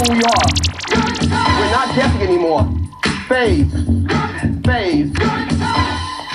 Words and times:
who 0.00 0.14
we 0.14 0.22
are. 0.22 0.46
We're 1.58 1.72
not 1.72 1.94
guessing 1.94 2.22
anymore. 2.22 2.68
Phase. 3.28 3.70
Phase. 4.64 5.12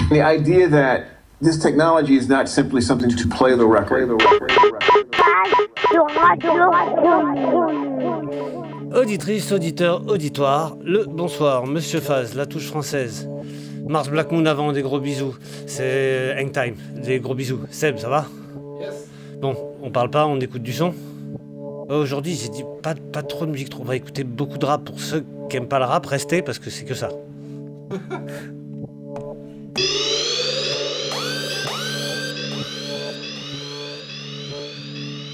The 0.09 0.21
idea 0.21 0.67
that 0.69 1.05
this 1.41 1.57
technology 1.57 2.15
is 2.15 2.27
not 2.29 2.47
simply 2.47 2.81
something 2.81 3.09
to 3.09 3.27
play 3.27 3.55
the 3.55 3.65
record. 3.65 4.09
Auditrice, 8.93 9.51
auditeur, 9.51 10.03
auditoire, 10.07 10.77
le 10.81 11.05
bonsoir, 11.05 11.65
Monsieur 11.65 11.99
Faz, 11.99 12.35
la 12.35 12.45
touche 12.45 12.67
française. 12.67 13.27
Mars 13.87 14.09
Black 14.09 14.31
Moon 14.31 14.45
avant, 14.45 14.71
des 14.71 14.81
gros 14.81 14.99
bisous. 14.99 15.35
C'est 15.67 16.35
Hang 16.37 16.51
Time, 16.51 16.75
des 16.95 17.19
gros 17.19 17.35
bisous. 17.35 17.59
Seb, 17.71 17.97
ça 17.97 18.09
va? 18.09 18.25
Bon, 19.41 19.55
on 19.81 19.91
parle 19.91 20.09
pas, 20.09 20.25
on 20.25 20.39
écoute 20.39 20.63
du 20.63 20.73
son? 20.73 20.93
Aujourd'hui, 21.89 22.35
j'ai 22.35 22.49
dit 22.49 22.63
pas, 22.81 22.95
pas 22.95 23.21
trop 23.21 23.45
de 23.45 23.51
musique, 23.51 23.69
trop. 23.69 23.81
on 23.81 23.85
va 23.85 23.95
écouter 23.95 24.23
beaucoup 24.23 24.57
de 24.57 24.65
rap. 24.65 24.83
Pour 24.85 24.99
ceux 24.99 25.23
qui 25.49 25.57
aiment 25.57 25.67
pas 25.67 25.79
le 25.79 25.85
rap, 25.85 26.05
restez 26.05 26.41
parce 26.41 26.57
que 26.57 26.69
c'est 26.69 26.85
que 26.85 26.95
ça. 26.95 27.09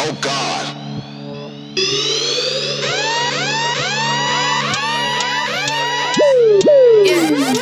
Oh 0.03 0.13
God. 0.19 0.65
Yeah. 7.05 7.53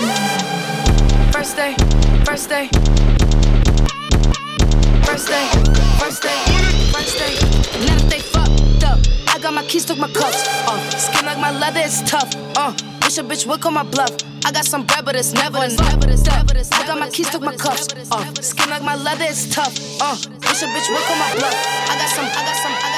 First 1.32 1.58
day, 1.58 1.76
first 2.26 2.50
day. 2.50 2.70
First 5.04 5.28
day, 5.28 5.46
first 6.00 6.24
day, 6.24 6.40
first 6.92 7.18
day. 7.20 7.36
Now 7.86 7.98
that 8.10 8.39
got 9.50 9.64
my 9.64 9.68
keys, 9.68 9.86
took 9.86 9.98
my 9.98 10.08
cuffs 10.10 10.48
off. 10.68 10.80
Skin 11.00 11.26
like 11.26 11.40
my 11.40 11.52
leather, 11.52 11.82
it's 11.84 12.02
tough. 12.10 12.30
Uh, 12.56 12.72
wish 13.02 13.18
a 13.18 13.24
bitch 13.24 13.48
would 13.48 13.62
call 13.62 13.72
my 13.72 13.82
bluff. 13.84 14.12
I 14.46 14.52
got 14.52 14.66
some 14.66 14.86
bread, 14.86 15.06
but 15.06 15.16
it's 15.16 15.34
never 15.34 15.58
enough. 15.64 15.98
I 16.72 16.86
got 16.86 17.00
my 17.00 17.10
keys, 17.10 17.30
took 17.32 17.42
my 17.42 17.56
cuffs 17.56 17.88
off. 18.12 18.44
Skin 18.44 18.70
like 18.70 18.84
my 18.84 18.96
leather, 18.96 19.26
it's 19.26 19.50
tough. 19.50 19.74
Uh, 20.00 20.16
wish 20.46 20.62
a 20.62 20.68
bitch 20.70 20.90
would 20.94 21.04
call 21.10 21.18
my 21.18 21.34
bluff. 21.34 21.56
I 21.90 21.98
got 21.98 22.10
some, 22.14 22.26
I 22.26 22.42
got 22.46 22.58
some, 22.62 22.74
I 22.78 22.89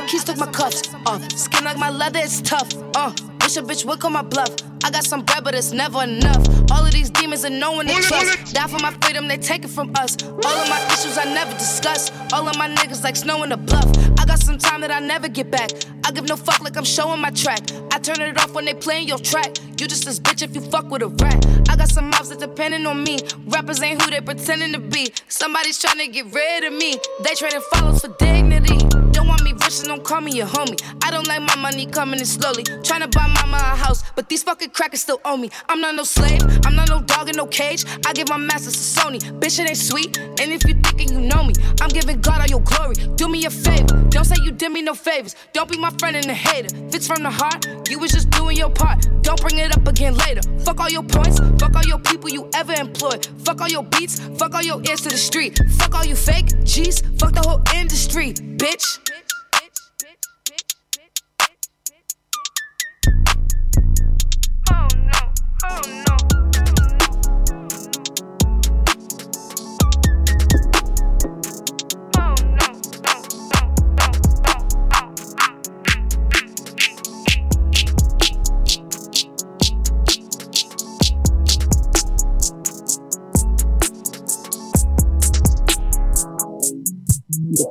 my 0.00 0.06
keys, 0.06 0.24
took 0.24 0.36
my 0.36 0.50
cuffs 0.52 0.82
off. 1.06 1.22
Skin 1.32 1.64
like 1.64 1.78
my 1.78 1.90
leather, 1.90 2.20
it's 2.22 2.42
tough. 2.42 2.68
Uh, 2.94 3.12
wish 3.40 3.56
a 3.56 3.62
bitch 3.62 3.84
would 3.86 3.98
call 3.98 4.10
my 4.10 4.22
bluff. 4.22 4.50
I 4.84 4.90
got 4.90 5.04
some 5.04 5.22
bread, 5.22 5.42
but 5.42 5.54
it's 5.54 5.72
never 5.72 6.02
enough. 6.02 6.42
All 6.70 6.84
of 6.84 6.92
these 6.92 7.08
demons 7.08 7.44
and 7.44 7.58
no 7.58 7.72
one 7.72 7.86
to 7.86 7.94
trust. 7.94 8.54
Die 8.54 8.66
for 8.66 8.78
my 8.80 8.92
freedom, 9.00 9.26
they 9.26 9.38
take 9.38 9.64
it 9.64 9.70
from 9.70 9.90
us. 9.96 10.16
All 10.22 10.56
of 10.62 10.68
my 10.68 10.80
issues 10.92 11.16
I 11.16 11.24
never 11.24 11.52
discuss. 11.52 12.12
All 12.32 12.46
of 12.46 12.56
my 12.58 12.68
niggas 12.68 13.02
like 13.04 13.16
snow 13.16 13.42
in 13.42 13.48
the 13.48 13.56
bluff. 13.56 13.86
I 14.20 14.26
got 14.26 14.38
some 14.38 14.58
time 14.58 14.82
that 14.82 14.90
I 14.90 15.00
never 15.00 15.28
get 15.28 15.50
back. 15.50 15.70
I 16.04 16.12
give 16.12 16.28
no 16.28 16.36
fuck 16.36 16.60
like 16.60 16.76
I'm 16.76 16.84
showing 16.84 17.20
my 17.20 17.30
track. 17.30 17.62
I 17.90 17.98
turn 17.98 18.20
it 18.20 18.38
off 18.38 18.52
when 18.52 18.66
they 18.66 18.74
playing 18.74 19.08
your 19.08 19.18
track. 19.18 19.56
You 19.80 19.86
just 19.86 20.04
this 20.04 20.20
bitch 20.20 20.42
if 20.42 20.54
you 20.54 20.60
fuck 20.60 20.90
with 20.90 21.02
a 21.02 21.08
rat. 21.08 21.40
I 21.70 21.76
got 21.76 21.88
some 21.88 22.10
mouths 22.10 22.28
that 22.28 22.40
depending 22.40 22.84
on 22.86 23.02
me. 23.02 23.18
Rappers 23.46 23.82
ain't 23.82 24.02
who 24.02 24.10
they 24.10 24.20
pretending 24.20 24.72
to 24.74 24.78
be. 24.78 25.12
Somebody's 25.28 25.78
trying 25.78 25.98
to 25.98 26.08
get 26.08 26.26
rid 26.34 26.64
of 26.64 26.74
me. 26.74 26.96
They 27.22 27.34
trading 27.34 27.62
follows 27.72 28.00
for 28.00 28.14
dignity. 28.18 28.95
Don't 29.16 29.28
want 29.28 29.42
me 29.44 29.52
and 29.52 29.84
don't 29.88 30.04
call 30.04 30.20
me 30.20 30.32
your 30.32 30.46
homie. 30.46 30.78
I 31.02 31.10
don't 31.10 31.26
like 31.26 31.40
my 31.40 31.56
money 31.56 31.86
coming 31.86 32.20
in 32.20 32.26
slowly. 32.26 32.64
Tryna 32.64 33.10
buy 33.10 33.26
mama 33.26 33.56
a 33.56 33.76
house, 33.76 34.04
but 34.14 34.28
these 34.28 34.42
fucking 34.42 34.70
crackers 34.70 35.00
still 35.00 35.20
owe 35.24 35.38
me. 35.38 35.48
I'm 35.70 35.80
not 35.80 35.94
no 35.94 36.04
slave, 36.04 36.42
I'm 36.66 36.76
not 36.76 36.90
no 36.90 37.00
dog 37.00 37.30
in 37.30 37.36
no 37.36 37.46
cage. 37.46 37.84
I 38.06 38.12
give 38.12 38.28
my 38.28 38.36
masters 38.36 38.74
to 38.74 39.00
Sony. 39.00 39.18
Bitch, 39.40 39.58
it 39.58 39.68
ain't 39.70 39.78
sweet. 39.78 40.18
And 40.18 40.52
if 40.52 40.68
you 40.68 40.74
thinking 40.74 41.14
you 41.14 41.20
know 41.20 41.42
me, 41.42 41.54
I'm 41.80 41.88
giving 41.88 42.20
God 42.20 42.42
all 42.42 42.46
your 42.46 42.60
glory. 42.60 42.94
Do 43.16 43.26
me 43.28 43.46
a 43.46 43.50
favor, 43.50 43.86
don't 44.10 44.26
say 44.26 44.36
you 44.42 44.52
did 44.52 44.70
me 44.70 44.82
no 44.82 44.94
favors. 44.94 45.34
Don't 45.54 45.70
be 45.70 45.78
my 45.78 45.90
friend 45.98 46.14
and 46.14 46.26
a 46.26 46.34
hater. 46.34 46.68
If 46.88 46.94
it's 46.94 47.06
from 47.06 47.22
the 47.22 47.30
heart, 47.30 47.66
you 47.88 47.98
was 47.98 48.12
just 48.12 48.28
doing 48.30 48.56
your 48.56 48.70
part. 48.70 49.08
Don't 49.22 49.40
bring 49.40 49.58
it 49.58 49.74
up 49.76 49.88
again 49.88 50.14
later. 50.14 50.42
Fuck 50.60 50.78
all 50.78 50.90
your 50.90 51.02
points, 51.02 51.40
fuck 51.58 51.74
all 51.74 51.86
your 51.86 51.98
people 52.00 52.28
you 52.28 52.48
ever 52.54 52.74
employed. 52.74 53.26
Fuck 53.44 53.62
all 53.62 53.68
your 53.68 53.82
beats, 53.82 54.20
fuck 54.38 54.54
all 54.54 54.62
your 54.62 54.80
ears 54.88 55.00
to 55.00 55.08
the 55.08 55.16
street. 55.16 55.58
Fuck 55.78 55.94
all 55.94 56.04
you 56.04 56.14
fake 56.14 56.46
G's, 56.64 57.00
fuck 57.18 57.32
the 57.32 57.40
whole 57.40 57.62
industry, 57.74 58.34
bitch. 58.34 59.05
Oh 59.08 59.14
no, 64.96 65.32
oh 65.64 65.80
no. 65.86 66.35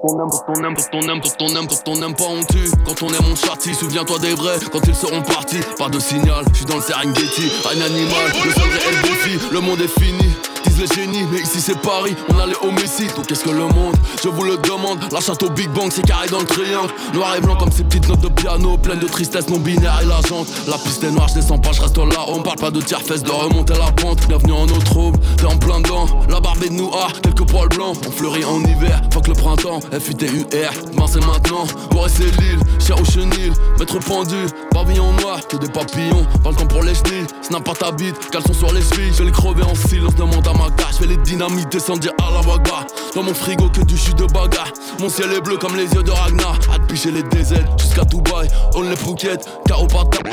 Ton 0.06 0.20
âme, 0.20 0.30
pour 0.30 0.46
ton 0.46 0.64
âme, 0.64 0.76
pour 0.76 0.90
ton 0.90 1.10
âme, 1.10 1.22
pour 1.22 1.38
ton 1.38 1.56
âme, 1.56 1.68
pour 1.68 1.84
ton 1.84 2.02
âme, 2.02 2.16
pas 2.16 2.26
on 2.26 2.44
tue. 2.44 2.70
Quand 2.86 3.02
on 3.04 3.10
est 3.10 3.22
mon 3.22 3.36
châti, 3.36 3.74
souviens-toi 3.74 4.20
des 4.20 4.34
vrais. 4.34 4.60
Quand 4.72 4.82
ils 4.88 4.96
seront 4.96 5.22
partis, 5.22 5.62
pas 5.78 5.90
de 5.90 6.00
signal. 6.00 6.46
Je 6.52 6.58
suis 6.58 6.66
dans 6.66 6.76
le 6.76 6.82
Serengeti, 6.82 7.52
un 7.66 7.82
animal. 7.82 8.32
Le 8.46 8.52
seul 8.52 8.64
réel 8.64 9.02
défi, 9.04 9.40
le 9.52 9.60
monde 9.60 9.82
est 9.82 10.00
fini. 10.00 10.36
Disent 10.66 10.80
les 10.80 10.88
génies, 10.88 11.26
mais 11.32 11.40
ici 11.40 11.62
c'est 11.62 11.80
Paris. 11.80 12.16
On 12.30 12.40
a 12.40 12.48
les 12.48 12.56
homicides, 12.62 13.14
donc 13.16 13.28
qu'est-ce 13.28 13.44
que 13.44 13.50
le 13.50 13.68
monde? 13.68 13.96
Je 14.24 14.30
vous 14.30 14.44
le 14.44 14.58
demande. 14.58 15.00
La 15.12 15.20
château 15.20 15.50
Big 15.50 15.70
Bang, 15.70 15.92
c'est 15.92 16.06
carré 16.06 16.28
dans 16.30 16.40
le 16.40 16.46
triangle. 16.46 16.92
Noir 17.14 17.36
et 17.36 17.42
blanc 17.42 17.56
comme 17.56 17.72
ces 17.72 17.84
petites 17.84 18.08
notes 18.08 18.22
de 18.22 18.30
piano, 18.30 18.78
pleines 18.78 19.00
de 19.00 19.08
tristesse 19.08 19.48
non 19.50 19.60
binaire 19.60 20.00
et 20.02 20.06
la 20.06 20.22
jante. 20.28 20.48
La 20.68 20.78
piste 20.78 21.04
est 21.04 21.12
noire, 21.12 21.28
je 21.28 21.36
descends 21.36 21.58
pas, 21.58 21.72
je 21.72 21.82
reste 21.82 21.98
là. 21.98 22.26
On 22.28 22.42
parle 22.42 22.58
pas 22.58 22.72
de 22.72 22.82
tiers-fesses, 22.82 23.24
de 23.24 23.32
remonter 23.32 23.74
la 23.74 23.92
pente. 23.92 24.28
Bienvenue 24.28 24.54
en 24.54 24.66
eau 24.66 24.80
trouble, 24.84 25.20
t'es 25.38 25.46
en 25.46 25.58
plein 25.58 25.80
dedans. 25.82 26.08
La 26.30 26.40
barbe 26.40 26.60
de 26.60 26.70
nous, 26.70 26.92
ah, 26.94 27.08
quelques 27.22 27.48
poils 27.48 27.70
blancs. 27.70 27.98
On 28.08 28.12
fleurit 28.12 28.46
en 28.46 28.64
hiver, 28.64 29.02
fuck 29.14 29.28
le 29.28 29.34
printemps. 29.34 29.80
FUTUR, 29.92 30.72
ben 30.98 31.06
c'est 31.08 31.26
maintenant. 31.26 31.66
Boris 31.92 32.14
c'est 32.18 32.42
l'île, 32.42 32.60
cher 32.80 33.00
au 33.00 33.06
chenil. 33.06 33.54
Maître 33.80 34.00
pendu, 34.00 34.48
pavillon 34.72 35.12
noir, 35.22 35.40
que 35.48 35.58
des 35.58 35.70
papillons. 35.70 36.26
Temps 36.44 36.68
pour 36.68 36.84
les 36.84 36.96
chenilles, 36.96 37.28
snap 37.42 37.64
pas 37.66 37.74
ta 37.74 37.92
bite, 37.92 38.30
caleçon 38.32 38.54
sur 38.54 38.72
les 38.72 38.82
chevilles. 38.82 39.12
Je 39.12 39.20
vais 39.20 39.26
les 39.26 39.32
crever 39.32 39.64
en 39.64 39.76
silence, 39.76 40.16
demande 40.16 40.48
à 40.48 40.54
ma. 40.58 40.76
Je 40.98 41.06
les 41.06 41.18
dynamites, 41.18 41.70
descendir 41.70 42.14
à 42.26 42.32
la 42.32 42.42
bagarre. 42.42 42.86
Dans 43.16 43.24
mon 43.24 43.34
frigo, 43.34 43.68
que 43.68 43.82
du 43.82 43.98
jus 43.98 44.14
de 44.14 44.26
bagarre. 44.28 44.72
Mon 45.00 45.10
ciel 45.10 45.34
est 45.34 45.42
bleu 45.42 45.58
comme 45.58 45.76
les 45.76 45.94
yeux 45.94 46.04
de 46.04 46.12
Ragnar. 46.12 46.58
À 46.72 46.78
les 46.88 47.24
DZ 47.24 47.56
jusqu'à 47.78 48.06
Dubaï. 48.06 48.48
On 48.76 48.82
les 48.82 48.96
Phuket, 48.96 49.46
KO 49.70 49.88
Patna. 49.88 50.32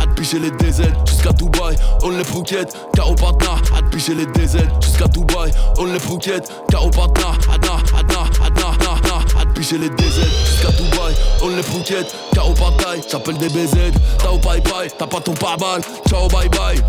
À 0.00 0.06
te 0.06 0.14
picher 0.14 0.38
les 0.38 0.50
DZ 0.50 0.82
jusqu'à 1.06 1.32
Dubaï. 1.32 1.76
On 2.02 2.10
les 2.10 2.24
Phuket, 2.24 2.74
KO 2.96 3.14
Patna. 3.14 3.56
À 3.76 3.82
te 3.82 3.94
picher 3.94 4.14
les 4.14 4.24
DZ 4.26 4.58
jusqu'à 4.80 5.08
Dubaï. 5.08 5.52
On 5.76 5.84
les 5.84 6.00
Phuket, 6.00 6.50
KO 6.72 6.88
Patna. 6.88 7.32
Adna, 7.52 7.76
Adna, 7.98 8.22
Adna, 8.46 8.68
Adna. 8.70 9.40
À 9.40 9.44
te 9.44 9.52
picher 9.52 9.76
les 9.76 9.90
DZ 9.90 10.24
jusqu'à 10.46 10.70
Dubaï. 10.70 11.14
On 11.42 11.48
les 11.48 11.62
Phuket, 11.62 12.06
KO 12.34 12.54
Patna. 12.54 13.02
J'appelle 13.10 13.36
des 13.36 13.48
BZ. 13.48 13.92
Tao 14.22 14.38
bye 14.38 14.62
bye. 14.62 14.90
T'as 14.98 15.06
pas 15.06 15.20
ton 15.20 15.34
pare-balles. 15.34 15.82
Ciao 16.08 16.28
bye 16.28 16.48
bye. 16.48 16.82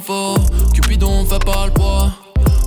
Pas 0.00 0.12
comme 0.12 0.38
il 0.38 0.46
faut. 0.66 0.72
Cupidon 0.72 1.24
fait 1.26 1.44
pas 1.44 1.66
le 1.66 1.72
poids. 1.72 2.10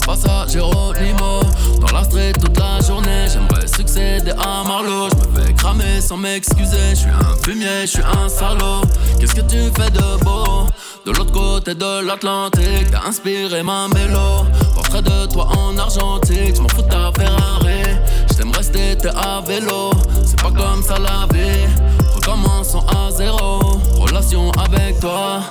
Passage 0.06 0.54
Géronimo, 0.54 1.42
dans 1.80 1.96
la 1.96 2.04
street 2.04 2.34
toute 2.34 2.58
la 2.58 2.80
journée. 2.82 3.28
J'aimerais 3.32 3.68
succéder 3.68 4.32
à 4.32 4.64
Marlowe. 4.68 5.10
Je 5.12 5.40
me 5.40 5.46
fais 5.46 5.54
cramer 5.54 6.02
sans 6.02 6.18
m'excuser. 6.18 6.90
Je 6.92 6.96
suis 6.96 7.10
un 7.10 7.36
fumier, 7.44 7.82
je 7.82 7.88
suis 7.88 8.02
un 8.02 8.30
salaud. 8.30 8.82
Qu'est-ce 9.20 9.36
que 9.36 9.42
tu 9.42 9.58
fais 9.78 9.92
de 9.92 10.24
beau? 10.24 10.68
De 11.06 11.12
l'autre 11.12 11.32
côté 11.32 11.76
de 11.76 12.06
l'Atlantique, 12.06 12.92
t'as 12.92 13.08
inspiré 13.08 13.64
ma 13.64 13.88
mélo. 13.88 14.46
Portrait 14.74 15.02
de 15.02 15.26
toi 15.28 15.48
en 15.58 15.78
argentique, 15.78 16.56
je 16.56 16.62
m'en 16.62 16.70
fous 16.70 16.82
de 16.82 16.88
ta 16.88 17.12
Ferrari. 17.16 17.84
J't'aime 18.32 18.52
rester, 18.52 18.98
t'es 18.98 19.10
à 19.10 19.42
vélo. 19.46 19.92
C'est 20.26 20.42
pas 20.42 20.52
comme 20.52 20.82
ça 20.82 20.98
la 20.98 21.28
vie. 21.34 21.68
Recommençons 22.16 22.84
à 22.88 23.12
zéro. 23.12 23.80
Relation 23.98 24.52
avec 24.52 25.00
toi, 25.00 25.42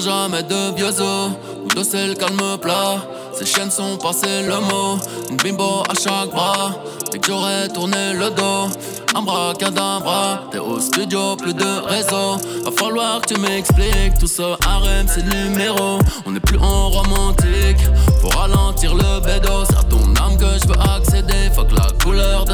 jamais 0.00 0.42
de 0.42 0.74
vieux 0.74 1.00
os. 1.00 1.30
Ou 1.64 1.68
de 1.68 1.82
sel 1.82 2.16
calme 2.16 2.58
plat. 2.60 2.96
Ces 3.32 3.46
chiennes 3.46 3.70
sont 3.70 3.96
passées 3.96 4.42
le 4.46 4.60
mot. 4.60 4.98
Une 5.30 5.36
bimbo 5.36 5.82
à 5.88 5.94
chaque 5.94 6.30
bras. 6.30 6.70
Dès 7.10 7.18
que 7.18 7.26
j'aurais 7.26 7.68
tourné 7.68 8.12
le 8.14 8.30
dos. 8.30 8.68
Un 9.14 9.20
bras 9.20 9.52
cadavre, 9.58 10.48
t'es 10.50 10.58
au 10.58 10.80
studio, 10.80 11.36
plus 11.36 11.52
de 11.52 11.86
réseau. 11.86 12.38
Va 12.64 12.70
falloir 12.74 13.20
que 13.20 13.34
tu 13.34 13.40
m'expliques 13.40 14.18
tout 14.18 14.26
ce 14.26 14.56
harem, 14.66 15.06
c'est 15.06 15.22
numéro. 15.34 15.98
On 16.24 16.30
n'est 16.30 16.40
plus 16.40 16.56
en 16.56 16.88
romantique, 16.88 17.76
faut 18.22 18.38
ralentir 18.38 18.94
le 18.94 19.20
bédo. 19.20 19.66
Serre 19.66 19.86
ton 19.88 20.02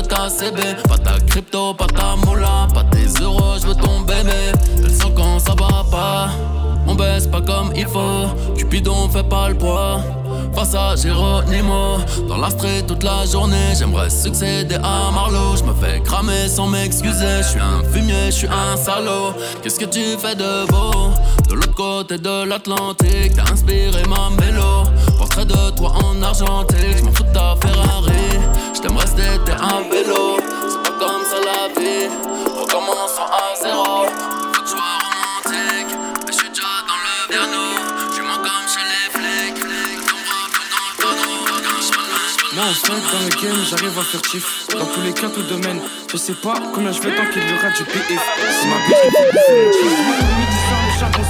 ta 0.08 0.28
CB. 0.28 0.60
Pas 0.88 0.98
ta 0.98 1.20
crypto, 1.20 1.74
pas 1.74 1.86
ta 1.86 2.16
moula, 2.16 2.66
pas 2.74 2.84
tes 2.84 3.22
euros, 3.22 3.58
je 3.60 3.66
veux 3.66 3.74
ton 3.74 4.00
bébé. 4.00 4.52
Elle 4.82 4.90
sent 4.90 5.12
quand 5.14 5.38
ça 5.38 5.54
va 5.54 5.84
pas. 5.90 6.57
On 6.88 6.94
baisse 6.94 7.26
pas 7.26 7.42
comme 7.42 7.70
il 7.76 7.86
faut. 7.86 8.26
Cupidon 8.56 9.08
fait 9.10 9.28
pas 9.28 9.50
le 9.50 9.54
poids. 9.54 10.00
Face 10.54 10.74
à 10.74 10.96
Géronimo 10.96 11.98
Dans 12.26 12.38
la 12.38 12.50
street 12.50 12.82
toute 12.86 13.02
la 13.02 13.24
journée 13.24 13.74
J'aimerais 13.78 14.10
succéder 14.10 14.76
à 14.76 15.10
Marlowe. 15.12 15.56
Je 15.56 15.64
me 15.64 15.74
fais 15.74 16.00
cramer 16.00 16.48
sans 16.48 16.66
m'excuser. 16.66 17.42
Je 17.42 17.48
suis 17.48 17.60
un 17.60 17.84
fumier, 17.92 18.30
je 18.30 18.46
un 18.46 18.76
salaud. 18.76 19.34
Qu'est-ce 19.62 19.78
que 19.78 19.84
tu 19.84 20.16
fais 20.18 20.34
de 20.34 20.66
beau? 20.70 21.12
De 21.48 21.54
l'autre 21.54 21.74
côté 21.74 22.18
de 22.18 22.44
l'Atlantique 22.44 23.34
T'as 23.36 23.52
inspiré 23.52 24.02
ma 24.08 24.30
mélo. 24.40 24.84
Portrait 25.18 25.44
de 25.44 25.70
toi 25.76 25.92
en 26.02 26.22
argentique 26.22 26.98
Je 26.98 27.04
m'en 27.04 27.12
fous 27.12 27.24
de 27.24 27.32
ta 27.32 27.54
Ferrari 27.60 28.18
Dans 42.98 43.20
le 43.20 43.28
game 43.40 43.64
j'arrive 43.64 43.96
à 43.96 44.02
faire 44.02 44.24
chiffre 44.24 44.76
Dans 44.76 44.86
tous 44.86 45.00
les 45.02 45.12
cas 45.12 45.28
tout 45.28 45.42
domaine 45.42 45.80
Je 46.10 46.16
sais 46.16 46.32
pas 46.32 46.54
combien 46.74 46.90
je 46.90 47.00
vais 47.00 47.14
tant 47.14 47.26
qu'il 47.26 47.42
y 47.42 47.52
aura 47.52 47.70
du 47.70 47.84
PF 47.84 48.20
Si 48.60 48.66
ma 48.66 48.76
bitch 48.86 50.57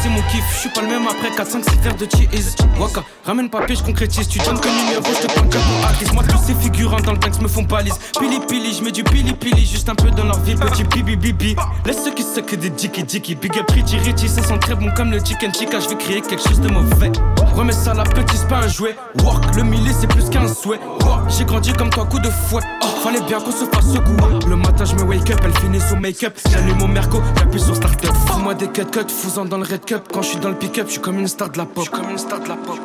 c'est 0.03 0.09
mon 0.09 0.23
kiff. 0.23 0.45
Je 0.55 0.59
suis 0.61 0.69
pas 0.71 0.83
le 0.83 0.89
même 0.89 1.07
après 1.07 1.31
4, 1.31 1.51
5, 1.51 1.65
6 1.65 1.71
faire 1.83 1.95
de 1.97 2.07
cheese. 2.07 2.57
Waka, 2.79 3.03
ramène 3.25 3.49
papier, 3.49 3.77
je 3.77 3.83
concrétise. 3.83 4.29
Tu 4.29 4.39
donnes 4.39 4.61
que 4.61 4.69
numéro, 4.69 5.03
je 5.05 5.27
te 5.27 5.33
prends 5.33 5.47
pour 5.47 6.15
Moi, 6.15 6.25
tous 6.29 6.39
ces 6.47 6.55
figurants 6.55 7.01
dans 7.01 7.13
le 7.13 7.19
tank 7.19 7.41
me 7.41 7.49
font 7.49 7.63
balise. 7.63 7.99
Pili 8.19 8.41
pili, 8.41 8.75
je 8.75 8.83
mets 8.83 8.93
du 8.93 9.05
pili 9.05 9.33
pili, 9.33 9.67
juste 9.67 9.89
un 9.89 9.95
peu 9.95 10.11
dans 10.11 10.25
leur 10.25 10.39
vie. 10.41 10.55
Petit 10.55 10.85
bibi 10.85 11.17
bibi. 11.17 11.57
Laisse 11.85 12.05
ceux 12.05 12.13
qui 12.13 12.25
que 12.43 12.57
des 12.57 12.71
dickie 12.71 13.03
dickie. 13.03 13.35
Big 13.35 13.59
up 13.59 13.71
Richie 13.71 13.99
Richie, 13.99 14.29
ça 14.29 14.43
sent 14.43 14.59
très 14.61 14.75
bon 14.75 14.91
comme 14.95 15.11
le 15.11 15.19
chicken 15.19 15.53
chica. 15.53 15.81
Je 15.81 15.89
vais 15.89 15.97
créer 15.97 16.21
quelque 16.21 16.43
chose 16.43 16.61
de 16.61 16.69
mauvais. 16.69 17.11
Remets 17.55 17.73
ça 17.73 17.95
la 17.95 18.05
petite, 18.05 18.39
c'est 18.39 18.49
pas 18.49 18.59
un 18.59 18.69
jouet. 18.69 18.97
Work, 19.23 19.57
le 19.57 19.65
millier 19.65 19.93
c'est 19.99 20.07
plus 20.07 20.29
qu'un 20.31 20.47
souhait. 20.47 20.81
J'ai 21.29 21.45
grandi 21.45 21.73
comme 21.73 21.91
toi, 21.91 22.07
coup 22.07 22.21
de 22.21 22.31
fouet. 22.31 22.63
Oh, 22.83 22.87
fallait 23.03 23.21
bien 23.23 23.41
qu'on 23.41 23.51
se 23.51 23.65
fasse 23.65 23.93
secouer. 23.93 24.39
Le 24.49 24.57
matin, 24.57 24.85
je 24.85 24.95
me 24.95 25.03
wake 25.03 25.31
up, 25.31 25.41
elle 25.45 25.57
finit 25.59 25.81
son 25.81 25.97
make-up. 25.97 26.39
J'allume 26.51 26.79
mon 26.79 26.89
merco, 26.89 27.21
j'appuie 27.37 27.61
sur 27.61 27.77
start-up. 27.77 28.13
Fous-moi 28.29 28.55
des 28.55 28.69
cut 28.69 28.85
cut, 28.87 29.09
fous 29.09 29.45
dans 29.45 29.59
le 29.59 29.65
red 29.65 29.85
Quand 29.89 30.21
je 30.21 30.29
suis 30.29 30.39
dans 30.39 30.51
le 30.51 30.55
pick-up, 30.55 30.87
je 30.87 30.93
suis 30.93 31.01
comme 31.01 31.19
une 31.19 31.29
star 31.29 31.49
de 31.49 31.57
la 31.57 31.65
pop. 31.65 31.89
comme 31.89 32.11
une 32.11 32.19
star 32.19 32.41
de 32.41 32.49
la 32.49 32.57
pop. 32.57 32.79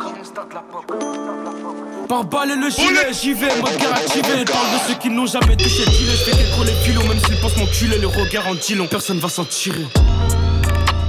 Par 2.08 2.24
balle 2.24 2.52
et 2.52 2.56
le 2.56 2.70
gilet, 2.70 3.12
j'y 3.12 3.34
vais, 3.34 3.50
mode 3.60 3.76
guerre 3.78 3.94
activé. 3.94 4.46
Parle 4.46 4.72
de 4.72 4.88
ceux 4.88 4.94
qui 5.02 5.10
n'ont 5.10 5.26
jamais 5.26 5.58
touché 5.58 5.84
le. 5.84 5.92
Je 5.92 6.32
fais 6.32 6.32
les 6.32 6.86
kilos, 6.86 7.06
même 7.06 7.20
s'ils 7.20 7.38
pensent 7.42 7.58
m'enculer. 7.58 7.98
Le 7.98 8.08
regard 8.08 8.48
en 8.48 8.54
long, 8.78 8.88
personne 8.88 9.20
va 9.20 9.28
s'en 9.28 9.44
tirer. 9.44 9.86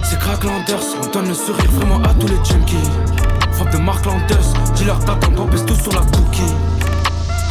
C'est 0.02 0.18
Crack 0.18 0.42
Landers, 0.42 0.82
on 1.00 1.06
donne 1.12 1.28
le 1.28 1.34
sourire 1.34 1.70
vraiment 1.70 2.02
à 2.02 2.12
tous 2.14 2.26
les 2.26 2.44
junkies. 2.44 2.90
Frappe 3.52 3.72
de 3.72 3.78
Mark 3.78 4.04
Landers, 4.04 4.52
dis-leur 4.74 4.98
t'attends, 4.98 5.32
on 5.38 5.44
baisse 5.44 5.64
tout 5.64 5.76
sur 5.76 5.92
la 5.92 6.00
cookie. 6.00 6.42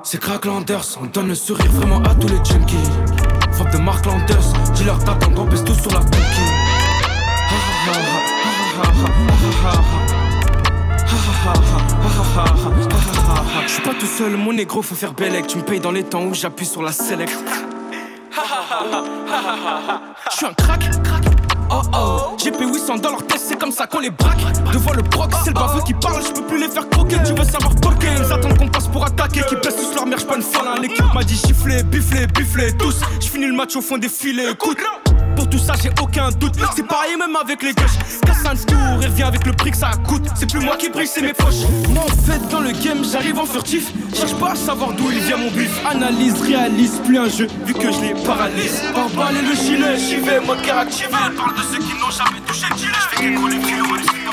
c'est 0.04 0.20
Cracklanders, 0.20 0.84
on 1.00 1.06
donne 1.06 1.28
le 1.28 1.34
sourire 1.34 1.70
vraiment 1.72 2.02
à 2.02 2.14
tous 2.14 2.28
les 2.28 2.36
junkies. 2.44 2.76
Frappe 3.52 3.72
de 3.72 3.78
Mark 3.78 4.04
Landers, 4.04 4.52
dis-leur 4.74 5.02
t'attends, 5.02 5.32
on 5.36 5.44
baisse 5.44 5.64
tout 5.64 5.74
sur 5.74 5.90
la 5.92 6.00
cookie. 6.00 6.18
Je 13.66 13.72
suis 13.72 13.82
pas 13.82 13.94
tout 13.94 14.06
seul, 14.06 14.36
mon 14.36 14.52
négro, 14.52 14.82
faut 14.82 14.94
faire 14.94 15.14
bellec. 15.14 15.46
Tu 15.46 15.58
me 15.58 15.62
payes 15.62 15.80
dans 15.80 15.90
les 15.90 16.04
temps 16.04 16.22
où 16.22 16.34
j'appuie 16.34 16.66
sur 16.66 16.82
la 16.82 16.92
select. 16.92 17.38
Je 20.30 20.36
suis 20.36 20.46
un 20.46 20.54
crack, 20.54 21.02
crack. 21.02 21.33
Oh 21.70 21.82
oh, 21.94 22.36
j'ai 22.42 22.50
payé 22.50 22.66
800 22.66 22.96
dans 22.98 23.10
leur 23.10 23.26
tête, 23.26 23.40
c'est 23.42 23.58
comme 23.58 23.72
ça 23.72 23.86
qu'on 23.86 24.00
les 24.00 24.10
braque. 24.10 24.38
Devant 24.72 24.92
le 24.92 25.02
proc, 25.02 25.30
c'est 25.42 25.50
le 25.50 25.54
baveux 25.54 25.82
qui 25.82 25.94
parle, 25.94 26.22
je 26.22 26.32
peux 26.32 26.46
plus 26.46 26.60
les 26.60 26.68
faire 26.68 26.88
croquer. 26.88 27.16
Tu 27.24 27.32
veux 27.32 27.44
savoir 27.44 27.74
pourquoi 27.80 28.08
Ils 28.16 28.32
attendent 28.32 28.58
qu'on 28.58 28.68
passe 28.68 28.88
pour 28.88 29.04
attaquer, 29.04 29.40
qui 29.48 29.56
baissent 29.56 29.76
tous 29.76 29.94
leur 29.94 30.06
mère, 30.06 30.18
j'suis 30.18 30.28
pas 30.28 30.36
une 30.36 30.42
folle. 30.42 30.66
L'équipe 30.80 31.14
m'a 31.14 31.24
dit 31.24 31.36
chiffler, 31.36 31.82
bifler, 31.84 32.26
bifler, 32.26 32.76
tous. 32.76 33.00
J'finis 33.20 33.46
le 33.46 33.54
match 33.54 33.74
au 33.76 33.80
fond 33.80 33.98
des 33.98 34.08
filets, 34.08 34.50
écoute. 34.52 34.78
Pour 35.36 35.48
tout 35.48 35.58
ça, 35.58 35.74
j'ai 35.80 35.90
aucun 36.00 36.30
doute. 36.30 36.54
C'est 36.76 36.86
pareil 36.86 37.16
même 37.16 37.36
avec 37.36 37.62
les 37.62 37.72
gauches. 37.72 37.98
Casse 38.24 38.44
un 38.46 38.56
tour 38.56 39.02
et 39.02 39.06
reviens 39.06 39.28
avec 39.28 39.46
le 39.46 39.52
prix 39.52 39.70
que 39.70 39.76
ça 39.76 39.90
coûte. 40.06 40.26
C'est 40.36 40.50
plus 40.50 40.60
moi 40.60 40.76
qui 40.76 40.88
brille, 40.88 41.06
c'est 41.06 41.22
mes 41.22 41.32
poches. 41.32 41.66
Moi 41.90 42.04
en 42.04 42.22
fait, 42.22 42.48
dans 42.50 42.60
le 42.60 42.72
game, 42.72 43.04
j'arrive 43.04 43.38
en 43.38 43.46
furtif. 43.46 43.92
Cherche 44.14 44.34
pas 44.34 44.52
à 44.52 44.54
savoir 44.56 44.92
d'où 44.92 45.10
il 45.10 45.20
vient 45.20 45.36
mon 45.36 45.50
bif. 45.50 45.70
Analyse, 45.90 46.40
réalise, 46.40 47.00
plus 47.04 47.18
un 47.18 47.28
jeu, 47.28 47.48
vu 47.66 47.74
que 47.74 47.92
je 47.92 48.00
les 48.00 48.14
paralyse. 48.24 48.82
Par 48.94 49.08
balle 49.10 49.36
et 49.36 49.42
le 49.42 49.54
gilet, 49.54 49.98
j'y 49.98 50.16
vais, 50.16 50.40
mode 50.40 50.62
car 50.62 50.78
activé. 50.78 51.08
Parle 51.10 51.54
de 51.54 51.62
ceux 51.72 51.78
qui 51.78 51.92
n'ont 51.94 52.10
jamais 52.10 52.40
touché 52.46 52.66
le 52.70 52.76
gilet. 52.76 52.92
Les 53.20 54.23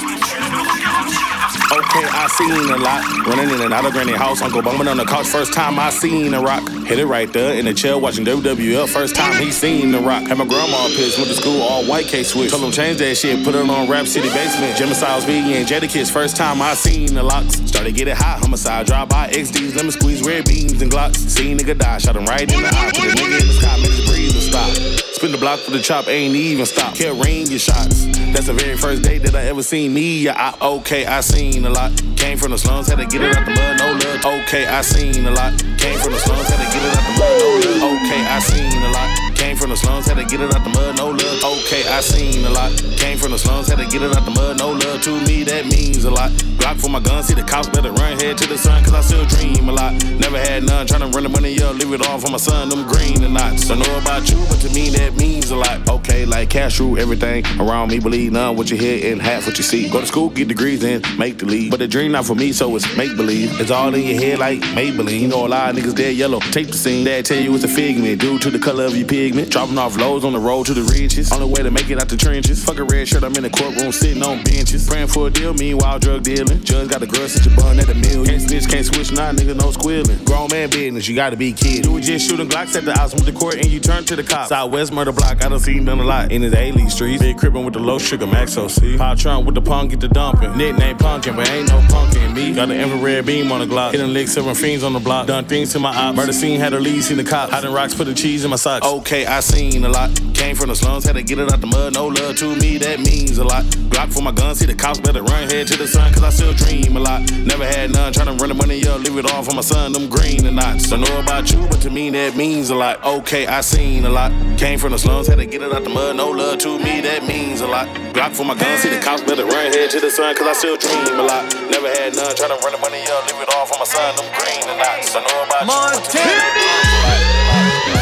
Okay, 1.93 2.07
I 2.07 2.27
seen 2.27 2.69
a 2.71 2.77
lot. 2.77 3.03
Running 3.27 3.49
in 3.49 3.59
and 3.59 3.73
out 3.73 3.83
of 3.83 3.91
granny 3.91 4.13
house. 4.13 4.41
Uncle 4.41 4.61
bumming 4.61 4.87
on 4.87 4.95
the 4.95 5.03
couch. 5.03 5.27
First 5.27 5.51
time 5.51 5.77
I 5.77 5.89
seen 5.89 6.33
a 6.33 6.41
rock. 6.41 6.63
Hit 6.85 6.99
it 6.99 7.05
right 7.05 7.31
there 7.33 7.53
in 7.59 7.65
the 7.65 7.73
chair 7.73 7.97
watching 7.97 8.23
WWF. 8.23 8.87
First 8.87 9.13
time 9.13 9.35
he 9.43 9.51
seen 9.51 9.91
the 9.91 9.99
rock. 9.99 10.23
Had 10.23 10.37
my 10.37 10.45
grandma 10.45 10.87
pissed. 10.87 11.17
Went 11.17 11.29
to 11.31 11.35
school 11.35 11.61
all 11.61 11.85
white 11.85 12.05
K 12.05 12.23
switch. 12.23 12.51
Told 12.51 12.63
him 12.63 12.71
change 12.71 12.97
that 12.99 13.15
shit. 13.15 13.43
Put 13.43 13.55
it 13.55 13.69
on 13.69 13.89
Rap 13.89 14.07
City 14.07 14.29
Basement. 14.29 14.77
Jimmy 14.77 14.93
Styles, 14.93 15.25
Biggie, 15.25 15.59
and 15.59 15.67
Jadakiss. 15.67 16.09
First 16.09 16.37
time 16.37 16.61
I 16.61 16.75
seen 16.75 17.13
the 17.13 17.23
locks. 17.23 17.55
Started 17.55 17.93
get 17.93 18.05
getting 18.05 18.15
hot. 18.15 18.39
Homicide. 18.39 18.85
Drive 18.85 19.09
by 19.09 19.27
XDs. 19.27 19.75
Lemon 19.75 19.91
squeeze. 19.91 20.21
Red 20.25 20.45
beams 20.45 20.81
and 20.81 20.89
Glocks. 20.89 21.17
Seen 21.17 21.57
nigga 21.57 21.77
die. 21.77 21.97
Shot 21.97 22.15
him 22.15 22.23
right 22.23 22.43
in 22.43 22.61
the 22.61 22.69
eye. 22.69 22.91
Put 22.95 23.03
a 23.03 23.15
nigga 23.21 23.41
in 23.41 23.47
the 23.47 23.53
sky. 23.53 23.75
Made 23.75 23.91
his 23.91 24.09
breathe 24.09 24.31
stop. 24.41 25.10
Spin 25.21 25.33
the 25.33 25.37
block 25.37 25.59
for 25.59 25.69
the 25.69 25.79
chop. 25.79 26.07
Ain't 26.07 26.35
even 26.35 26.65
stop. 26.65 26.95
Kept 26.95 27.23
rain 27.23 27.45
your 27.45 27.59
shots. 27.59 28.05
That's 28.33 28.47
the 28.47 28.53
very 28.53 28.75
first 28.75 29.03
day 29.03 29.19
that 29.19 29.35
I 29.35 29.43
ever 29.43 29.61
seen 29.61 29.93
me. 29.93 30.21
Yeah, 30.21 30.33
I, 30.35 30.65
okay, 30.79 31.05
I 31.05 31.21
seen 31.21 31.63
a 31.63 31.69
lot. 31.69 31.91
Came 32.17 32.39
from 32.39 32.49
the 32.49 32.57
slums, 32.57 32.87
had 32.87 32.97
to 32.97 33.05
get 33.05 33.21
it 33.21 33.35
out 33.35 33.45
the 33.45 33.51
mud, 33.51 33.77
no 33.77 33.91
love. 34.01 34.41
Okay, 34.41 34.65
I 34.65 34.81
seen 34.81 35.23
a 35.27 35.29
lot. 35.29 35.53
Came 35.77 35.99
from 35.99 36.13
the 36.13 36.17
slums, 36.17 36.49
had 36.49 36.57
to 36.57 36.75
get 36.75 36.83
it 36.83 36.97
out 36.97 37.05
the 37.05 37.19
mud, 37.19 37.37
no 37.37 37.85
love. 37.85 38.01
Okay, 38.01 38.25
I 38.25 38.39
seen 38.39 38.81
a 38.81 38.89
lot. 38.89 39.20
Came 39.51 39.57
from 39.57 39.71
the 39.71 39.75
slums, 39.75 40.07
had 40.07 40.15
to 40.15 40.23
get 40.23 40.39
it 40.39 40.55
out 40.55 40.63
the 40.63 40.69
mud, 40.69 40.95
no 40.95 41.09
love. 41.09 41.43
Okay, 41.43 41.83
I 41.89 41.99
seen 41.99 42.45
a 42.45 42.49
lot. 42.51 42.71
Came 42.95 43.17
from 43.17 43.31
the 43.31 43.37
slums, 43.37 43.67
had 43.67 43.79
to 43.79 43.85
get 43.85 44.01
it 44.01 44.15
out 44.15 44.23
the 44.23 44.31
mud, 44.31 44.57
no 44.59 44.71
love. 44.71 45.01
To 45.01 45.19
me, 45.27 45.43
that 45.43 45.65
means 45.65 46.05
a 46.05 46.09
lot. 46.09 46.31
Glock 46.55 46.79
for 46.79 46.87
my 46.87 47.01
gun, 47.01 47.21
see 47.21 47.33
the 47.33 47.43
cops 47.43 47.67
better 47.67 47.91
run 47.91 48.17
head 48.17 48.37
to 48.37 48.47
the 48.47 48.57
sun, 48.57 48.81
cause 48.81 48.93
I 48.93 49.01
still 49.01 49.25
dream 49.25 49.67
a 49.67 49.73
lot. 49.73 49.91
Never 50.21 50.37
had 50.39 50.63
none, 50.63 50.87
tryna 50.87 51.13
run 51.13 51.23
the 51.23 51.29
money 51.29 51.61
up, 51.61 51.75
leave 51.75 51.91
it 51.91 52.07
all 52.07 52.17
for 52.17 52.31
my 52.31 52.37
son, 52.37 52.69
them 52.69 52.87
green 52.87 53.25
and 53.25 53.33
knots. 53.33 53.67
Don't 53.67 53.79
know 53.79 53.97
about 53.97 54.31
you, 54.31 54.37
but 54.47 54.61
to 54.61 54.69
me, 54.69 54.87
that 54.91 55.15
means 55.17 55.51
a 55.51 55.57
lot. 55.57 55.89
Okay, 55.89 56.25
like 56.25 56.49
cash 56.49 56.79
rule, 56.79 56.97
everything 56.97 57.43
around 57.59 57.89
me, 57.89 57.99
believe 57.99 58.31
none 58.31 58.55
what 58.55 58.71
you 58.71 58.77
hear 58.77 59.11
and 59.11 59.21
half 59.21 59.45
what 59.45 59.57
you 59.57 59.65
see. 59.65 59.89
Go 59.89 59.99
to 59.99 60.07
school, 60.07 60.29
get 60.29 60.47
degrees, 60.47 60.81
and 60.81 61.03
make 61.19 61.39
the 61.39 61.45
lead. 61.45 61.71
But 61.71 61.79
the 61.79 61.89
dream 61.89 62.13
not 62.13 62.23
for 62.23 62.35
me, 62.35 62.53
so 62.53 62.73
it's 62.77 62.87
make 62.95 63.17
believe. 63.17 63.59
It's 63.59 63.71
all 63.71 63.93
in 63.93 64.01
your 64.01 64.21
head 64.21 64.39
like 64.39 64.61
Maybelline. 64.61 65.19
You 65.19 65.27
know, 65.27 65.45
a 65.45 65.49
lot 65.49 65.71
of 65.71 65.75
niggas 65.75 65.95
dead 65.95 66.15
yellow. 66.15 66.39
Tape 66.39 66.67
the 66.67 66.77
scene, 66.77 67.03
dad 67.03 67.25
tell 67.25 67.41
you 67.41 67.53
it's 67.53 67.65
a 67.65 67.67
figment. 67.67 68.21
Due 68.21 68.39
to 68.39 68.49
the 68.49 68.59
color 68.59 68.85
of 68.85 68.95
your 68.95 69.07
pigment. 69.07 69.40
Dropping 69.49 69.77
off 69.77 69.97
loads 69.97 70.25
on 70.25 70.33
the 70.33 70.39
road 70.39 70.65
to 70.67 70.73
the 70.73 70.83
riches. 70.83 71.31
On 71.31 71.39
the 71.39 71.47
way 71.47 71.63
to 71.63 71.71
make 71.71 71.89
it 71.89 71.99
out 71.99 72.09
the 72.09 72.17
trenches. 72.17 72.63
Fuck 72.63 72.77
a 72.77 72.83
red 72.83 73.07
shirt, 73.07 73.23
I'm 73.23 73.35
in 73.35 73.43
the 73.43 73.49
courtroom 73.49 73.91
sitting 73.91 74.23
on 74.23 74.43
benches. 74.43 74.87
Praying 74.87 75.07
for 75.07 75.27
a 75.27 75.29
deal, 75.29 75.53
meanwhile 75.53 75.99
drug 75.99 76.23
dealing. 76.23 76.63
Judge 76.63 76.89
got 76.89 76.99
the 76.99 77.07
girl, 77.07 77.27
such 77.27 77.45
a 77.47 77.55
bun 77.55 77.79
at 77.79 77.89
a 77.89 77.95
million. 77.95 78.25
Can't 78.25 78.41
snitch, 78.41 78.67
can't 78.67 78.85
switch, 78.85 79.11
nah, 79.11 79.31
nigga, 79.31 79.55
no 79.55 79.71
squealing. 79.71 80.23
Grown 80.25 80.49
man 80.51 80.69
business, 80.69 81.07
you 81.07 81.15
gotta 81.15 81.35
be 81.35 81.53
kid. 81.53 81.85
You 81.85 81.93
was 81.93 82.05
just 82.05 82.27
shooting 82.27 82.47
Glocks 82.47 82.75
at 82.75 82.85
the 82.85 82.93
house 82.93 83.13
with 83.13 83.25
the 83.25 83.31
court 83.31 83.55
and 83.55 83.67
you 83.67 83.79
turn 83.79 84.03
to 84.05 84.15
the 84.15 84.23
cops. 84.23 84.49
Southwest 84.49 84.91
murder 84.91 85.11
block, 85.11 85.43
I 85.43 85.49
done 85.49 85.59
seen 85.59 85.85
done 85.85 85.99
a 85.99 86.03
lot. 86.03 86.31
In 86.31 86.41
his 86.41 86.53
A 86.53 86.71
streets, 86.89 87.21
big 87.21 87.37
crippin' 87.37 87.63
with 87.63 87.73
the 87.73 87.79
low 87.79 87.97
sugar 87.97 88.27
max 88.27 88.57
OC. 88.57 88.97
Pop 88.97 89.17
Trump 89.17 89.45
with 89.45 89.55
the 89.55 89.61
punk, 89.61 89.91
get 89.91 89.99
the 89.99 90.07
dumping. 90.07 90.55
Nickname 90.57 90.97
punkin', 90.97 91.35
but 91.35 91.49
ain't 91.49 91.69
no 91.69 91.79
punkin' 91.89 92.33
me. 92.33 92.53
Got 92.53 92.67
the 92.67 92.79
infrared 92.79 93.25
beam 93.25 93.51
on 93.51 93.59
the 93.59 93.65
Glock. 93.65 93.91
Hitting 93.91 94.13
licks, 94.13 94.33
seven 94.33 94.55
fiends 94.55 94.83
on 94.83 94.93
the 94.93 94.99
block. 94.99 95.27
Done 95.27 95.45
things 95.45 95.71
to 95.73 95.79
my 95.79 95.95
ops. 95.95 96.17
Murder 96.17 96.33
scene, 96.33 96.59
had 96.59 96.73
a 96.73 96.79
lead, 96.79 97.03
seen 97.03 97.17
the 97.17 97.23
cops. 97.23 97.51
Hiding 97.51 97.73
rocks, 97.73 97.93
put 97.93 98.05
the 98.05 98.13
cheese 98.13 98.43
in 98.43 98.49
my 98.49 98.55
socks. 98.55 98.85
Okay, 98.85 99.25
I 99.31 99.39
seen 99.39 99.85
a 99.85 99.89
lot. 99.89 100.11
Came 100.33 100.57
from 100.57 100.67
the 100.67 100.75
slums, 100.75 101.05
had 101.05 101.15
to 101.15 101.23
get 101.23 101.39
it 101.39 101.49
out 101.53 101.61
the 101.61 101.67
mud. 101.67 101.93
No 101.93 102.07
love 102.07 102.35
to 102.37 102.53
me, 102.57 102.77
that 102.79 102.99
means 102.99 103.37
a 103.37 103.45
lot. 103.45 103.63
Glock 103.87 104.11
for 104.11 104.21
my 104.21 104.31
gun, 104.33 104.55
see 104.55 104.65
the 104.65 104.75
cops 104.75 104.99
better 104.99 105.23
run 105.23 105.47
head 105.49 105.67
to 105.67 105.77
the 105.77 105.87
sun, 105.87 106.11
cause 106.13 106.21
I 106.21 106.29
still 106.31 106.51
dream 106.53 106.97
a 106.97 106.99
lot. 106.99 107.21
Never 107.31 107.63
had 107.63 107.93
none, 107.93 108.11
tryna 108.11 108.37
run 108.37 108.49
the 108.49 108.55
money 108.55 108.85
up, 108.85 108.99
leave 108.99 109.17
it 109.17 109.31
all 109.31 109.41
for 109.41 109.55
my 109.55 109.61
son, 109.61 109.93
them 109.93 110.09
green 110.09 110.45
and 110.45 110.57
knots. 110.57 110.89
Don't 110.89 110.99
know 110.99 111.19
about 111.19 111.49
you, 111.49 111.65
but 111.69 111.79
to 111.79 111.89
me 111.89 112.09
that 112.09 112.35
means 112.35 112.71
a 112.71 112.75
lot. 112.75 113.01
Okay, 113.05 113.47
I 113.47 113.61
seen 113.61 114.03
a 114.03 114.09
lot. 114.09 114.33
Came 114.57 114.77
from 114.77 114.91
the 114.91 114.99
slums, 114.99 115.27
had 115.27 115.37
to 115.37 115.45
get 115.45 115.61
it 115.61 115.71
out 115.71 115.85
the 115.85 115.89
mud. 115.89 116.17
No 116.17 116.29
love 116.29 116.59
to 116.67 116.77
me, 116.79 116.99
that 116.99 117.25
means 117.25 117.61
a 117.61 117.67
lot. 117.67 117.87
Glock 118.11 118.35
for 118.35 118.43
my 118.43 118.55
gun, 118.55 118.77
see 118.79 118.89
the 118.89 118.99
cops 118.99 119.21
better 119.21 119.45
run 119.45 119.71
head 119.71 119.89
to 119.91 120.01
the 120.01 120.11
sun, 120.11 120.35
cause 120.35 120.47
I 120.47 120.53
still 120.53 120.75
dream 120.75 121.19
a 121.19 121.23
lot. 121.23 121.47
Never 121.71 121.87
had 121.87 122.15
none, 122.17 122.35
tryna 122.35 122.59
run 122.59 122.73
the 122.73 122.79
money 122.83 122.99
up, 123.07 123.31
leave 123.31 123.41
it 123.41 123.55
all 123.55 123.65
for 123.65 123.79
my 123.79 123.85
son, 123.85 124.13
them 124.17 124.27
green 124.35 124.67
and 124.67 124.77
knots. 124.77 125.13
Don't 125.13 125.23
know 125.23 125.43
about 125.47 125.65
Montana. 125.65 126.19
you. 126.19 127.91
I 127.91 127.93
got 127.93 128.00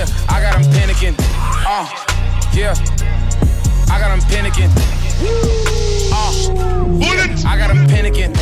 yeah, 0.00 0.32
I 0.32 0.40
got 0.40 0.52
them 0.56 0.64
panicking. 0.72 1.14
Uh, 1.20 1.84
Yeah, 2.56 2.74
I 3.92 4.00
got 4.00 4.08
them 4.08 4.22
panicking. 4.32 4.70
Uh, 6.12 7.48
I 7.48 7.58
got 7.58 7.68
them 7.68 7.86
panicking. 7.86 8.32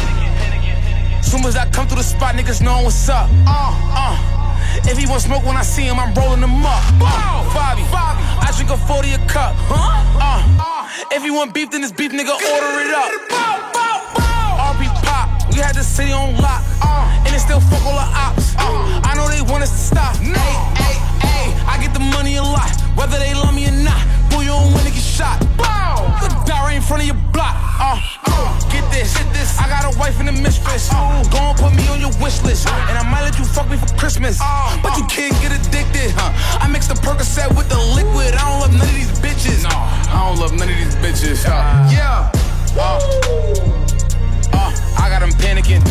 Soon 1.24 1.44
as 1.44 1.56
I 1.56 1.68
come 1.70 1.86
through 1.88 1.98
the 1.98 2.04
spot, 2.04 2.34
niggas 2.36 2.62
know 2.62 2.82
what's 2.82 3.08
up. 3.08 3.28
Uh, 3.46 3.74
uh. 3.92 4.34
If 4.84 4.96
he 4.98 5.06
want 5.06 5.22
smoke 5.22 5.44
when 5.44 5.56
I 5.56 5.62
see 5.62 5.82
him, 5.82 5.98
I'm 5.98 6.14
rolling 6.14 6.42
him 6.42 6.64
up. 6.64 6.82
Uh, 7.00 7.42
Bobby, 7.52 7.82
I 7.92 8.52
drink 8.56 8.70
a 8.70 8.76
40 8.76 9.12
a 9.14 9.18
cup. 9.26 9.56
Uh, 9.68 10.88
if 11.10 11.22
he 11.22 11.30
want 11.30 11.52
beef, 11.54 11.70
then 11.70 11.80
this 11.80 11.92
beef 11.92 12.12
nigga 12.12 12.34
order 12.34 12.72
it 12.80 12.94
up. 12.94 13.77
We 15.58 15.64
had 15.66 15.74
the 15.74 15.82
city 15.82 16.12
on 16.12 16.38
lock. 16.38 16.62
Uh, 16.78 17.26
and 17.26 17.34
it 17.34 17.42
still 17.42 17.58
fuck 17.58 17.82
all 17.82 17.98
the 17.98 18.08
ops. 18.14 18.54
Uh, 18.54 19.02
I 19.02 19.18
know 19.18 19.26
they 19.26 19.42
want 19.42 19.66
us 19.66 19.74
to 19.74 19.82
stop. 19.90 20.14
Hey, 20.22 20.54
hey, 20.78 20.94
hey, 21.18 21.50
I 21.66 21.82
get 21.82 21.90
the 21.90 21.98
money 22.14 22.38
a 22.38 22.46
lot, 22.46 22.70
whether 22.94 23.18
they 23.18 23.34
love 23.34 23.50
me 23.50 23.66
or 23.66 23.74
not. 23.82 23.98
Boy, 24.30 24.46
you 24.46 24.54
don't 24.54 24.70
wanna 24.70 24.94
get 24.94 25.02
shot. 25.02 25.34
The 25.42 26.30
die 26.46 26.62
right 26.62 26.78
in 26.78 26.80
front 26.80 27.02
of 27.02 27.10
your 27.10 27.18
block. 27.34 27.58
Uh, 27.82 27.98
uh, 28.30 28.54
get 28.70 28.86
this, 28.94 29.18
get 29.18 29.26
this. 29.34 29.58
I 29.58 29.66
got 29.66 29.82
a 29.82 29.98
wife 29.98 30.20
and 30.22 30.28
a 30.28 30.36
mistress. 30.38 30.94
Uh, 30.94 31.26
go 31.26 31.50
and 31.50 31.58
put 31.58 31.74
me 31.74 31.90
on 31.90 31.98
your 31.98 32.14
wish 32.22 32.38
list. 32.46 32.70
And 32.70 32.94
I 32.94 33.02
might 33.10 33.26
let 33.26 33.34
you 33.34 33.44
fuck 33.44 33.66
me 33.66 33.78
for 33.82 33.90
Christmas. 33.98 34.38
But 34.38 34.94
you 34.94 35.02
can't 35.10 35.34
get 35.42 35.50
addicted, 35.50 36.14
huh? 36.14 36.62
I 36.62 36.70
mix 36.70 36.86
the 36.86 36.94
Percocet 36.94 37.50
with 37.58 37.66
the 37.66 37.82
liquid. 37.98 38.30
I 38.38 38.46
don't 38.46 38.62
love 38.62 38.74
none 38.78 38.86
of 38.86 38.94
these 38.94 39.10
bitches. 39.18 39.66
No, 39.66 39.74
I 39.74 40.22
don't 40.22 40.38
love 40.38 40.54
none 40.54 40.70
of 40.70 40.78
these 40.78 40.94
bitches. 41.02 41.42
Uh, 41.50 41.90
yeah. 41.90 42.30
Uh, 42.78 43.88
uh, 44.58 44.72
I 44.98 45.08
got 45.08 45.20
them 45.20 45.30
panicking. 45.30 45.82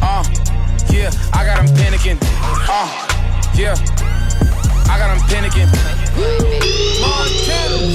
Uh, 0.00 0.22
yeah, 0.90 1.10
I 1.32 1.44
got 1.44 1.58
them 1.58 1.74
panicking. 1.76 2.18
Uh, 2.68 2.88
yeah, 3.54 3.74
I 4.88 4.98
got 4.98 5.08
them 5.10 5.22
panicking. 5.28 5.68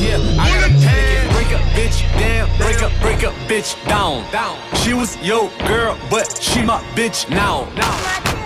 Yeah, 0.03 0.17
I 0.39 0.49
got 0.51 0.61
them 0.67 0.77
panicking. 0.83 1.33
Break 1.33 1.51
a 1.51 1.61
bitch 1.75 1.99
down, 2.19 2.57
break 2.57 2.81
up, 2.81 2.91
break 3.01 3.23
up, 3.23 3.33
bitch 3.47 3.75
down. 3.87 4.29
down. 4.31 4.57
She 4.75 4.93
was 4.93 5.17
your 5.23 5.49
girl, 5.67 5.97
but 6.09 6.37
she 6.41 6.63
my 6.63 6.81
bitch 6.95 7.29
now. 7.29 7.69
now. 7.75 8.36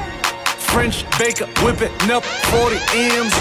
French 0.72 1.04
baker 1.20 1.48
whipping 1.64 1.92
up 2.10 2.24
40 2.24 2.76
M's. 2.96 3.36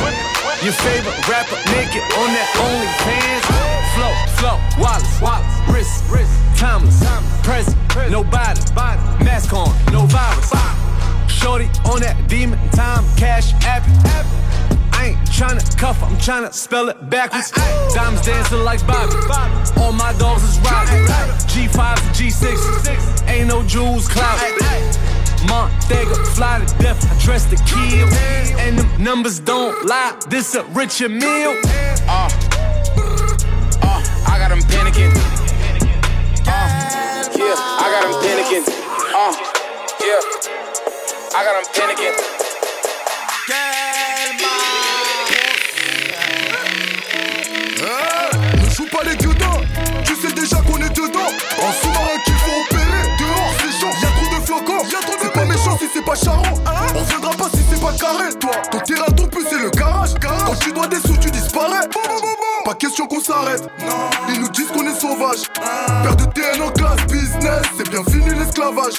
Your 0.67 0.75
favorite 0.83 1.15
rapper 1.29 1.55
naked 1.71 2.03
on 2.19 2.29
that 2.35 2.51
OnlyFans. 2.59 3.47
Flow, 3.95 4.15
flow, 4.35 4.59
Wallace, 4.83 5.21
Wallace, 5.23 5.47
wrist, 5.71 6.05
wrist, 6.11 6.33
Thomas, 6.59 6.99
present, 7.45 7.77
nobody, 8.11 8.61
mask 9.25 9.53
on, 9.53 9.71
no 9.93 10.07
virus. 10.07 10.51
Shorty 11.29 11.71
on 11.87 12.01
that 12.01 12.17
demon 12.29 12.59
time, 12.71 13.05
cash 13.17 13.55
app. 13.63 13.85
I 14.93 15.15
ain't 15.15 15.19
tryna 15.31 15.63
cuff, 15.79 16.03
I'm 16.03 16.17
tryna 16.17 16.53
spell 16.53 16.89
it 16.89 17.09
backwards. 17.09 17.53
Diamonds 17.95 18.27
dancing 18.27 18.65
like 18.65 18.85
Bobby. 18.87 19.15
All 19.81 19.93
my 19.93 20.13
dogs 20.19 20.43
is 20.43 20.59
riding. 20.61 21.07
G5 21.47 21.95
to 21.97 22.25
G6. 22.25 23.29
Ain't 23.29 23.47
no 23.49 23.63
jewels 23.63 24.09
clout. 24.09 24.39
Montego, 25.49 26.15
fly 26.35 26.65
to 26.65 26.79
death, 26.79 27.01
I 27.11 27.25
dress 27.25 27.45
to 27.51 27.57
kill. 27.65 28.09
And 28.59 28.79
them 28.79 29.03
numbers 29.03 29.41
don't 29.41 29.85
lie, 29.87 30.19
this 30.29 30.55
a 30.55 30.65
richer 30.65 31.09
meal. 31.09 31.57
Uh, 32.09 32.29
uh, 33.83 34.03
I 34.29 34.39
got 34.39 34.49
them 34.51 34.61
panicking. 34.61 35.13
Uh, 36.47 37.29
yeah, 37.37 37.57
I 37.57 37.87
got 37.93 38.03
them 38.05 38.17
panicking. 38.23 38.65
Uh, 39.15 39.35
yeah, 40.01 40.21
I 41.35 41.45
got 41.45 41.63
them 41.63 41.73
panicking. 41.75 42.50
C'est 55.93 56.05
pas 56.05 56.15
charron, 56.15 56.43
on 56.95 57.03
viendra 57.03 57.31
pas 57.33 57.49
si 57.53 57.61
c'est 57.69 57.81
pas 57.81 57.93
carré. 57.93 58.33
Toi, 58.39 58.51
ton 58.71 58.79
terrain, 58.81 59.07
ton 59.17 59.27
peu 59.27 59.41
c'est 59.49 59.59
le 59.59 59.71
garage. 59.71 60.11
Quand 60.21 60.55
tu 60.61 60.73
dois 60.73 60.87
des 60.87 61.01
sous, 61.01 61.17
tu 61.17 61.31
disparais. 61.31 61.89
Pas 62.65 62.75
question 62.75 63.07
qu'on 63.07 63.21
s'arrête, 63.21 63.65
ils 64.29 64.41
nous 64.41 64.49
disent 64.51 64.69
qu'on 64.69 64.87
est 64.87 65.01
sauvage. 65.01 65.49
Père 66.03 66.17
de 66.17 66.25
TN 66.27 66.63
en 66.63 66.71
classe, 66.71 67.01
business, 67.41 67.63
c'est 67.77 67.91
bien 67.91 68.05
fini 68.05 68.31
l'esclavage. 68.39 68.95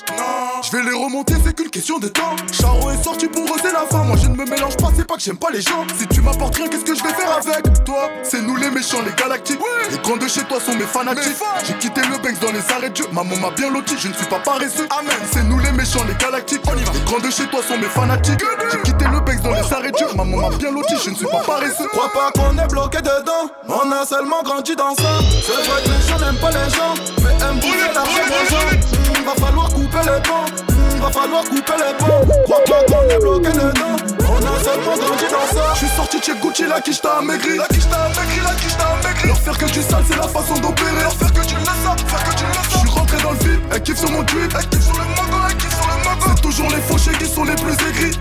Je 0.63 0.77
vais 0.77 0.83
les 0.83 0.93
remonter, 0.93 1.35
c'est 1.43 1.55
qu'une 1.55 1.69
question 1.69 1.99
de 1.99 2.07
temps. 2.07 2.35
Charo 2.51 2.91
est 2.91 3.03
sorti 3.03 3.27
pour 3.27 3.43
oser 3.43 3.71
la 3.73 3.85
fin. 3.89 4.03
Moi 4.03 4.17
je 4.21 4.27
ne 4.27 4.35
me 4.35 4.45
mélange 4.45 4.77
pas, 4.77 4.89
c'est 4.95 5.07
pas 5.07 5.15
que 5.15 5.21
j'aime 5.21 5.37
pas 5.37 5.49
les 5.51 5.61
gens. 5.61 5.85
Si 5.97 6.07
tu 6.07 6.21
m'apportes 6.21 6.55
rien, 6.55 6.67
qu'est-ce 6.67 6.85
que 6.85 6.95
je 6.95 7.03
vais 7.03 7.13
faire 7.13 7.31
avec 7.31 7.83
toi? 7.83 8.09
C'est 8.23 8.41
nous 8.41 8.55
les 8.55 8.69
méchants, 8.69 9.01
les 9.05 9.13
galactiques. 9.13 9.59
Les 9.89 9.97
grands 9.99 10.17
de 10.17 10.27
chez 10.27 10.43
toi 10.43 10.59
sont 10.59 10.73
mes 10.75 10.85
fanatiques. 10.85 11.37
J'ai 11.65 11.73
quitté 11.75 12.01
le 12.01 12.17
Banks 12.17 12.39
dans 12.39 12.51
les 12.51 12.71
arrêts 12.71 12.89
de 12.89 12.93
Dieu. 12.93 13.05
Maman 13.11 13.35
m'a 13.37 13.51
bien 13.51 13.69
loti, 13.69 13.95
je 13.97 14.07
ne 14.07 14.13
suis 14.13 14.25
pas 14.27 14.39
paresseux. 14.39 14.87
Amen. 14.97 15.15
C'est 15.31 15.43
nous 15.43 15.59
les 15.59 15.71
méchants, 15.71 16.03
les 16.07 16.15
galactiques. 16.15 16.61
On 16.67 16.77
y 16.77 16.83
va. 16.83 16.91
Les 16.93 17.01
grands 17.01 17.19
de 17.19 17.29
chez 17.29 17.45
toi 17.47 17.61
sont 17.67 17.77
mes 17.77 17.89
fanatiques. 17.89 18.41
J'ai 18.71 18.81
quitté 18.81 19.05
le 19.05 19.20
Banks 19.41 19.43
dans 19.43 19.53
les 19.53 19.73
arrêts 19.73 19.91
Dieu. 19.91 20.07
Maman 20.15 20.37
m'a 20.37 20.55
bien 20.55 20.71
loti, 20.71 20.95
je 21.03 21.09
ne 21.09 21.15
suis 21.15 21.25
pas 21.25 21.41
paresseux. 21.45 21.87
Crois 21.91 22.11
pas 22.13 22.31
qu'on 22.31 22.57
est 22.57 22.67
bloqué 22.67 22.97
dedans, 22.99 23.49
on 23.67 23.91
a 23.91 24.05
seulement 24.05 24.41
grandi 24.43 24.75
dans 24.75 24.95
ça. 24.95 25.19
C'est 25.41 25.51
vrai 25.51 25.81
que 25.83 25.89
les 25.89 26.07
gens 26.07 26.19
n'aiment 26.19 26.39
pas 26.39 26.51
les 26.51 26.69
gens, 26.69 26.93
mais 27.23 27.45
aiment 27.45 27.59
bouffer 27.59 27.93
l'argent 27.93 28.27
des 28.27 28.49
gens. 28.49 29.25
Va 29.25 29.45
falloir 29.45 29.69
couper 29.69 29.99
les 29.99 30.21
ponts, 30.23 31.01
va 31.01 31.09
falloir 31.11 31.43
couper 31.43 31.73
les 31.77 31.93
ponts. 31.97 32.27
Crois 32.45 32.63
pas 32.65 32.83
qu'on 32.85 33.09
est 33.09 33.19
bloqué 33.19 33.51
dedans, 33.51 33.95
on 34.19 34.37
a 34.37 34.63
seulement 34.63 34.97
grandi 34.97 35.25
dans 35.31 35.55
ça. 35.55 35.73
Je 35.73 35.79
suis 35.79 35.95
sorti 35.95 36.19
de 36.19 36.23
chez 36.23 36.35
Gucci, 36.35 36.65
la 36.67 36.81
quiche 36.81 37.01
t'a 37.01 37.17
amaigri. 37.17 37.57
La 37.57 37.67
quiche 37.67 37.87
t'a 37.89 38.03
amaigri, 38.03 38.39
la 38.43 38.53
quiche 38.55 38.77
t'a 38.77 38.87
amaigri. 38.87 39.27
Leur 39.27 39.37
faire 39.37 39.57
que 39.57 39.65
tu 39.65 39.81
sales, 39.81 40.03
c'est 40.07 40.17
la 40.17 40.27
façon 40.27 40.55
d'opérer. 40.55 41.03
Leur 41.03 41.13
faire 41.13 41.33
que 41.33 41.45
tu 41.45 41.55
le 41.55 41.61
laisses, 41.61 42.07
faire 42.07 42.23
que 42.23 42.35
tu 42.35 42.43
le 42.43 42.49
laisses. 42.49 42.71
Je 42.71 42.77
suis 42.77 42.89
rentré 42.89 43.17
dans 43.21 43.31
le 43.31 43.37
vide, 43.37 43.61
elle 43.71 43.83
kiffe 43.83 43.99
sur 43.99 44.11
mon 44.11 44.23
tweet. 44.23 44.51
Elle 44.57 44.69
kiffe 44.69 44.83
sur 44.83 44.93
le 44.93 45.05
mango, 45.15 45.45
elle 45.49 45.57
kiffe 45.57 45.75
sur 45.77 45.87
le 45.87 46.03
mango. 46.03 46.25
C'est 46.35 46.41
toujours 46.41 46.69
les 46.69 46.81
fauchés 46.81 47.17
qui 47.17 47.25
sont 47.25 47.43
les 47.43 47.55
plus 47.55 47.73
aigris. 47.89 48.17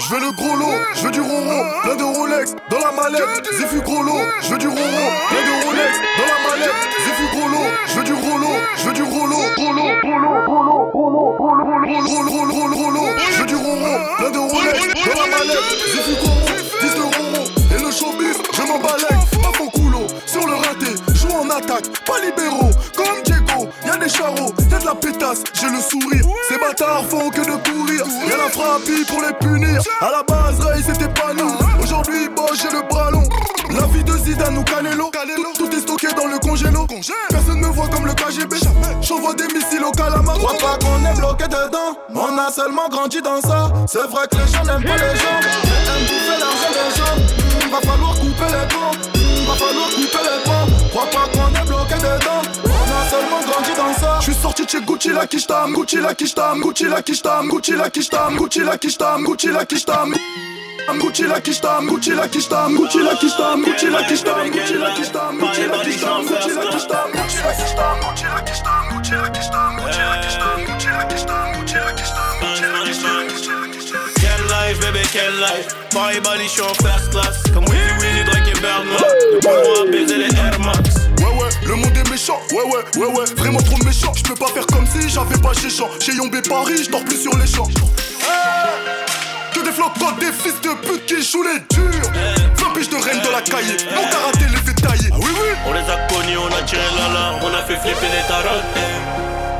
Je 0.00 0.14
veux 0.14 0.20
le 0.20 0.30
gros 0.32 0.56
lot, 0.56 0.72
je 0.94 1.02
veux 1.02 1.10
du 1.10 1.20
ronron, 1.20 1.64
plein 1.82 1.96
de 1.96 2.02
Rolex 2.04 2.54
dans 2.70 2.78
la 2.78 2.92
mallette, 2.92 3.44
Ziffu 3.58 3.80
gros 3.82 4.02
lot, 4.02 4.20
je 4.42 4.48
veux 4.48 4.58
du 4.58 4.68
ronron, 4.68 5.08
plein 5.28 5.42
de 5.44 5.66
Rolex 5.66 5.98
dans 6.18 6.26
la 6.26 6.38
mallette, 6.48 6.74
Ziffu 7.04 7.26
gros 7.36 7.48
lot, 7.48 7.68
je 7.88 7.94
veux 7.94 8.04
du 8.04 8.12
rolo, 8.14 8.46
je 8.76 8.84
veux 8.86 8.92
du 8.94 9.02
rolo, 9.02 9.36
rolo, 9.58 9.82
rolo, 10.02 10.30
rolo, 10.46 10.90
rolo, 10.94 11.36
rolo, 11.36 12.30
rolo, 12.30 12.52
rolo, 12.52 12.76
rolo, 12.76 13.02
je 13.32 13.40
veux 13.40 13.46
du 13.46 13.56
ronron, 13.56 13.98
plein 14.18 14.30
de 14.30 14.38
Rolex 14.38 14.78
dans 15.04 15.20
la 15.20 15.26
mallette, 15.36 15.68
Ziffu 15.92 16.14
gros 16.22 16.30
rond, 16.30 16.56
10 16.80 16.94
de 16.94 17.00
ronron, 17.02 17.44
et 17.76 17.82
le 17.82 17.90
showbiz, 17.90 18.36
je 18.54 18.62
m'en 18.62 18.78
balèque, 18.78 19.42
pas 19.42 19.52
mon 19.58 19.68
coulo, 19.68 20.06
sur 20.26 20.46
le 20.46 20.54
raté, 20.54 20.94
joue 21.14 21.32
en 21.32 21.50
attaque, 21.50 21.84
pas 22.06 22.18
libéraux, 22.20 22.70
comme 22.96 23.22
Diego, 23.24 23.68
y'a 23.84 23.96
des 23.98 24.08
charros, 24.08 24.52
la 24.88 24.94
pétasse, 24.94 25.42
j'ai 25.52 25.68
le 25.68 25.80
sourire, 25.80 26.24
ces 26.48 26.58
bâtards 26.58 27.04
font 27.04 27.28
que 27.28 27.40
de 27.40 27.56
courir, 27.68 28.04
y'a 28.26 28.36
la 28.38 28.48
frappie 28.48 29.04
pour 29.06 29.20
les 29.20 29.34
punir, 29.34 29.82
à 30.00 30.10
la 30.10 30.22
base 30.22 30.58
Ray 30.60 30.82
c'était 30.82 31.12
pas 31.12 31.34
nous, 31.34 31.52
aujourd'hui 31.82 32.28
Bosch 32.34 32.62
j'ai 32.62 32.74
le 32.74 32.82
bras 32.88 33.10
long, 33.10 33.24
la 33.70 33.86
vie 33.86 34.02
de 34.02 34.16
Zidane 34.16 34.56
ou 34.56 34.62
Canelo, 34.64 35.10
tout, 35.54 35.66
tout 35.66 35.76
est 35.76 35.80
stocké 35.80 36.06
dans 36.16 36.26
le 36.26 36.38
congélo, 36.38 36.86
personne 37.28 37.60
me 37.60 37.66
voit 37.66 37.88
comme 37.88 38.06
le 38.06 38.14
KGB, 38.14 38.56
j'envoie 39.02 39.34
des 39.34 39.48
missiles 39.48 39.84
au 39.84 39.90
calamar, 39.90 40.38
Crois 40.38 40.56
pas 40.56 40.78
qu'on 40.78 41.04
est 41.04 41.14
bloqué 41.18 41.44
dedans, 41.44 41.98
on 42.14 42.38
a 42.38 42.50
seulement 42.50 42.88
grandi 42.88 43.20
dans 43.20 43.40
ça. 43.40 43.70
C'est 43.86 44.06
vrai 44.08 44.26
que 44.30 44.36
les 44.36 44.46
gens 44.46 44.64
n'aiment 44.64 44.82
pas 44.82 44.96
les 44.96 45.16
gens, 45.18 45.38
aiment 45.38 46.06
bouffer 46.06 46.38
l'argent 46.40 46.72
des 46.72 46.90
gens. 46.96 47.70
Va 47.70 47.80
falloir 47.80 48.14
couper 48.14 48.48
les 48.48 48.66
ponts, 48.72 48.96
va 49.46 49.54
falloir 49.54 49.88
couper 49.90 50.22
les 50.24 50.42
ponts. 50.44 50.88
Crois 50.90 51.10
pas 51.10 51.28
qu'on 51.32 51.50
est 51.54 51.66
bloqué 51.66 51.94
dedans, 51.96 52.42
ça. 53.94 54.18
J'suis 54.20 54.34
sorti 54.34 54.64
de 54.64 54.70
chez 54.70 54.80
Gucci 54.80 55.10
la 55.10 55.26
Kishtam, 55.26 55.72
Gucci 55.72 55.96
la 56.00 56.14
Kishtam, 56.14 56.60
Gucci 56.60 56.84
la 56.88 57.02
Kishtam, 57.02 57.48
Gucci 57.48 57.74
la 57.76 57.90
Kishtam, 57.90 58.36
Gucci 58.36 58.64
la 58.64 58.76
Kishtam, 58.76 59.24
Gucci 59.24 59.50
la 59.50 59.64
Kishtam. 59.64 60.14
Gucci 60.98 61.26
la 61.26 61.38
Kishtam, 61.40 61.86
Gucci 61.86 62.14
la 62.14 62.26
Kishtam, 62.26 62.74
Gucci 62.74 63.02
la 63.02 63.14
Kishtam, 63.14 63.62
Gucci 63.62 63.90
la 63.90 64.02
Kishtam, 64.04 64.48
Gucci 64.50 64.78
la 64.78 64.90
Kishtam, 64.94 65.38
Gucci 65.38 65.68
la 65.68 65.76
Kishtam, 65.84 66.26
Gucci 66.26 66.54
la 66.56 66.64
Kishtam, 66.72 67.12
Gucci 67.12 67.38
la 67.44 67.52
Kishtam, 67.52 68.00
Gucci 68.00 68.24
la 68.24 68.40
Kishtam, 68.40 68.88
Gucci 68.88 69.14
la 69.14 69.28
Kishtam, 69.28 69.76
Gucci 69.76 70.00
la 70.00 70.16
Kishtam, 70.16 70.56
Gucci 70.64 70.88
la 70.88 71.04
Kishtam, 71.04 71.44
Gucci 71.54 71.76
la 71.76 71.92
Kishtam, 71.92 72.32
Gucci 72.40 72.66
la 72.72 72.80
Kishtam, 72.88 73.28
Gucci 73.28 73.52
la 73.52 73.66
Kishtam. 73.68 74.04
Can 74.16 74.40
life, 74.48 74.80
baby, 74.80 75.04
can 75.12 75.40
life. 75.40 75.68
Party 75.90 76.20
body 76.20 76.48
show 76.48 76.72
first 76.80 77.10
class. 77.12 77.42
Come 77.52 77.64
with 77.64 77.74
me, 77.74 77.84
really 78.00 78.24
like 78.32 78.46
your 78.46 78.60
Belmont. 78.62 79.02
The 79.02 79.40
boy, 79.44 79.90
busy, 79.92 80.16
the 80.22 80.34
Herman. 80.36 80.87
Monde 81.78 81.96
est 81.96 82.10
méchant, 82.10 82.38
ouais 82.52 82.62
ouais, 82.62 83.00
ouais 83.00 83.06
ouais, 83.06 83.24
vraiment 83.36 83.60
trop 83.60 83.78
méchant. 83.84 84.12
Je 84.14 84.22
peux 84.22 84.34
pas 84.34 84.48
faire 84.48 84.66
comme 84.66 84.86
si 84.86 85.08
j'avais 85.08 85.38
pas 85.38 85.52
chez 85.54 85.70
champ. 85.70 85.88
Chez 86.00 86.14
Yombé 86.14 86.42
Paris, 86.42 86.84
je 86.84 86.90
dors 86.90 87.04
plus 87.04 87.22
sur 87.22 87.36
les 87.36 87.46
champs. 87.46 87.68
Que 89.52 89.64
des 89.64 89.72
flocons, 89.72 90.12
des 90.18 90.32
fils 90.32 90.60
de 90.62 90.74
pute 90.86 91.06
qui 91.06 91.22
jouent 91.22 91.44
les 91.44 91.60
durs. 91.70 92.10
20 92.56 92.72
piges 92.74 92.88
de 92.88 92.96
reine 92.96 93.20
de 93.20 93.30
la 93.30 93.42
cahier, 93.42 93.76
mon 93.94 94.02
karaté 94.10 94.44
les 94.50 94.74
tailler. 94.74 95.10
Ah 95.12 95.16
oui 95.18 95.26
oui, 95.26 95.48
On 95.66 95.72
les 95.72 95.80
a 95.80 96.06
connus, 96.08 96.38
on 96.38 96.54
a 96.54 96.62
tiré 96.62 96.82
la 96.96 97.14
lame, 97.14 97.40
on 97.42 97.54
a 97.54 97.62
fait 97.62 97.76
flipper 97.76 98.06
les 98.06 98.26
tarotes. 98.26 98.64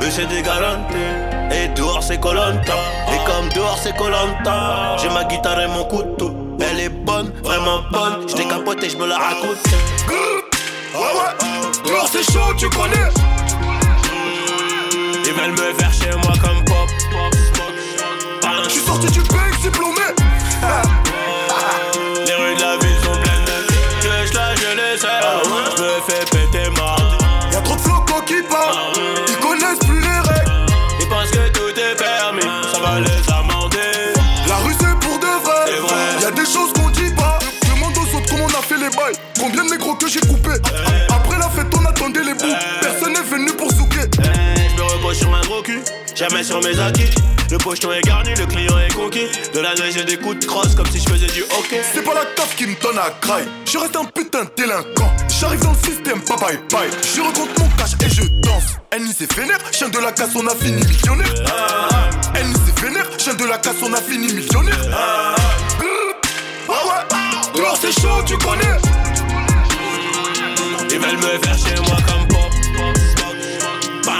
Eux 0.02 0.10
c'est 0.10 0.26
des 0.26 0.42
garanties. 0.42 0.94
Et 1.50 1.68
dehors 1.68 2.02
c'est 2.02 2.20
Colanta. 2.20 2.74
Et 3.12 3.24
comme 3.26 3.48
dehors 3.54 3.78
c'est 3.82 3.96
Colanta, 3.96 4.96
j'ai 5.00 5.08
ma 5.08 5.24
guitare 5.24 5.60
et 5.60 5.68
mon 5.68 5.84
couteau. 5.84 6.34
Elle 6.60 6.80
est 6.80 6.88
bonne, 6.88 7.32
vraiment 7.42 7.82
bonne. 7.90 8.28
Je 8.28 8.36
capote 8.48 8.82
et 8.82 8.90
je 8.90 8.96
me 8.96 9.06
la 9.06 9.16
raconte. 9.16 9.58
Ah 10.94 10.98
ouais, 10.98 11.90
alors 11.90 12.08
c'est 12.10 12.24
chaud, 12.32 12.54
tu 12.56 12.68
connais. 12.70 13.08
Ils 15.24 15.32
veulent 15.32 15.52
me 15.52 15.74
faire 15.78 15.92
chez 15.92 16.10
moi 16.10 16.32
comme 16.40 16.64
pop. 16.64 16.88
Je 18.64 18.70
suis 18.70 18.80
sorti 18.80 19.10
du 19.10 19.20
bec, 19.20 19.60
diplômé. 19.62 20.00
Les 22.26 22.34
rues 22.34 22.54
de 22.54 22.60
la 22.60 22.76
ville 22.78 22.98
sont 23.02 23.12
pleines 23.20 23.44
de 23.44 23.56
Je 24.28 24.34
là, 24.34 24.54
je 24.54 24.76
les 24.76 24.98
sais. 24.98 25.08
Je 25.76 25.82
me 25.82 26.00
fais 26.06 26.24
péter 26.30 26.70
mardi. 26.70 27.16
Y'a 27.52 27.60
trop 27.60 27.76
de 27.76 27.80
flocons 27.80 28.20
qui 28.26 28.42
parlent. 28.42 29.17
Jamais 46.18 46.42
sur 46.42 46.60
mes 46.64 46.76
acquis. 46.80 47.08
Le 47.48 47.58
pocheton 47.58 47.92
est 47.92 48.00
garni, 48.00 48.34
le 48.34 48.44
client 48.46 48.76
est 48.78 48.92
conquis. 48.92 49.28
De 49.54 49.60
la 49.60 49.72
neige 49.76 49.98
et 49.98 50.04
des 50.04 50.16
coups 50.16 50.40
de 50.40 50.46
crosse 50.46 50.74
comme 50.74 50.86
si 50.86 50.98
je 50.98 51.08
faisais 51.08 51.28
du 51.28 51.42
hockey. 51.42 51.80
C'est 51.94 52.02
pas 52.02 52.12
la 52.12 52.24
taf 52.34 52.56
qui 52.56 52.66
me 52.66 52.74
donne 52.82 52.98
à 52.98 53.10
craille. 53.20 53.46
Je 53.64 53.78
reste 53.78 53.94
un 53.94 54.04
putain 54.04 54.42
de 54.42 54.50
délinquant. 54.56 55.14
J'arrive 55.40 55.60
dans 55.60 55.70
le 55.70 55.76
système, 55.76 56.18
bye 56.28 56.36
bye 56.40 56.58
bye. 56.72 56.90
Je 57.14 57.20
rencontre 57.20 57.52
mon 57.60 57.68
cash 57.76 57.92
et 58.04 58.10
je 58.10 58.22
danse. 58.40 58.78
Annie 58.90 59.14
c'est 59.16 59.32
vénère, 59.32 59.60
chien 59.70 59.90
de 59.90 59.98
la 59.98 60.10
casse, 60.10 60.30
on 60.34 60.44
a 60.48 60.56
fini 60.56 60.84
millionnaire. 60.84 61.32
Annie 62.34 62.54
c'est 62.66 62.84
vénère, 62.84 63.06
chien 63.16 63.34
de 63.34 63.44
la 63.44 63.58
casse, 63.58 63.76
on 63.84 63.92
a 63.92 64.00
fini 64.00 64.32
millionnaire. 64.32 64.74
Ah 64.90 65.36
ouais, 66.68 67.62
c'est 67.80 67.92
chaud, 68.00 68.22
tu 68.26 68.36
connais. 68.38 68.76
Ils 70.90 70.98
veulent 70.98 71.16
me 71.16 71.38
faire 71.46 71.56
chez 71.56 71.80
moi 71.86 71.96
comme 72.08 72.26
pop. 72.26 72.50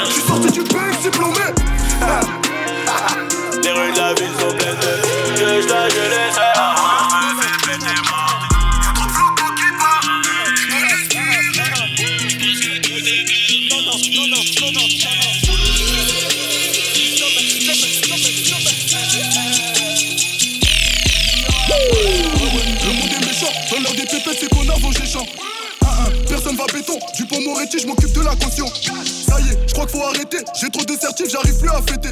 Je 0.05 0.13
suis 0.13 0.23
sorti 0.23 0.53
du 0.53 0.61
bec, 0.61 1.01
diplômé. 1.03 1.58
Les 3.63 3.73
rues 3.73 3.93
de 3.93 3.99
la 3.99 4.15
ville 4.15 4.33
sont 4.39 4.55
pleines 4.57 4.77
de 4.77 5.09
là, 5.69 5.89
je 5.89 5.97
les 5.97 6.33
sais. 6.33 6.53
Je 7.13 7.27
me 7.27 7.43
fais 7.43 7.53
péter 7.67 7.95
mardi. 8.09 8.49
Le 22.85 22.93
monde 22.95 23.13
est 23.13 23.27
méchant, 23.27 23.53
dans 23.71 23.81
l'heure 23.81 23.93
des 23.93 24.07
pépettes, 24.07 24.39
c'est 24.41 24.49
qu'on 24.49 24.69
a 24.69 24.75
vos 24.79 24.93
géchants. 24.93 25.27
Ah, 25.85 25.87
ah, 25.87 26.09
personne 26.29 26.57
va 26.57 26.65
béton, 26.73 26.99
du 27.17 27.27
pont 27.27 27.41
Moretti, 27.43 27.79
je 27.81 27.87
m'occupe 27.87 28.13
de 28.13 28.21
la 28.23 28.35
caution. 28.37 28.67
Ça 28.67 29.41
y 29.41 29.51
est, 29.51 29.68
j'ai 30.61 30.71
trop 30.71 30.85
de 30.85 30.97
certifs, 30.99 31.31
j'arrive 31.31 31.59
plus 31.59 31.69
à 31.69 31.81
fêter. 31.83 32.11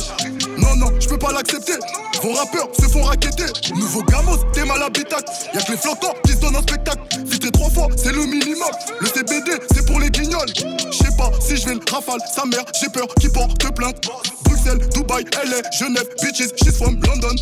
Non, 0.59 0.77
non, 0.77 0.93
je 1.01 1.09
peux 1.09 1.19
pas 1.19 1.33
l'accepter. 1.33 1.75
Vos 2.23 2.33
rappeurs 2.33 2.69
se 2.79 2.89
font 2.89 3.03
raqueter. 3.03 3.47
Nouveau 3.75 4.03
gamos, 4.03 4.39
t'es 4.53 4.65
mal 4.65 4.83
habitacle. 4.83 5.25
Y'a 5.55 5.63
que 5.63 5.73
les 5.73 5.79
flottants 5.79 6.15
qui 6.25 6.33
se 6.33 6.39
donnent 6.39 6.57
un 6.57 6.63
spectacle. 6.63 7.01
Filtré 7.29 7.51
trois 7.51 7.71
fois, 7.71 7.89
c'est 7.97 8.13
le 8.13 8.25
minimum. 8.25 8.71
Le 9.01 9.07
CBD, 9.07 9.53
c'est 9.75 9.87
pour 9.87 10.01
les 10.01 10.11
guignols. 10.11 10.49
Je 10.57 10.97
sais 10.97 11.17
pas 11.17 11.31
si 11.41 11.57
je 11.57 11.67
vais 11.67 11.75
le 11.75 11.81
rafale, 11.91 12.21
sa 12.35 12.45
mère, 12.47 12.65
j'ai 12.81 12.89
peur 12.89 13.07
qu'il 13.21 13.31
porte 13.31 13.57
plainte. 13.75 14.09
Bruxelles, 14.45 14.89
Dubaï, 14.95 15.25
LA, 15.45 15.71
Genève, 15.71 16.09
bitches, 16.23 16.53
she's 16.57 16.77
from 16.77 16.99
London. 17.07 17.35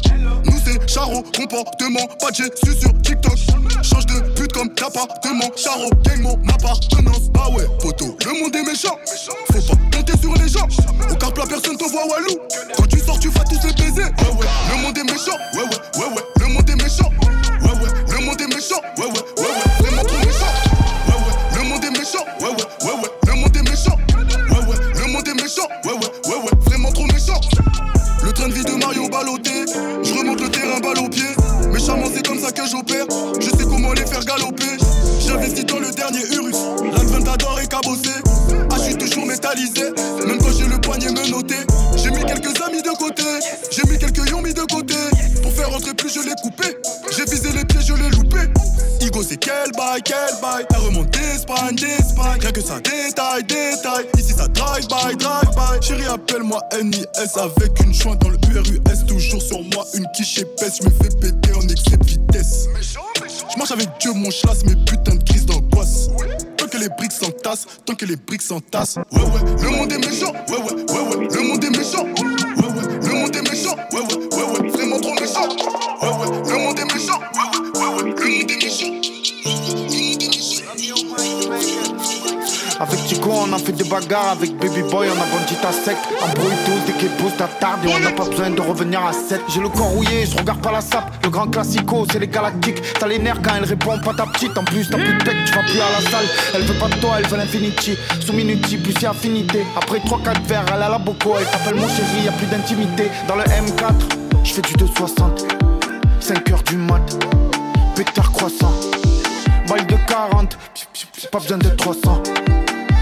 Nous 0.44 0.58
c'est 0.64 0.90
Charo, 0.90 1.22
comportement, 1.36 2.06
pas 2.20 2.30
de 2.30 2.36
suis 2.36 2.80
sur 2.80 2.92
TikTok. 3.02 3.38
Change 3.82 4.06
de 4.06 4.20
pute 4.34 4.52
comme 4.52 4.68
d'appartement, 4.68 5.50
Charo, 5.56 5.90
gang 6.02 6.22
mon 6.22 6.38
appartenance. 6.48 7.30
Ah 7.38 7.50
ouais, 7.50 7.66
poteau, 7.80 8.16
le 8.24 8.40
monde 8.40 8.56
est 8.56 8.64
méchant. 8.64 8.96
Faut 9.52 9.60
pas 9.60 9.98
compter 9.98 10.18
sur 10.20 10.34
les 10.34 10.48
gens. 10.48 10.63
Au 11.10 11.14
car 11.16 11.32
plat, 11.32 11.44
personne 11.46 11.76
te 11.76 11.84
voit 11.84 12.06
Walou. 12.06 12.38
Quand 12.76 12.86
tu 12.86 12.98
sors, 12.98 13.18
tu 13.18 13.28
vas 13.28 13.44
tous 13.44 13.60
les 13.66 13.72
baiser. 13.72 14.08
Le 14.70 14.82
monde 14.82 14.96
est 14.96 15.04
méchant. 15.04 15.36
Ouais, 15.54 15.62
ouais, 15.62 16.00
ouais, 16.00 16.14
ouais, 16.14 16.22
le 16.40 16.46
monde 16.46 16.70
est 16.70 16.82
méchant. 16.82 17.10
Ouais, 17.60 17.68
ouais, 17.68 17.90
le 18.08 18.24
monde 18.24 18.40
est 18.40 18.54
méchant. 18.54 18.80
Ouais, 18.98 19.04
ouais, 19.04 19.10
ouais, 19.10 19.44
ouais, 19.44 19.58
vraiment 19.80 20.04
trop 20.04 20.18
méchant. 20.18 20.52
Ouais, 21.08 21.14
ouais, 21.14 21.34
le 21.56 21.68
monde 21.68 21.84
est 21.84 21.90
méchant. 21.90 22.24
Ouais, 22.40 22.48
ouais, 22.48 22.56
ouais, 22.84 22.94
ouais, 23.02 23.10
le 23.26 23.34
monde 23.34 23.56
est 23.56 23.62
méchant. 23.62 23.96
Ouais, 24.16 24.58
ouais, 24.58 24.76
le 24.94 25.12
monde 25.12 25.28
est 25.28 25.34
méchant. 25.34 25.68
Ouais, 25.84 25.92
ouais, 25.92 26.30
ouais, 26.30 26.36
ouais, 26.36 26.50
vraiment 26.66 26.92
trop 26.92 27.06
méchant. 27.06 27.40
Le 28.22 28.32
train 28.32 28.48
de 28.48 28.54
vie 28.54 28.64
de 28.64 28.72
Mario 28.72 29.08
ballotté. 29.08 29.66
Je 30.02 30.14
remonte 30.14 30.40
le 30.40 30.48
terrain 30.48 30.80
balle 30.80 30.98
au 31.04 31.08
pied. 31.08 31.28
Méchamment, 31.72 32.06
c'est 32.14 32.26
comme 32.26 32.40
ça 32.40 32.50
que 32.50 32.66
j'opère. 32.66 33.06
Je 33.38 33.50
sais 33.50 33.64
comment 33.64 33.92
les 33.92 34.06
faire 34.06 34.24
galoper. 34.24 34.78
J'investis 35.20 35.66
dans 35.66 35.78
le 35.78 35.90
dernier 35.90 36.24
Urus. 36.32 36.56
L'Adventador 36.92 37.60
est 37.60 37.68
cabossé. 37.68 38.10
Ah, 38.24 38.30
je 38.43 38.43
suis 38.84 38.96
toujours 38.96 39.26
métallisé. 39.26 39.90
Même 40.26 40.38
quand 40.38 40.52
j'ai 40.56 40.66
le 40.66 40.80
poignet 40.80 41.10
menotté. 41.10 41.56
J'ai 41.96 42.10
mis 42.10 42.24
quelques 42.24 42.60
amis 42.62 42.82
de 42.82 42.96
côté. 42.98 43.22
J'ai 43.70 43.82
mis 43.90 43.98
quelques 43.98 44.28
yons 44.30 44.42
mis 44.42 44.54
de 44.54 44.60
côté. 44.60 44.94
Pour 45.42 45.52
faire 45.52 45.70
rentrer 45.70 45.94
plus, 45.94 46.12
je 46.12 46.20
l'ai 46.20 46.34
coupé. 46.42 46.76
J'ai 47.16 47.24
visé 47.24 47.50
les 47.52 47.64
pieds, 47.64 47.80
je 47.80 47.94
l'ai 47.94 48.10
loupé. 48.10 48.40
Igo, 49.00 49.22
c'est 49.22 49.36
quel 49.36 49.70
bail, 49.76 50.02
quel 50.04 50.40
bail? 50.40 50.66
Elle 50.70 50.80
remonte 50.80 51.10
d'Espagne, 51.10 51.76
d'Espagne. 51.76 52.40
Rien 52.40 52.52
que 52.52 52.60
ça 52.60 52.80
détail, 52.80 53.44
détail. 53.44 54.06
Ici, 54.18 54.32
ça 54.32 54.48
drive 54.48 54.86
by, 54.88 55.16
drive 55.16 55.50
by. 55.54 55.86
Chérie, 55.86 56.06
appelle-moi 56.06 56.60
NIS 56.82 57.04
avec 57.38 57.80
une 57.82 57.94
jointe 57.94 58.20
dans 58.20 58.30
le 58.30 58.38
URUS. 58.52 59.06
Toujours 59.06 59.42
sur 59.42 59.62
moi, 59.74 59.84
une 59.94 60.06
quiche 60.14 60.38
épaisse. 60.38 60.78
Je 60.80 60.88
me 60.88 60.90
fais 60.90 61.16
péter 61.20 61.52
en 61.54 61.62
excès 61.68 61.96
de 61.96 62.04
vitesse. 62.04 62.66
Je 63.52 63.58
marche 63.58 63.72
avec 63.72 63.88
Dieu, 64.00 64.12
mon 64.14 64.30
chlasse, 64.30 64.64
mes 64.64 64.76
putains 64.76 65.16
de 65.16 65.24
crises 65.24 65.46
d'angoisse. 65.46 66.08
Tant 66.64 66.70
que 66.70 66.78
les 66.78 66.88
briques 66.88 67.12
s'entassent, 67.12 67.66
tant 67.84 67.94
que 67.94 68.06
les 68.06 68.16
briques 68.16 68.40
s'entassent. 68.40 68.96
Ouais, 69.12 69.20
ouais, 69.20 69.62
le 69.62 69.68
monde 69.68 69.92
est 69.92 69.98
méchant. 69.98 70.32
Ouais, 70.48 70.56
ouais, 70.56 70.72
ouais, 70.72 71.16
ouais, 71.18 71.28
le 71.30 71.42
monde 71.42 71.62
est 71.62 71.68
méchant. 71.68 72.04
Ouais, 72.04 72.68
ouais, 72.68 72.82
le 73.02 73.12
monde 73.12 73.36
est 73.36 73.50
méchant. 73.50 73.76
Ouais, 73.92 74.00
ouais, 74.00 74.16
ouais, 74.32 74.60
ouais, 74.62 74.70
vraiment 74.70 74.98
trop 74.98 75.12
méchant. 75.12 75.46
Ouais, 76.00 76.08
ouais, 76.08 76.26
le 76.48 76.56
monde 76.56 76.78
est 76.78 76.94
méchant. 76.94 77.20
Ouais, 77.20 77.44
ouais, 77.52 77.80
ouais, 77.80 77.86
ouais, 77.86 78.02
le 78.02 78.38
monde 78.38 78.50
est 78.50 78.64
méchant. 78.64 79.23
Avec 82.80 82.98
Chico, 83.06 83.30
on 83.32 83.52
a 83.52 83.58
fait 83.58 83.72
des 83.72 83.84
bagarres. 83.84 84.32
Avec 84.32 84.56
Baby 84.56 84.82
Boy, 84.82 85.08
on 85.08 85.20
a 85.20 85.24
vendu 85.24 85.54
ta 85.62 85.72
sec. 85.72 85.96
Embrouille 86.22 86.56
tous 86.64 86.86
dès 86.86 86.98
qu'il 86.98 87.08
pousse 87.10 87.36
ta 87.36 87.46
tarde. 87.46 87.84
Et 87.84 87.88
on 87.94 88.00
n'a 88.00 88.10
pas 88.10 88.24
besoin 88.24 88.50
de 88.50 88.60
revenir 88.60 89.04
à 89.04 89.12
7. 89.12 89.40
J'ai 89.48 89.60
le 89.60 89.68
corps 89.68 89.90
rouillé, 89.90 90.26
je 90.26 90.36
regarde 90.36 90.60
pas 90.60 90.72
la 90.72 90.80
sape. 90.80 91.22
Le 91.22 91.30
grand 91.30 91.46
classico, 91.46 92.04
c'est 92.10 92.18
les 92.18 92.28
galactiques. 92.28 92.82
T'as 92.98 93.06
les 93.06 93.18
nerfs 93.18 93.40
quand 93.42 93.52
elle 93.56 93.64
répond 93.64 93.98
pas 93.98 94.14
ta 94.14 94.26
petite. 94.26 94.56
En 94.58 94.64
plus, 94.64 94.88
t'as 94.88 94.98
plus 94.98 95.14
de 95.14 95.22
pec, 95.22 95.36
tu 95.46 95.52
vas 95.52 95.62
plus 95.62 95.80
à 95.80 95.90
la 95.90 96.10
salle. 96.10 96.26
Elle 96.54 96.62
veut 96.62 96.78
pas 96.78 96.88
de 96.88 97.00
toi, 97.00 97.10
elle 97.18 97.26
veut 97.28 97.36
l'infinity. 97.36 97.96
Sous 98.20 98.32
minuti, 98.32 98.76
plus 98.76 98.94
si 98.98 99.06
affinité. 99.06 99.64
Après 99.76 99.98
3-4 99.98 100.42
verres, 100.46 100.64
elle 100.74 100.82
a 100.82 100.88
la 100.88 100.98
boco. 100.98 101.34
Elle 101.38 101.46
t'appelle 101.46 101.76
mon 101.76 101.88
chéri, 101.88 102.24
y 102.24 102.28
a 102.28 102.32
plus 102.32 102.46
d'intimité. 102.46 103.10
Dans 103.28 103.36
le 103.36 103.44
M4, 103.44 103.94
je 104.42 104.52
fais 104.52 104.62
du 104.62 104.72
260. 104.74 105.46
5 106.20 106.50
heures 106.50 106.62
du 106.64 106.76
mat. 106.76 107.02
Pétard 107.94 108.32
croissant. 108.32 108.72
Balle 109.68 109.86
de 109.86 109.96
40. 110.08 110.58
Pas 111.30 111.38
besoin 111.38 111.58
de 111.58 111.68
300. 111.68 112.22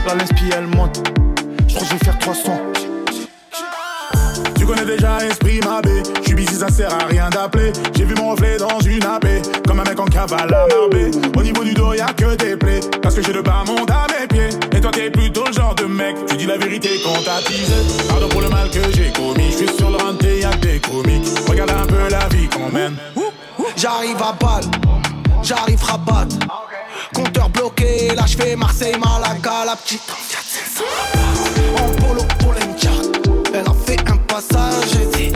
La 0.06 0.14
l'inspi 0.16 0.50
elle 0.56 0.66
monte. 0.66 1.00
Je 1.68 1.74
crois 1.74 1.86
que 1.86 1.92
je 1.92 1.98
vais 1.98 2.04
faire 2.04 2.18
300. 2.18 2.60
Tu 4.56 4.66
connais 4.66 4.84
déjà 4.84 5.24
Esprit 5.24 5.60
Mabé. 5.60 6.02
J'suis 6.22 6.34
busy, 6.34 6.54
ça 6.54 6.68
sert 6.68 6.92
à 6.92 7.06
rien 7.06 7.30
d'appeler. 7.30 7.72
J'ai 7.96 8.04
vu 8.04 8.14
mon 8.16 8.30
reflet 8.30 8.56
dans 8.56 8.80
une 8.80 9.02
AP. 9.04 9.26
Comme 9.66 9.80
un 9.80 9.84
mec 9.84 9.98
en 9.98 10.04
cavale 10.04 10.52
à 10.52 10.66
Marbé. 10.66 11.10
Au 11.36 11.42
niveau 11.42 11.64
du 11.64 11.74
dos, 11.74 11.94
y'a 11.94 12.12
que 12.14 12.34
des 12.36 12.56
plaies. 12.56 12.80
Parce 13.00 13.14
que 13.14 13.22
j'ai 13.22 13.32
le 13.32 13.42
bas 13.42 13.64
monde 13.66 13.90
à 13.90 14.06
mes 14.08 14.26
pieds. 14.26 14.50
Et 14.76 14.80
toi, 14.80 14.90
t'es 14.90 15.10
plutôt 15.10 15.44
le 15.46 15.52
genre 15.52 15.74
de 15.74 15.84
mec. 15.84 16.16
Tu 16.26 16.36
dis 16.36 16.46
la 16.46 16.58
vérité 16.58 17.00
quand 17.04 17.22
t'as 17.24 17.40
teasé. 17.42 18.06
Pardon 18.08 18.28
pour 18.28 18.40
le 18.40 18.48
mal 18.48 18.70
que 18.70 18.80
j'ai 18.94 19.12
commis. 19.12 19.50
J'suis 19.52 19.68
sur 19.76 19.90
le 19.90 19.96
renté, 19.96 20.40
y'a 20.40 20.50
que 20.50 20.66
des 20.66 20.80
comiques. 20.80 21.28
Regarde 21.48 21.70
un 21.70 21.86
peu 21.86 22.08
la 22.10 22.28
vie 22.28 22.48
qu'on 22.48 22.70
mène. 22.70 22.96
J'arrive 23.76 24.16
à 24.16 24.32
balle, 24.40 24.64
j'arrive 25.42 25.82
rabat. 25.82 26.28
Compteur 27.14 27.48
bloqué, 27.50 28.14
là 28.14 28.24
je 28.26 28.36
fais 28.36 28.56
Marseille, 28.56 28.96
Malaga, 28.98 29.64
la 29.66 29.76
petite 29.76 30.02
En 31.76 31.88
polo 32.00 32.22
pour 32.38 32.54
Elle 33.54 33.60
a 33.60 33.74
fait 33.86 34.00
un 34.10 34.16
passage, 34.16 34.84
j'ai 34.92 35.30
dit 35.30 35.32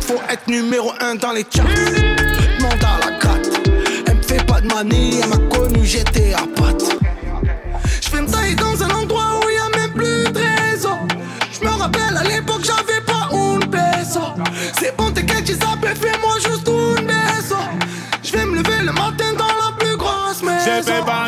Faut 0.00 0.20
être 0.28 0.46
numéro 0.48 0.92
un 1.00 1.16
dans 1.16 1.32
les 1.32 1.44
charts. 1.50 1.66
Demande 1.66 2.84
à 2.84 2.98
la 3.06 3.18
gratte. 3.18 3.68
Elle 4.06 4.16
me 4.16 4.22
fait 4.22 4.44
pas 4.46 4.60
de 4.60 4.66
manie, 4.68 5.20
elle 5.22 5.28
m'a 5.28 5.36
connu, 5.48 5.84
j'étais 5.84 6.32
à 6.32 6.46
patte. 6.56 6.84
Je 8.00 8.08
fais 8.08 8.18
une 8.18 8.26
taille 8.26 8.54
dans 8.54 8.82
un 8.82 8.90
endroit 8.90 9.29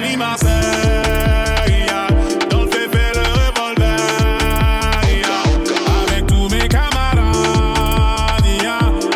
Paris-Marseille, 0.02 1.86
dans 2.50 2.62
le 2.62 2.66
bébé 2.66 3.04
le 3.14 3.20
revolver, 3.20 4.00
avec 6.02 6.26
tous 6.26 6.48
mes 6.48 6.66
camarades, 6.66 7.22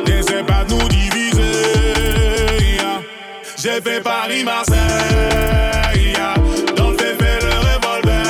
n'essaie 0.07 0.45
pas 0.45 0.63
de 0.65 0.75
nous 0.75 0.89
diviser. 0.89 1.43
J'ai 3.59 3.81
fait 3.81 4.01
Paris-Marseille, 4.01 4.77
dans 6.77 6.91
le 6.91 6.97
bébé 6.97 7.39
le 7.43 7.51
revolver, 7.67 8.27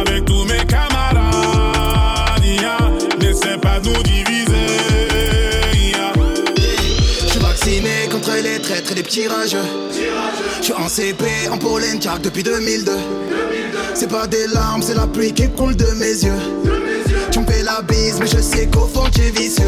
avec 0.00 0.24
tous 0.24 0.44
mes 0.44 0.66
camarades, 0.66 2.42
n'essaie 3.20 3.58
pas 3.58 3.78
de 3.78 3.90
nous 3.90 4.02
diviser. 4.02 4.66
Je 7.22 7.26
suis 7.28 7.38
vacciné 7.38 8.08
contre 8.10 8.32
les 8.42 8.60
traîtres 8.60 8.94
des 8.94 9.04
petits 9.04 9.28
rageurs 9.28 9.64
suis 10.68 10.82
en 10.82 10.88
CP, 10.88 11.24
en 11.50 11.56
pollen 11.56 11.98
depuis 12.22 12.42
2002. 12.42 12.92
C'est 13.94 14.08
pas 14.08 14.26
des 14.26 14.46
larmes, 14.48 14.82
c'est 14.82 14.94
la 14.94 15.06
pluie 15.06 15.32
qui 15.32 15.48
coule 15.50 15.74
de 15.74 15.86
mes 15.94 16.24
yeux. 16.24 16.87
Fais 17.46 17.62
la 17.62 17.82
mais 17.88 18.26
je 18.26 18.40
sais 18.40 18.66
qu'au 18.66 18.86
fond 18.86 19.08
tu 19.14 19.20
es 19.20 19.30
vicieux. 19.30 19.64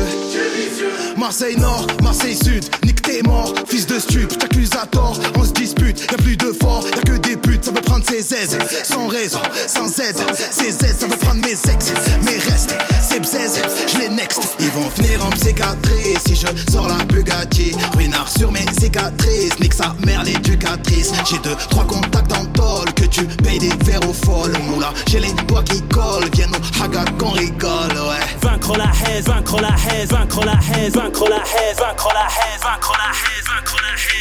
Marseille 1.16 1.56
Nord, 1.56 1.86
Marseille 2.02 2.34
Sud, 2.34 2.64
nique 2.84 3.02
tes 3.02 3.22
morts, 3.22 3.54
fils 3.68 3.86
de 3.86 3.98
stup, 3.98 4.38
t'accuses 4.38 4.70
à 4.80 4.86
tort, 4.86 5.18
on 5.36 5.44
se 5.44 5.52
dispute, 5.52 6.00
y'a 6.10 6.16
plus 6.16 6.36
de 6.36 6.52
fort, 6.60 6.84
y'a 6.88 7.02
que 7.02 7.18
des 7.18 7.36
putes, 7.36 7.64
ça 7.64 7.70
veut 7.70 7.80
prendre 7.82 8.04
ses 8.08 8.34
aises, 8.34 8.58
sans 8.84 9.06
raison, 9.06 9.40
sans 9.66 9.86
aide, 10.00 10.16
ses 10.50 10.70
aides, 10.84 10.96
ça 10.98 11.06
veut 11.06 11.16
prendre 11.16 11.40
mes 11.42 11.52
ex, 11.52 11.92
mes 12.24 12.38
restes, 12.50 12.74
ses 13.00 13.20
bzaises, 13.20 13.60
je 13.92 13.98
les 13.98 14.08
next, 14.08 14.40
ils 14.58 14.70
vont 14.70 14.88
finir 14.90 15.24
en 15.24 15.30
psychiatrie, 15.30 16.16
si 16.26 16.34
je 16.34 16.72
sors 16.72 16.88
la 16.88 17.04
Bugatti, 17.04 17.72
ruinard 17.94 18.28
sur 18.28 18.50
mes 18.50 18.64
cicatrices, 18.80 19.58
nique 19.60 19.74
sa 19.74 19.94
mère 20.04 20.24
l'éducatrice, 20.24 21.12
j'ai 21.28 21.38
deux, 21.38 21.56
trois 21.68 21.84
contacts 21.84 22.32
en 22.32 22.46
tôle, 22.46 22.92
que 22.94 23.04
tu 23.04 23.24
payes 23.44 23.58
des 23.58 23.72
verres 23.84 24.08
au 24.08 24.14
folles, 24.14 24.56
moula, 24.70 24.92
j'ai 25.06 25.20
les 25.20 25.32
doigts 25.46 25.62
qui 25.64 25.82
collent, 25.82 26.30
viens 26.34 26.48
au 26.48 26.82
haga 26.82 27.04
qu'on 27.18 27.34
ouais. 27.62 28.20
Vaincre 28.40 28.76
la 28.76 28.84
haine, 28.84 29.22
vaincre 29.22 29.60
la 29.60 29.68
haine, 29.68 30.06
vaincre 30.06 30.44
la 30.44 30.52
haine, 30.52 30.90
vaincre 30.90 31.28
la 31.28 31.36
haine, 31.36 31.74
vaincre 31.76 32.08
la 32.14 32.22
haine, 32.24 32.58
vaincre 32.60 32.92
la 32.96 33.10
haine, 33.10 33.40
vaincre 33.40 33.76
la 33.76 33.90
haine, 33.90 34.16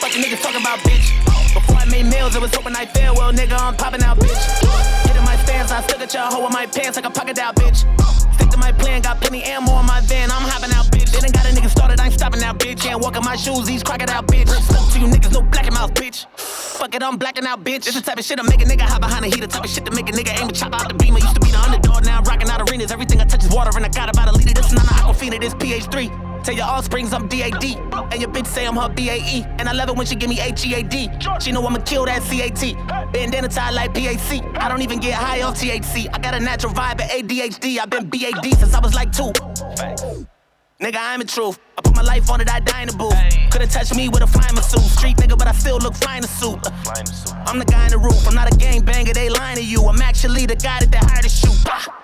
What 0.00 0.14
you 0.14 0.20
niggas 0.22 0.42
talking 0.42 0.60
about, 0.60 0.78
bitch? 0.80 1.06
Before 1.54 1.76
I 1.76 1.84
made 1.86 2.06
meals, 2.06 2.34
it 2.36 2.40
was 2.42 2.54
hoping 2.54 2.74
I 2.76 2.86
fail. 2.86 3.14
Well, 3.14 3.32
nigga, 3.32 3.58
I'm 3.58 3.76
popping 3.76 4.02
out, 4.02 4.18
bitch. 4.18 5.11
I 5.72 5.80
still 5.80 5.98
got 5.98 6.12
your 6.12 6.22
hoe 6.24 6.46
in 6.46 6.52
my 6.52 6.66
pants 6.66 6.96
like 6.96 7.06
a 7.06 7.10
pocket 7.10 7.38
out, 7.38 7.56
bitch. 7.56 7.88
Stick 8.34 8.50
to 8.50 8.58
my 8.58 8.72
plan, 8.72 9.00
got 9.00 9.20
plenty 9.20 9.42
ammo 9.42 9.80
in 9.80 9.86
my 9.86 10.00
van. 10.02 10.30
I'm 10.30 10.42
hopping 10.44 10.70
out, 10.72 10.84
bitch. 10.92 11.10
They 11.10 11.20
done 11.20 11.32
got 11.32 11.46
a 11.46 11.54
nigga 11.54 11.70
started, 11.70 11.98
I 11.98 12.06
ain't 12.06 12.14
stopping 12.14 12.40
now, 12.40 12.52
bitch. 12.52 12.80
Can't 12.80 13.00
walk 13.00 13.16
in 13.16 13.24
my 13.24 13.36
shoes, 13.36 13.66
these 13.66 13.82
crocodile, 13.82 14.22
bitch. 14.22 14.48
Spoke 14.48 14.92
to 14.92 15.00
you 15.00 15.06
niggas, 15.06 15.32
no 15.32 15.40
black 15.40 15.72
mouth, 15.72 15.94
bitch. 15.94 16.26
Fuck 16.36 16.94
it, 16.94 17.02
I'm 17.02 17.16
blacking 17.16 17.46
out, 17.46 17.64
bitch. 17.64 17.86
It's 17.86 17.94
the 17.94 18.02
type 18.02 18.18
of 18.18 18.24
shit 18.24 18.36
that 18.36 18.44
make 18.44 18.60
a 18.60 18.64
nigga 18.64 18.82
hide 18.82 19.00
behind 19.00 19.24
a 19.24 19.28
heater. 19.28 19.46
Type 19.46 19.64
of 19.64 19.70
shit 19.70 19.86
to 19.86 19.92
make 19.92 20.10
a 20.10 20.12
nigga 20.12 20.38
aim 20.38 20.48
and 20.48 20.54
chop 20.54 20.74
out 20.74 20.88
the 20.88 20.94
beam. 20.94 21.16
I 21.16 21.20
used 21.20 21.34
to 21.34 21.40
be 21.40 21.50
the 21.50 21.58
underdog, 21.58 22.04
now 22.04 22.18
I'm 22.18 22.24
rocking 22.24 22.50
out 22.50 22.60
arenas. 22.68 22.92
Everything 22.92 23.20
I 23.20 23.24
touch 23.24 23.44
is 23.44 23.50
water, 23.50 23.70
and 23.74 23.86
I 23.86 23.88
got 23.88 24.10
about 24.10 24.28
a 24.28 24.32
liter. 24.32 24.52
This 24.52 24.66
is 24.66 24.72
not 24.74 24.84
an 24.84 24.96
Aquafina, 24.98 25.40
this 25.40 25.54
PH3. 25.54 26.31
Tell 26.42 26.54
your 26.54 26.66
offsprings 26.66 27.12
I'm 27.12 27.28
DAD. 27.28 27.64
And 28.12 28.20
your 28.20 28.30
bitch 28.30 28.46
say 28.46 28.66
I'm 28.66 28.76
her 28.76 28.88
BAE. 28.88 29.46
And 29.58 29.68
I 29.68 29.72
love 29.72 29.88
it 29.88 29.96
when 29.96 30.06
she 30.06 30.16
give 30.16 30.28
me 30.28 30.36
HEAD. 30.36 31.42
She 31.42 31.52
know 31.52 31.64
I'ma 31.64 31.78
kill 31.80 32.04
that 32.06 32.22
CAT. 32.22 33.12
Bandana 33.12 33.48
tied 33.48 33.74
like 33.74 33.94
PAC. 33.94 34.42
I 34.56 34.68
don't 34.68 34.82
even 34.82 34.98
get 34.98 35.14
high 35.14 35.42
off 35.42 35.60
THC. 35.60 36.08
I 36.12 36.18
got 36.18 36.34
a 36.34 36.40
natural 36.40 36.72
vibe 36.72 37.00
at 37.00 37.10
ADHD. 37.10 37.78
I've 37.78 37.90
been 37.90 38.08
BAD 38.08 38.58
since 38.58 38.74
I 38.74 38.80
was 38.80 38.94
like 38.94 39.12
two. 39.12 39.32
Nigga, 40.82 40.96
I'm 40.98 41.20
the 41.20 41.26
truth. 41.26 41.60
I 41.78 41.82
put 41.82 41.94
my 41.94 42.02
life 42.02 42.28
on 42.28 42.40
it, 42.40 42.50
I 42.50 42.58
die 42.58 42.82
in 42.82 42.88
the 42.88 42.96
booth. 42.96 43.14
Couldn't 43.52 43.70
touch 43.70 43.94
me 43.94 44.08
with 44.08 44.22
a 44.22 44.26
flying 44.26 44.56
suit. 44.56 44.80
Street 44.80 45.16
nigga, 45.18 45.38
but 45.38 45.46
I 45.46 45.52
still 45.52 45.78
look 45.78 45.94
fine 45.94 46.18
in 46.18 46.24
a 46.24 46.26
suit. 46.26 46.58
I'm 47.46 47.60
the 47.60 47.64
guy 47.64 47.84
in 47.84 47.92
the 47.92 47.98
roof. 47.98 48.26
I'm 48.26 48.34
not 48.34 48.52
a 48.52 48.56
gang 48.56 48.84
banger, 48.84 49.12
they 49.12 49.28
lying 49.30 49.58
to 49.58 49.64
you. 49.64 49.84
I'm 49.84 50.02
actually 50.02 50.46
the 50.46 50.56
guy 50.56 50.80
that 50.80 50.90
they 50.90 50.98
hired 50.98 51.22
to 51.22 51.28
shoot. 51.28 52.01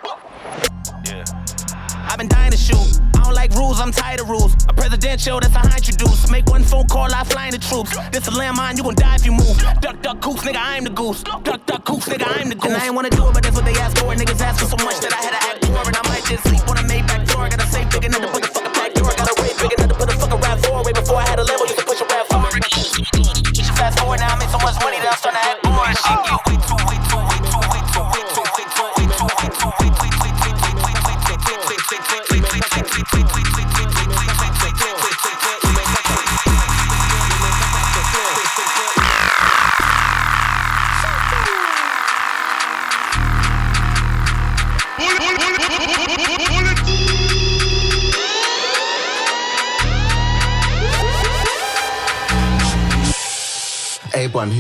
Rules, 3.78 3.86
I'm 3.86 3.92
tired 3.92 4.20
of 4.20 4.28
rules. 4.28 4.52
A 4.68 4.72
presidential, 4.72 5.40
that's 5.40 5.54
how 5.54 5.62
I 5.62 5.76
introduce. 5.76 6.30
Make 6.30 6.46
one 6.46 6.62
phone 6.62 6.86
call, 6.86 7.12
I 7.14 7.24
fly 7.24 7.46
in 7.46 7.52
the 7.52 7.58
troops. 7.58 7.96
This 8.10 8.26
a 8.28 8.30
landmine, 8.30 8.76
you 8.76 8.82
gon' 8.82 8.94
die 8.94 9.14
if 9.14 9.24
you 9.24 9.32
move. 9.32 9.56
Duck, 9.80 10.02
duck, 10.02 10.20
goose, 10.20 10.42
nigga, 10.42 10.58
I'm 10.58 10.84
the 10.84 10.90
goose. 10.90 11.22
Duck, 11.22 11.64
duck, 11.66 11.84
goose, 11.84 12.08
nigga, 12.08 12.26
I'm 12.26 12.48
the 12.48 12.54
goose. 12.54 12.72
And 12.72 12.82
I 12.82 12.86
ain't 12.86 12.94
wanna 12.94 13.10
do 13.10 13.28
it, 13.28 13.34
but 13.34 13.42
that's 13.42 13.56
what 13.56 13.64
they 13.64 13.74
ask 13.78 13.96
for. 13.98 14.14
Niggas 14.14 14.40
ask 14.40 14.60
for 14.60 14.68
so 14.68 14.84
much 14.84 14.98
that 15.00 15.12
I 15.12 15.20
had 15.22 15.34
to 15.34 15.42
act 15.48 15.64
for. 15.66 15.86
And 15.86 15.96
I 15.96 16.02
might 16.08 16.24
just 16.24 16.42
sleep 16.48 16.68
on 16.68 16.78
a 16.78 16.88
floor. 17.28 17.46
I 17.46 17.48
gotta 17.48 17.66
say 17.70 17.84
big 17.86 18.04
enough 18.04 18.22
to 18.22 18.28
put 18.28 18.42
the 18.42 18.48
fucking 18.48 18.72
back 18.72 18.94
door. 18.94 19.10
I 19.10 19.16
got 19.16 19.30
a 19.30 19.42
way 19.42 19.50
big 19.54 19.72
enough 19.78 19.88
to 19.88 19.94
put 19.94 20.08
a 20.10 20.16
fucking 20.18 20.40
rap 20.40 20.58
for. 20.58 20.82
Way 20.82 20.92
before 20.92 21.16
I 21.16 21.26
had 21.28 21.38
a 21.38 21.44
level, 21.44 21.66
you 21.66 21.74
could 21.74 21.86
push 21.86 22.00
a 22.00 22.06
rap 22.06 22.26
for. 22.26 22.38
My 22.38 22.50
fast 23.78 23.98
forward 24.00 24.18
now, 24.18 24.34
I 24.34 24.38
made 24.42 24.50
so 24.50 24.58
much 24.58 24.74
money 24.82 24.98
that 24.98 25.14
I'm 25.14 25.18
starting 25.22 25.38
to 25.38 25.46
act 25.46 25.62
boring. 25.62 25.94
Shit, 25.94 26.18
get 26.26 26.40
way 26.50 26.56
too, 26.66 26.78
way 26.90 26.97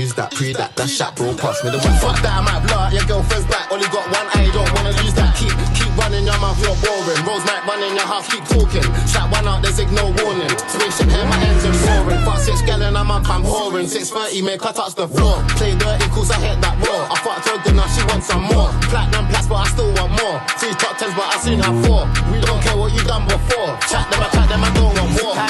A1, 0.08 0.16
that? 0.16 0.30
Pre 0.32 0.52
that, 0.54 0.74
that's 0.76 0.92
shot, 0.92 1.16
bro. 1.16 1.34
Pass 1.36 1.62
me 1.64 1.70
the 1.70 1.78
one. 1.78 1.96
Fuck 2.00 2.20
that, 2.22 2.38
I 2.38 2.40
might 2.40 2.62
blow 2.66 2.78
out 2.78 2.92
your 2.92 3.04
girlfriend's 3.04 3.46
back. 3.46 3.70
Only 3.70 3.88
got 3.88 4.06
one 4.08 4.26
eye, 4.34 4.50
don't 4.52 4.68
wanna 4.72 4.92
lose 5.02 5.14
that. 5.14 5.34
Keep, 5.36 5.52
keep 5.76 5.90
running 5.96 6.24
your 6.24 6.38
mouth, 6.40 6.58
you're 6.60 6.76
boring. 6.80 7.20
Rose 7.26 7.44
might 7.44 7.62
run 7.66 7.82
in 7.84 7.94
your 7.96 8.08
house, 8.08 8.28
keep 8.28 8.44
talking. 8.44 8.84
Shot 9.08 9.28
one 9.30 9.46
out, 9.48 9.62
there's 9.62 9.78
no 9.92 10.10
warning. 10.22 10.52
Spaceship 10.68 11.08
here, 11.08 11.26
my 11.26 11.38
engine 11.44 11.76
roaring. 11.84 12.22
Fuck 12.24 12.40
six 12.40 12.62
gallon 12.62 12.96
a 12.96 13.02
month, 13.04 13.28
I'm 13.28 13.44
whoring. 13.44 13.88
630, 13.88 14.42
make 14.42 14.62
her 14.62 14.72
touch 14.72 14.94
the 14.94 15.08
floor. 15.08 15.42
Play 15.58 15.76
dirty, 15.76 16.06
cause 16.12 16.30
I 16.30 16.38
hit 16.40 16.60
that 16.60 16.76
raw. 16.80 17.08
I 17.10 17.16
fucked 17.20 17.48
her 17.48 17.58
good, 17.64 17.76
now 17.76 17.88
she 17.92 18.02
wants 18.08 18.26
some 18.28 18.44
more. 18.48 18.70
Platinum 18.88 19.26
plus, 19.28 19.46
but 19.46 19.60
I 19.62 19.66
still 19.68 19.92
want 19.98 20.12
more. 20.16 20.38
Three 20.58 20.74
top 20.78 20.96
tens, 20.98 21.14
but 21.14 21.28
I 21.28 21.36
seen 21.38 21.60
her 21.60 21.74
four. 21.84 22.08
We 22.32 22.40
don't 22.40 22.60
care 22.62 22.76
what 22.76 22.92
you 22.94 23.02
done 23.04 23.26
before. 23.26 23.76
Chat 23.90 24.08
them, 24.10 24.37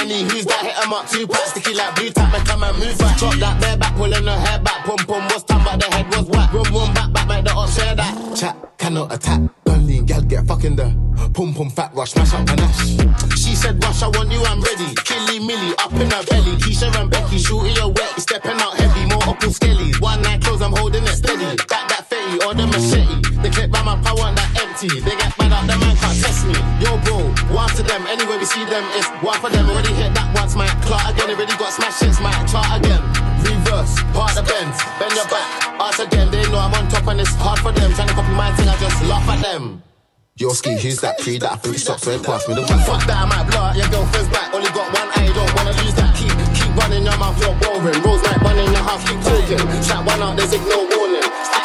Tiny, 0.09 0.23
who's 0.23 0.47
that? 0.47 0.65
Hit 0.65 0.85
'em 0.85 0.93
up, 0.93 1.07
two 1.07 1.27
packs, 1.27 1.51
sticky 1.51 1.75
like 1.75 1.95
blue 1.95 2.09
tap, 2.09 2.33
and 2.33 2.47
come 2.49 2.63
and 2.63 2.79
move 2.79 2.97
back. 2.97 3.19
Drop 3.19 3.35
that 3.35 3.61
bare 3.61 3.77
back, 3.77 3.95
pulling 3.97 4.25
her 4.25 4.41
hair 4.41 4.59
back. 4.59 4.85
Pum 4.85 4.97
pum 5.07 5.29
was 5.29 5.43
time, 5.45 5.63
but 5.65 5.79
the 5.81 5.95
head 5.95 6.09
was 6.09 6.25
whack. 6.33 6.51
Room, 6.53 6.65
room, 6.73 6.95
back, 6.95 7.13
back, 7.13 7.29
make 7.29 7.45
the 7.45 7.53
up 7.55 7.69
share 7.69 7.95
that. 7.95 8.15
Chat, 8.35 8.57
cannot 8.79 9.13
attack. 9.13 9.41
Lean, 9.67 10.05
gal, 10.07 10.23
get 10.23 10.47
fucking 10.47 10.77
the 10.77 10.89
pum 11.35 11.55
pum 11.55 11.71
fat 11.71 11.91
rush, 11.95 12.17
mash 12.17 12.33
up 12.33 12.47
panache. 12.47 12.97
She 13.37 13.55
said, 13.55 13.83
Rush, 13.85 14.03
I 14.03 14.09
want 14.09 14.33
you, 14.33 14.43
I'm 14.45 14.61
ready. 14.61 14.95
Killy 15.05 15.39
Millie, 15.41 15.75
up 15.79 15.93
in 15.93 16.11
her 16.11 16.25
belly. 16.25 16.57
Keisha 16.57 16.89
and 16.99 17.11
Becky, 17.11 17.39
shooting 17.39 17.75
your 17.77 17.89
wet, 17.89 18.19
stepping 18.19 18.59
out 18.61 18.75
heavy, 18.77 19.07
more 19.07 19.23
upper 19.29 19.49
skellies. 19.49 20.01
One 20.01 20.23
night 20.23 20.43
close, 20.43 20.63
I'm 20.63 20.73
holding 20.73 21.05
it 21.05 21.17
steady. 21.17 21.57
Back 21.69 21.89
that 21.93 22.09
fetty 22.11 22.45
or 22.45 22.55
the 22.55 22.67
machete. 22.67 23.41
They 23.43 23.51
clip 23.51 23.71
by 23.71 23.83
my 23.83 23.97
power 24.03 24.29
and 24.29 24.37
that 24.37 24.51
empty. 24.61 24.89
They 25.01 25.17
get 25.17 25.38
me. 26.49 26.57
Yo, 26.81 26.97
bro, 27.05 27.21
one 27.53 27.69
to 27.77 27.83
them. 27.85 28.09
Anywhere 28.09 28.39
we 28.41 28.49
see 28.49 28.65
them, 28.65 28.85
it's 28.97 29.09
one 29.21 29.39
for 29.41 29.51
them. 29.53 29.69
Already 29.69 29.93
hit 29.93 30.17
that 30.17 30.33
once, 30.35 30.57
Mike. 30.57 30.73
Clark 30.83 31.13
again, 31.13 31.31
already 31.31 31.55
got 31.61 31.73
smash 31.73 32.01
hits, 32.01 32.21
Mike. 32.21 32.49
Chart 32.49 32.81
again. 32.81 33.05
Reverse, 33.45 33.95
part 34.17 34.35
the 34.35 34.43
bends, 34.43 34.79
bend 34.99 35.15
your 35.15 35.29
back. 35.31 35.47
Ask 35.79 36.01
again, 36.01 36.31
they 36.31 36.43
know 36.51 36.59
I'm 36.59 36.75
on 36.75 36.89
top 36.91 37.07
and 37.07 37.21
it's 37.21 37.35
hard 37.39 37.61
for 37.61 37.71
them. 37.71 37.93
Trying 37.95 38.09
to 38.09 38.15
copy 38.15 38.33
my 38.35 38.51
thing, 38.57 38.69
I 38.69 38.77
just 38.83 38.99
laugh 39.07 39.29
at 39.29 39.41
them. 39.43 39.83
Yo, 40.37 40.51
ski, 40.51 40.75
who's 40.79 41.01
that 41.01 41.19
pre 41.19 41.39
that 41.39 41.53
I 41.53 41.57
think 41.57 41.79
stops 41.79 42.07
when 42.07 42.19
it 42.19 42.25
pass 42.27 42.47
me 42.49 42.55
the 42.55 42.63
one? 42.63 42.79
Fuck 42.83 43.07
that, 43.07 43.19
I 43.19 43.27
might 43.27 43.47
blow 43.51 43.71
out 43.71 43.77
your 43.77 43.87
girlfriend's 43.91 44.31
back. 44.31 44.55
Only 44.55 44.71
got 44.71 44.91
one 44.91 45.11
eye, 45.19 45.31
don't 45.35 45.51
wanna 45.55 45.75
lose 45.83 45.95
that. 45.95 46.15
Keep, 46.15 46.35
keep 46.55 46.71
running 46.79 47.05
your 47.07 47.19
mouth, 47.19 47.39
you're 47.39 47.55
boring. 47.63 47.99
Rose 48.03 48.23
night, 48.23 48.43
one 48.43 48.59
in 48.59 48.71
your 48.71 48.83
house, 48.83 49.03
keep 49.07 49.19
talking. 49.23 49.59
Shot 49.83 50.07
one 50.07 50.23
out, 50.23 50.37
there's 50.37 50.55
no 50.55 50.87
warning. 50.95 51.58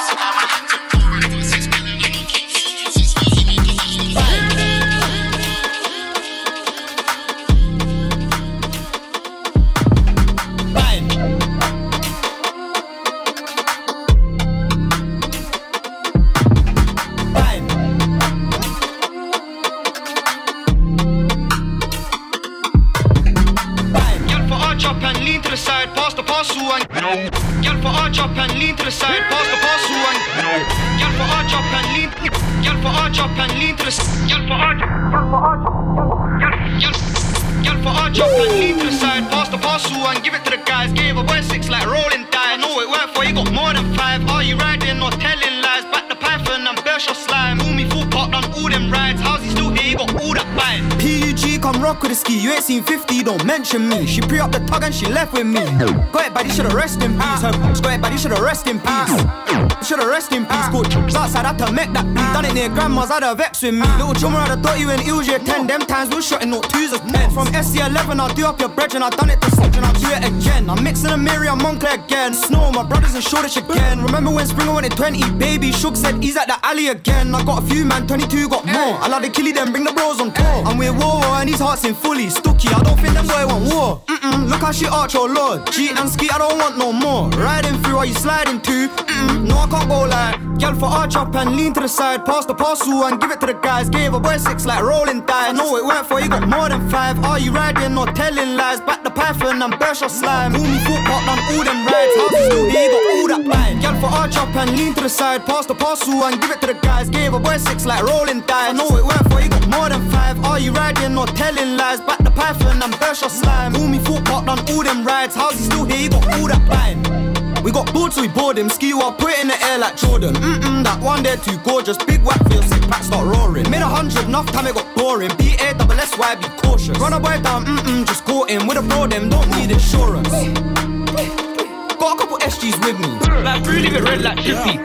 1950, 52.53 53.23
don't 53.23 53.43
mention 53.45 53.89
me. 53.89 54.05
She 54.05 54.21
pre 54.21 54.39
up 54.39 54.51
the 54.51 54.59
tug 54.59 54.83
and 54.83 54.93
she 54.93 55.07
left 55.07 55.33
with 55.33 55.47
me. 55.47 55.65
Got 56.11 56.27
it, 56.27 56.33
buddy, 56.35 56.49
should 56.49 56.65
have 56.65 56.75
rest 56.75 57.01
in 57.01 57.13
peace. 57.13 57.41
Her 57.41 57.51
got 57.51 57.93
it, 57.93 58.01
buddy, 58.01 58.15
should 58.15 58.29
have 58.29 58.41
rest 58.41 58.67
in 58.67 58.79
peace. 58.79 59.72
Should've 59.83 60.07
rest 60.07 60.31
in 60.31 60.45
peace. 60.45 60.67
Coach, 60.69 60.95
outside, 60.95 61.45
had 61.45 61.57
to 61.57 61.71
make 61.71 61.91
that 61.91 62.05
beat. 62.15 62.31
Done 62.33 62.45
it 62.45 62.53
near 62.53 62.69
grandma's, 62.69 63.09
had 63.09 63.23
a 63.23 63.35
vex 63.35 63.61
with 63.61 63.73
me. 63.73 63.87
Little 63.97 64.13
drummer, 64.13 64.39
I'd 64.39 64.49
have 64.49 64.63
thought 64.63 64.79
you 64.79 64.89
in 64.89 65.03
year 65.25 65.39
10. 65.39 65.67
Them 65.67 65.81
times 65.81 66.13
we 66.15 66.21
shot 66.21 66.43
in 66.43 66.49
no 66.51 66.61
twos 66.61 66.93
as 66.93 66.99
10. 67.01 67.31
From 67.31 67.47
SC11, 67.47 68.19
I'll 68.19 68.33
do 68.33 68.45
up 68.45 68.59
your 68.59 68.69
bread 68.69 68.93
and 68.95 69.03
I've 69.03 69.15
done 69.17 69.29
it 69.29 69.41
to 69.41 69.51
such 69.51 69.75
and 69.75 69.85
I'll 69.85 69.93
do 69.93 70.07
it 70.09 70.23
again. 70.23 70.69
I'm 70.69 70.83
mixing 70.83 71.09
a 71.09 71.17
Mary 71.17 71.47
and 71.47 71.59
Moncler 71.59 71.93
again. 71.93 72.33
Snow, 72.33 72.71
my 72.71 72.83
brothers 72.83 73.15
and 73.15 73.23
Shoreditch 73.23 73.57
again. 73.57 74.03
Remember 74.03 74.31
when 74.31 74.45
Springer 74.45 74.73
wanted 74.73 74.91
20? 74.91 75.31
Baby, 75.37 75.71
Shook 75.71 75.95
said 75.95 76.21
he's 76.23 76.37
at 76.37 76.47
the 76.47 76.57
alley 76.65 76.87
again. 76.89 77.33
I 77.33 77.43
got 77.43 77.63
a 77.63 77.65
few, 77.65 77.85
man, 77.85 78.07
22 78.07 78.49
got 78.49 78.65
more. 78.65 78.97
I 79.03 79.07
love 79.07 79.23
the 79.23 79.29
killie, 79.29 79.53
then 79.53 79.71
bring 79.71 79.83
the 79.83 79.93
bros 79.93 80.19
on 80.19 80.33
tour. 80.33 80.63
I'm 80.65 80.77
with 80.77 80.95
war 81.01 81.23
and 81.39 81.49
his 81.49 81.59
heart's 81.59 81.85
in 81.85 81.95
fully. 81.95 82.27
Stooky, 82.27 82.73
I 82.73 82.81
don't 82.83 82.99
think 82.99 83.13
them 83.13 83.27
boy 83.27 83.45
want 83.47 83.73
war. 83.73 84.01
Mm-mm, 84.07 84.49
look 84.49 84.61
how 84.61 84.71
she 84.71 84.87
arch 84.87 85.13
your 85.13 85.29
lord. 85.29 85.67
Cheat 85.71 85.97
and 85.97 86.09
ski, 86.09 86.29
I 86.29 86.37
don't 86.37 86.57
want 86.57 86.77
no 86.77 86.91
more. 86.91 87.29
Riding 87.29 87.81
through, 87.81 87.97
are 87.97 88.05
you 88.05 88.13
sliding 88.15 88.61
too? 88.61 88.87
Mm-mm, 88.89 89.47
no, 89.47 89.57
I 89.57 89.67
can't 89.73 90.09
like. 90.09 90.59
Girl 90.59 90.75
for 90.75 90.85
arch 90.85 91.15
up 91.15 91.35
and 91.35 91.55
lean 91.55 91.73
to 91.73 91.81
the 91.81 91.87
side. 91.87 92.25
Pass 92.25 92.45
the 92.45 92.53
parcel 92.53 93.03
and 93.05 93.19
give 93.19 93.31
it 93.31 93.39
to 93.41 93.47
the 93.47 93.53
guys. 93.53 93.89
Gave 93.89 94.13
a 94.13 94.19
boy 94.19 94.37
six 94.37 94.65
like 94.65 94.83
rolling 94.83 95.25
dice. 95.25 95.57
No, 95.57 95.75
it 95.77 95.85
weren't 95.85 96.07
for 96.07 96.21
you 96.21 96.29
got 96.29 96.47
more 96.47 96.69
than 96.69 96.89
five. 96.89 97.17
Are 97.25 97.39
you 97.39 97.51
riding 97.51 97.97
or 97.97 98.07
telling 98.07 98.55
lies? 98.55 98.79
Back 98.81 99.03
the 99.03 99.09
python 99.09 99.61
and 99.61 99.77
burst 99.79 100.01
your 100.01 100.09
slime. 100.09 100.53
Pull 100.53 100.63
me 100.63 100.77
foot 100.85 101.03
part 101.05 101.27
on 101.27 101.39
all 101.39 101.63
them 101.63 101.85
rides. 101.85 102.13
How's 102.15 102.31
it 102.31 102.45
still 102.51 102.69
here? 102.69 102.89
Got 102.91 103.03
all 103.13 103.27
that 103.27 103.43
vibe. 103.51 103.81
Girl 103.81 104.01
for 104.01 104.15
arch 104.15 104.37
up 104.37 104.55
and 104.55 104.77
lean 104.77 104.93
to 104.93 105.01
the 105.01 105.09
side. 105.09 105.45
Pass 105.45 105.65
the 105.65 105.75
parcel 105.75 106.23
and 106.23 106.39
give 106.39 106.51
it 106.51 106.61
to 106.61 106.67
the 106.67 106.75
guys. 106.75 107.09
Gave 107.09 107.33
a 107.33 107.39
boy 107.39 107.57
six 107.57 107.85
like 107.85 108.03
rolling 108.03 108.41
dice. 108.41 108.77
No, 108.77 108.85
it 108.97 109.03
weren't 109.03 109.27
for 109.31 109.41
you 109.41 109.49
got 109.49 109.67
more 109.67 109.89
than 109.89 110.09
five. 110.11 110.37
Are 110.45 110.59
you 110.59 110.71
riding 110.71 111.17
or 111.17 111.27
telling 111.27 111.77
lies? 111.77 111.99
Back 112.01 112.23
the 112.23 112.31
python 112.31 112.81
and 112.81 112.99
burst 112.99 113.21
your 113.21 113.29
slime. 113.29 113.73
Pull 113.73 113.87
me 113.87 113.99
foot 113.99 114.23
part 114.25 114.47
on 114.47 114.59
all 114.69 114.83
them 114.83 115.03
rides. 115.03 115.35
How's 115.35 115.53
he 115.53 115.63
still 115.65 115.85
here? 115.85 116.09
Got 116.09 116.39
all 116.39 116.47
that 116.47 116.61
vibe. 116.69 117.32
We 117.63 117.71
got 117.71 117.93
bored, 117.93 118.11
so 118.11 118.21
we 118.21 118.27
bored 118.27 118.57
him. 118.57 118.69
Ski 118.69 118.93
while 118.93 119.13
put 119.13 119.39
in 119.39 119.47
the 119.47 119.57
air 119.63 119.77
like 119.79 119.95
Jordan. 119.95 120.35
Mm-mm, 120.35 120.83
that 120.83 121.01
one 121.01 121.23
there 121.23 121.37
too 121.37 121.57
gorgeous. 121.59 121.97
Big 122.03 122.21
whack 122.21 122.43
for 122.43 122.53
your 122.53 122.63
sick 122.63 122.81
pack 122.83 123.03
start 123.03 123.25
roaring. 123.25 123.69
Made 123.69 123.81
a 123.81 123.87
hundred, 123.87 124.25
enough 124.25 124.47
time 124.51 124.67
it 124.67 124.75
got 124.75 124.93
boring. 124.95 125.31
B 125.37 125.55
A 125.61 125.73
double 125.73 125.93
S 125.93 126.17
Y, 126.17 126.35
be 126.35 126.47
cautious. 126.61 126.99
Run 126.99 127.13
a 127.13 127.19
boy 127.19 127.39
down, 127.41 127.65
mm-mm, 127.65 128.05
just 128.05 128.25
caught 128.25 128.49
him. 128.49 128.67
With 128.67 128.77
a 128.77 128.81
bro, 128.81 129.07
them 129.07 129.29
don't 129.29 129.49
need 129.51 129.71
insurance. 129.71 130.29
Got 130.29 132.15
a 132.15 132.19
couple 132.19 132.37
SGs 132.39 132.77
with 132.83 132.99
me. 132.99 133.07
Like 133.43 133.65
really 133.65 133.89
get 133.89 134.03
red 134.03 134.21
like 134.21 134.39
Jiffy. 134.39 134.77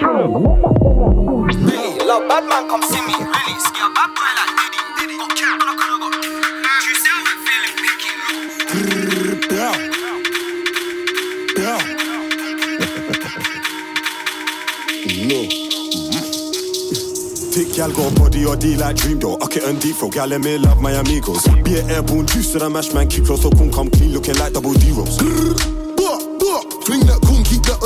Really, 1.58 1.98
love 2.06 2.28
bad 2.28 2.44
man, 2.46 2.68
come 2.68 2.82
see 2.82 3.02
me. 3.02 3.14
Really, 3.14 3.58
ski 3.58 3.97
gal 17.78 17.92
got 17.92 18.12
body 18.16 18.44
or 18.44 18.56
D 18.56 18.76
like 18.76 18.96
dream 18.96 19.20
though. 19.20 19.36
It 19.36 19.62
and 19.62 19.80
deep 19.80 19.94
throw, 19.94 20.10
gal 20.10 20.36
me 20.36 20.58
love 20.58 20.80
my 20.82 20.92
amigos. 20.92 21.46
Be 21.62 21.78
an 21.78 21.88
airborne 21.90 22.26
juice 22.26 22.50
to 22.52 22.58
the 22.58 22.68
mash 22.68 22.92
man, 22.92 23.08
keep 23.08 23.24
close 23.24 23.42
so 23.42 23.50
cool, 23.50 23.70
come 23.70 23.88
clean, 23.90 24.12
looking 24.12 24.34
like 24.36 24.52
double 24.52 24.74
D 24.74 24.90
rolls. 24.90 25.16
Fling 26.88 27.04
that 27.04 27.20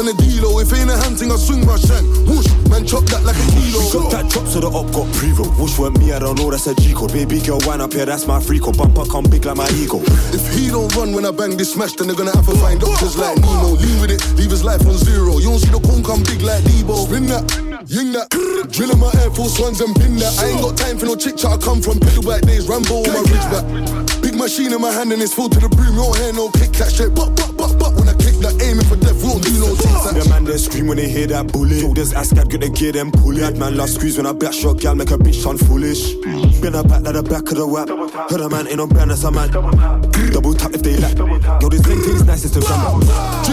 on 0.03 0.11
the 0.11 0.23
dealo. 0.23 0.59
If 0.59 0.75
ain't 0.75 0.91
a 0.91 0.99
hand 0.99 1.19
thing, 1.19 1.31
I 1.31 1.39
swing 1.39 1.63
my 1.65 1.79
shank. 1.79 2.03
Whoosh, 2.27 2.51
man, 2.67 2.83
chop 2.83 3.07
that 3.15 3.23
like 3.23 3.39
a 3.39 3.47
kilo. 3.55 3.87
Got 3.95 4.11
that 4.11 4.27
drop 4.31 4.47
so 4.51 4.59
the 4.59 4.67
up 4.67 4.91
got 4.91 5.07
pre-roll. 5.15 5.47
Whoosh 5.55 5.79
weren't 5.79 5.99
me, 5.99 6.13
I 6.13 6.19
don't 6.19 6.37
know, 6.39 6.51
that's 6.51 6.67
a 6.67 6.75
G 6.75 6.93
code. 6.93 7.15
Baby 7.15 7.39
girl, 7.41 7.63
wine 7.63 7.81
up 7.81 7.95
here, 7.95 8.07
that's 8.07 8.27
my 8.27 8.43
free 8.43 8.59
code. 8.59 8.77
Bumper 8.77 9.07
come 9.07 9.25
big 9.31 9.47
like 9.47 9.57
my 9.57 9.71
ego. 9.79 10.03
If 10.35 10.43
he 10.55 10.69
don't 10.69 10.91
run 10.99 11.15
when 11.15 11.25
I 11.25 11.31
bang 11.31 11.57
this 11.57 11.75
smash, 11.75 11.95
then 11.95 12.11
they're 12.11 12.19
gonna 12.19 12.35
have 12.35 12.47
to 12.47 12.57
find 12.59 12.81
doctors 12.81 13.17
like 13.17 13.39
Nemo. 13.39 13.79
Lean 13.79 14.01
with 14.03 14.11
it, 14.11 14.23
leave 14.35 14.51
his 14.51 14.65
life 14.67 14.83
on 14.87 14.99
zero. 14.99 15.39
You 15.39 15.55
don't 15.55 15.63
see 15.63 15.71
the 15.71 15.79
coon 15.79 16.03
come 16.03 16.27
big 16.27 16.43
like 16.43 16.67
Debo. 16.67 17.07
Spin 17.07 17.27
that, 17.31 17.47
ying 17.87 18.13
that. 18.13 18.27
Drilling 18.71 18.99
my 18.99 19.13
Air 19.23 19.31
Force 19.31 19.59
Ones 19.61 19.81
and 19.81 19.95
pin 19.95 20.17
that. 20.19 20.35
I 20.41 20.51
ain't 20.51 20.63
got 20.63 20.77
time 20.77 20.99
for 20.99 21.07
no 21.07 21.15
chick 21.15 21.37
chat. 21.37 21.53
I 21.53 21.59
come 21.59 21.83
from 21.83 21.99
back 21.99 22.43
days, 22.43 22.67
Rambo 22.67 23.07
on 23.07 23.13
my 23.13 23.23
ridge 23.31 23.47
back. 23.53 24.22
Machine 24.43 24.73
in 24.73 24.81
my 24.81 24.91
hand 24.91 25.13
and 25.13 25.23
it's 25.23 25.33
full 25.33 25.49
to 25.49 25.61
the 25.61 25.69
brim. 25.69 25.95
You 25.95 26.03
don't 26.03 26.19
hear 26.19 26.33
no 26.33 26.49
click 26.51 26.73
that 26.73 26.91
straight. 26.91 27.15
But, 27.15 27.31
but, 27.37 27.57
but, 27.57 27.79
but 27.79 27.95
when 27.95 28.09
I 28.09 28.15
kick 28.19 28.35
that, 28.43 28.59
aiming 28.59 28.85
for 28.91 28.97
death, 28.97 29.23
don't 29.23 29.39
do 29.39 29.55
no 29.63 29.71
tic-tac. 29.79 30.19
The 30.19 30.27
man 30.29 30.43
they 30.43 30.59
scream 30.59 30.89
when 30.89 30.97
they 30.97 31.09
hear 31.09 31.29
that 31.29 31.53
bullet. 31.53 31.79
Shoulders 31.79 32.13
Ascad, 32.13 32.51
get 32.51 32.61
the 32.61 32.69
gear 32.69 32.91
them 32.91 33.13
pull 33.13 33.39
it. 33.39 33.57
Man 33.57 33.77
last 33.77 33.95
squeeze 33.95 34.17
when 34.17 34.27
I 34.27 34.33
back 34.33 34.53
shot, 34.53 34.81
gal 34.81 34.97
make 34.97 35.13
a 35.13 35.17
bitch 35.17 35.39
sound 35.47 35.61
foolish. 35.61 36.15
Been 36.59 36.75
a 36.75 36.83
back 36.83 37.03
like 37.07 37.15
the 37.15 37.23
back 37.23 37.47
of 37.55 37.57
the 37.57 37.67
whap. 37.67 37.87
Heard 37.87 38.41
a 38.41 38.51
man 38.51 38.67
ain't 38.67 38.79
no 38.79 38.89
brand, 38.89 39.15
that's 39.15 39.23
a 39.23 39.31
man. 39.31 39.49
Double 39.51 40.55
tap 40.55 40.75
if 40.75 40.83
they 40.83 40.97
like. 40.99 41.17
Yo, 41.63 41.69
this 41.71 41.83
thing 41.87 42.03
thing's 42.03 42.27
nice, 42.27 42.43
it's 42.45 42.55
the 42.55 42.67
gram. 42.67 42.99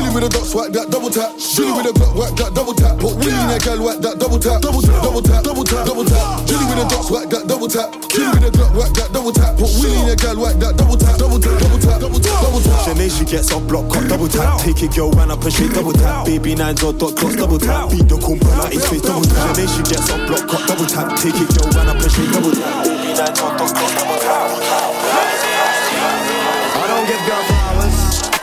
Chilling 0.10 0.26
with 0.26 0.34
a 0.34 0.38
dot, 0.38 0.48
swipe 0.48 0.74
that 0.74 0.90
double 0.90 1.14
tap. 1.14 1.38
Chilling 1.38 1.78
with 1.78 1.86
a 1.86 1.94
dot, 1.94 2.18
whack 2.18 2.34
that 2.34 2.50
double 2.58 2.74
tap. 2.74 2.98
Put 2.98 3.14
Willie 3.22 3.30
in 3.30 3.54
a 3.54 3.62
gal, 3.62 3.78
whack 3.78 4.02
that 4.02 4.18
double 4.18 4.42
tap. 4.42 4.58
Double 4.58 4.82
tap, 4.82 5.06
double 5.06 5.22
tap, 5.22 5.44
double 5.46 5.62
tap, 5.62 5.86
double 5.86 6.02
tap. 6.02 6.50
Chilling 6.50 6.66
with 6.66 6.82
a 6.82 6.86
dot, 6.90 7.06
swipe 7.06 7.30
that 7.30 7.46
double 7.46 7.70
tap. 7.70 7.94
Chilling 8.10 8.34
with 8.42 8.50
a 8.50 8.52
dot, 8.58 8.74
whack 8.74 8.90
that 8.98 9.14
double 9.14 9.30
tap. 9.30 9.54
Put 9.54 9.70
Willie 9.78 10.02
in 10.02 10.10
a 10.10 10.18
gal, 10.18 10.34
whack 10.34 10.58
that 10.58 10.74
double 10.82 10.98
tap. 10.98 11.14
Double 11.22 11.38
tap, 11.38 11.54
double 11.62 11.78
tap, 11.78 12.02
double 12.02 12.18
tap, 12.18 12.42
double 12.42 12.58
tap. 12.58 12.80
Shanae, 12.90 13.06
she 13.06 13.22
gets 13.22 13.54
off 13.54 13.62
block, 13.70 13.86
cut 13.94 14.10
double 14.10 14.26
tap. 14.26 14.58
Take 14.66 14.82
it, 14.82 14.98
girl, 14.98 15.14
ran 15.14 15.30
up 15.30 15.46
and 15.46 15.54
shake 15.54 15.78
double 15.78 15.94
tap. 15.94 16.26
Baby 16.26 16.58
nines 16.58 16.82
or 16.82 16.90
dot 16.90 17.14
dots, 17.14 17.38
double 17.38 17.62
tap. 17.62 17.94
Beat 17.94 18.10
the 18.10 18.18
kumpel 18.18 18.50
like 18.58 18.74
his 18.74 18.82
face, 18.90 19.06
double 19.06 19.30
tap. 19.30 19.54
Shanae, 19.54 19.70
she 19.70 19.86
gets 19.86 20.10
off 20.10 20.26
block, 20.26 20.50
cut 20.50 20.66
double 20.66 20.90
tap. 20.90 21.14
Take 21.22 21.38
it, 21.38 21.54
girl, 21.54 21.70
ran 21.78 21.86
up 21.86 22.02
and 22.02 22.10
shake 22.10 22.34
double 22.34 22.50
tap. 22.58 22.82
Baby 22.82 23.14
nines 23.14 23.38
or 23.46 23.54
dot 23.54 23.78
dots, 23.78 23.94
double 23.94 24.18
tap. 24.26 24.79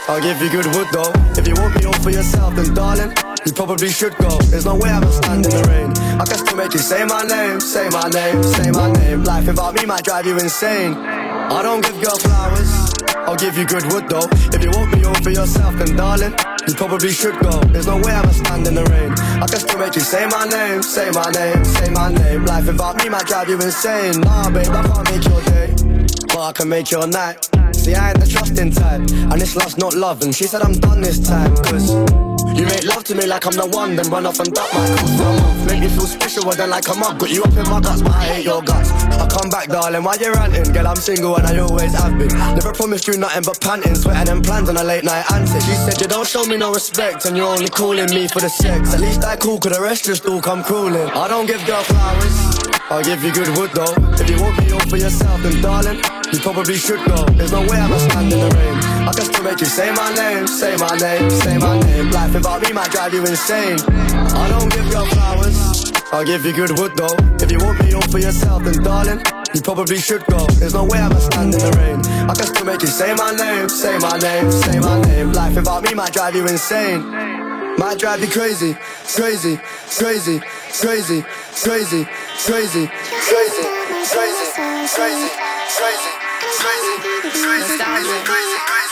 I'll 0.09 0.21
give 0.21 0.41
you 0.41 0.49
good 0.49 0.65
wood 0.75 0.87
though. 0.93 1.11
If 1.35 1.47
you 1.47 1.55
want 1.55 1.75
me 1.75 1.85
all 1.85 1.93
for 2.01 2.09
yourself, 2.11 2.55
then 2.55 2.73
darling, 2.73 3.11
you 3.45 3.51
probably 3.53 3.89
should 3.89 4.15
go. 4.17 4.37
There's 4.49 4.65
no 4.65 4.75
way 4.75 4.89
I'ma 4.89 5.09
stand 5.11 5.45
in 5.45 5.51
the 5.51 5.63
rain. 5.67 5.91
I 6.19 6.25
can 6.25 6.37
still 6.37 6.55
make 6.57 6.73
you 6.73 6.79
say 6.79 7.03
my 7.05 7.23
name, 7.23 7.59
say 7.59 7.89
my 7.89 8.07
name, 8.09 8.41
say 8.43 8.71
my 8.71 8.91
name. 8.91 9.23
Life 9.23 9.47
without 9.47 9.75
me 9.75 9.85
might 9.85 10.03
drive 10.05 10.25
you 10.25 10.39
insane. 10.39 10.93
I 10.95 11.61
don't 11.61 11.81
give 11.83 11.99
girl 12.01 12.17
flowers. 12.17 12.71
I'll 13.27 13.35
give 13.35 13.57
you 13.57 13.65
good 13.65 13.83
wood 13.91 14.07
though. 14.07 14.27
If 14.55 14.63
you 14.63 14.71
want 14.71 14.95
me 14.95 15.03
all 15.03 15.15
for 15.15 15.29
yourself, 15.31 15.75
then 15.75 15.97
darling, 15.97 16.33
you 16.67 16.73
probably 16.75 17.11
should 17.11 17.37
go. 17.39 17.59
There's 17.75 17.87
no 17.87 17.97
way 17.97 18.13
I'ma 18.13 18.31
stand 18.31 18.65
in 18.65 18.75
the 18.75 18.85
rain. 18.85 19.11
I 19.43 19.47
can 19.47 19.59
still 19.59 19.79
make 19.79 19.95
you 19.95 20.01
say 20.01 20.25
my 20.27 20.45
name, 20.47 20.81
say 20.81 21.11
my 21.11 21.29
name, 21.31 21.65
say 21.65 21.89
my 21.91 22.13
name. 22.13 22.45
Life 22.45 22.67
without 22.67 22.95
me 22.95 23.09
might 23.09 23.25
drive 23.27 23.49
you 23.49 23.59
insane. 23.59 24.21
Nah, 24.21 24.49
babe, 24.49 24.67
I 24.71 24.83
can't 24.87 25.11
make 25.11 25.25
your 25.27 25.41
day, 25.51 25.67
but 26.27 26.39
I 26.39 26.51
can 26.51 26.69
make 26.69 26.91
your 26.91 27.07
night. 27.07 27.49
See, 27.73 27.95
I 27.95 28.09
ain't 28.09 28.19
the 28.19 28.27
trusting 28.27 28.71
type, 28.71 29.01
and 29.11 29.39
this 29.41 29.55
love's 29.55 29.77
not 29.77 29.93
love. 29.93 30.21
And 30.21 30.35
she 30.35 30.45
said 30.45 30.61
I'm 30.61 30.73
done 30.73 31.01
this 31.01 31.19
time, 31.19 31.55
cause 31.57 32.26
you 32.57 32.65
make 32.65 32.85
love 32.85 33.03
to 33.05 33.15
me 33.15 33.25
like 33.25 33.45
I'm 33.45 33.53
the 33.53 33.67
one, 33.67 33.95
then 33.95 34.09
run 34.09 34.25
off 34.25 34.39
and 34.39 34.51
duck 34.53 34.73
my 34.73 34.85
for. 35.17 35.65
Make 35.67 35.81
me 35.81 35.89
feel 35.89 36.07
special, 36.07 36.49
then 36.51 36.69
like 36.69 36.87
a 36.87 36.91
up. 36.97 37.19
Got 37.19 37.29
you 37.29 37.43
up 37.43 37.55
in 37.55 37.69
my 37.69 37.79
guts, 37.79 38.01
but 38.01 38.11
I 38.11 38.25
hate 38.25 38.45
your 38.45 38.61
guts. 38.61 38.89
I 38.91 39.27
come 39.27 39.49
back, 39.49 39.67
darling, 39.69 40.03
why 40.03 40.15
you 40.19 40.33
ranting? 40.33 40.73
Girl, 40.73 40.87
I'm 40.87 40.95
single 40.95 41.35
and 41.37 41.45
I 41.45 41.57
always 41.59 41.93
have 41.93 42.17
been. 42.17 42.33
Never 42.57 42.73
promised 42.73 43.07
you 43.07 43.17
nothing 43.17 43.43
but 43.45 43.61
panting, 43.61 43.95
sweating 43.95 44.29
and 44.29 44.43
plans 44.43 44.69
on 44.69 44.77
a 44.77 44.83
late 44.83 45.03
night 45.03 45.25
antic. 45.31 45.61
She 45.61 45.75
said 45.75 46.01
you 46.01 46.07
don't 46.07 46.27
show 46.27 46.45
me 46.45 46.57
no 46.57 46.73
respect, 46.73 47.25
and 47.25 47.37
you're 47.37 47.47
only 47.47 47.69
calling 47.69 48.09
me 48.13 48.27
for 48.27 48.39
the 48.39 48.49
sex. 48.49 48.93
At 48.93 49.01
least 49.01 49.23
I 49.23 49.35
cool, 49.35 49.59
cause 49.59 49.73
the 49.77 49.81
rest 49.81 50.05
just 50.05 50.25
all 50.25 50.41
come 50.41 50.63
crawling. 50.63 51.09
I 51.09 51.27
don't 51.27 51.45
give 51.45 51.63
girl 51.65 51.83
flowers. 51.83 52.57
I'll 52.89 53.03
give 53.03 53.23
you 53.23 53.33
good 53.33 53.49
wood 53.57 53.71
though. 53.73 53.93
If 54.15 54.29
you 54.29 54.41
want 54.41 54.57
me 54.59 54.71
all 54.71 54.79
for 54.89 54.97
yourself, 54.97 55.41
then 55.43 55.61
darling, 55.61 55.97
you 56.31 56.39
probably 56.39 56.75
should 56.75 57.05
go. 57.05 57.25
There's 57.35 57.51
no 57.51 57.61
way 57.61 57.77
I'ma 57.77 57.97
stand 57.97 58.31
in 58.31 58.39
the 58.39 58.55
rain. 58.55 58.96
I 59.07 59.13
can 59.13 59.23
still 59.23 59.43
make 59.43 59.61
you 59.61 59.65
say 59.67 59.89
my 59.93 60.13
name, 60.15 60.47
say 60.47 60.75
my 60.75 60.93
name, 60.97 61.29
say 61.29 61.57
my 61.57 61.79
name. 61.79 62.11
Life 62.11 62.33
without 62.33 62.61
me 62.61 62.73
might 62.73 62.91
drive 62.91 63.13
you 63.13 63.21
insane. 63.21 63.79
I 63.79 64.49
don't 64.49 64.69
give 64.69 64.91
girl 64.91 65.05
flowers. 65.05 65.93
I'll 66.11 66.25
give 66.25 66.45
you 66.45 66.51
good 66.51 66.77
wood 66.77 66.91
though. 66.97 67.15
If 67.39 67.49
you 67.49 67.57
want 67.59 67.79
me 67.79 67.93
all 67.93 68.01
for 68.01 68.19
yourself, 68.19 68.65
then 68.65 68.83
darling, 68.83 69.23
you 69.55 69.61
probably 69.61 69.95
should 69.95 70.25
go. 70.25 70.45
There's 70.59 70.73
no 70.73 70.83
way 70.83 70.99
I'ma 70.99 71.19
stand 71.19 71.53
in 71.53 71.59
the 71.61 71.71
rain. 71.79 71.99
I 72.27 72.35
can 72.35 72.47
still 72.47 72.65
make 72.65 72.81
you 72.81 72.89
say 72.89 73.13
my 73.15 73.31
name, 73.31 73.69
say 73.69 73.97
my 73.97 74.19
name, 74.19 74.51
say 74.51 74.77
my 74.79 74.99
name. 74.99 75.31
Life 75.31 75.55
without 75.55 75.83
me 75.83 75.93
might 75.93 76.11
drive 76.11 76.35
you 76.35 76.45
insane. 76.45 76.99
Might 77.77 77.99
drive 77.99 78.19
you 78.19 78.27
crazy, 78.27 78.75
crazy, 79.15 79.55
crazy, 79.95 80.41
crazy, 80.75 81.23
crazy, 81.63 82.03
crazy, 82.43 82.83
crazy, 82.83 82.87
crazy, 83.23 83.67
crazy, 84.91 85.29
crazy, 85.79 86.11
crazy, 86.59 86.93
crazy, 87.31 87.77
crazy, 87.79 88.17
crazy, 88.25 88.57
Open 88.67 88.86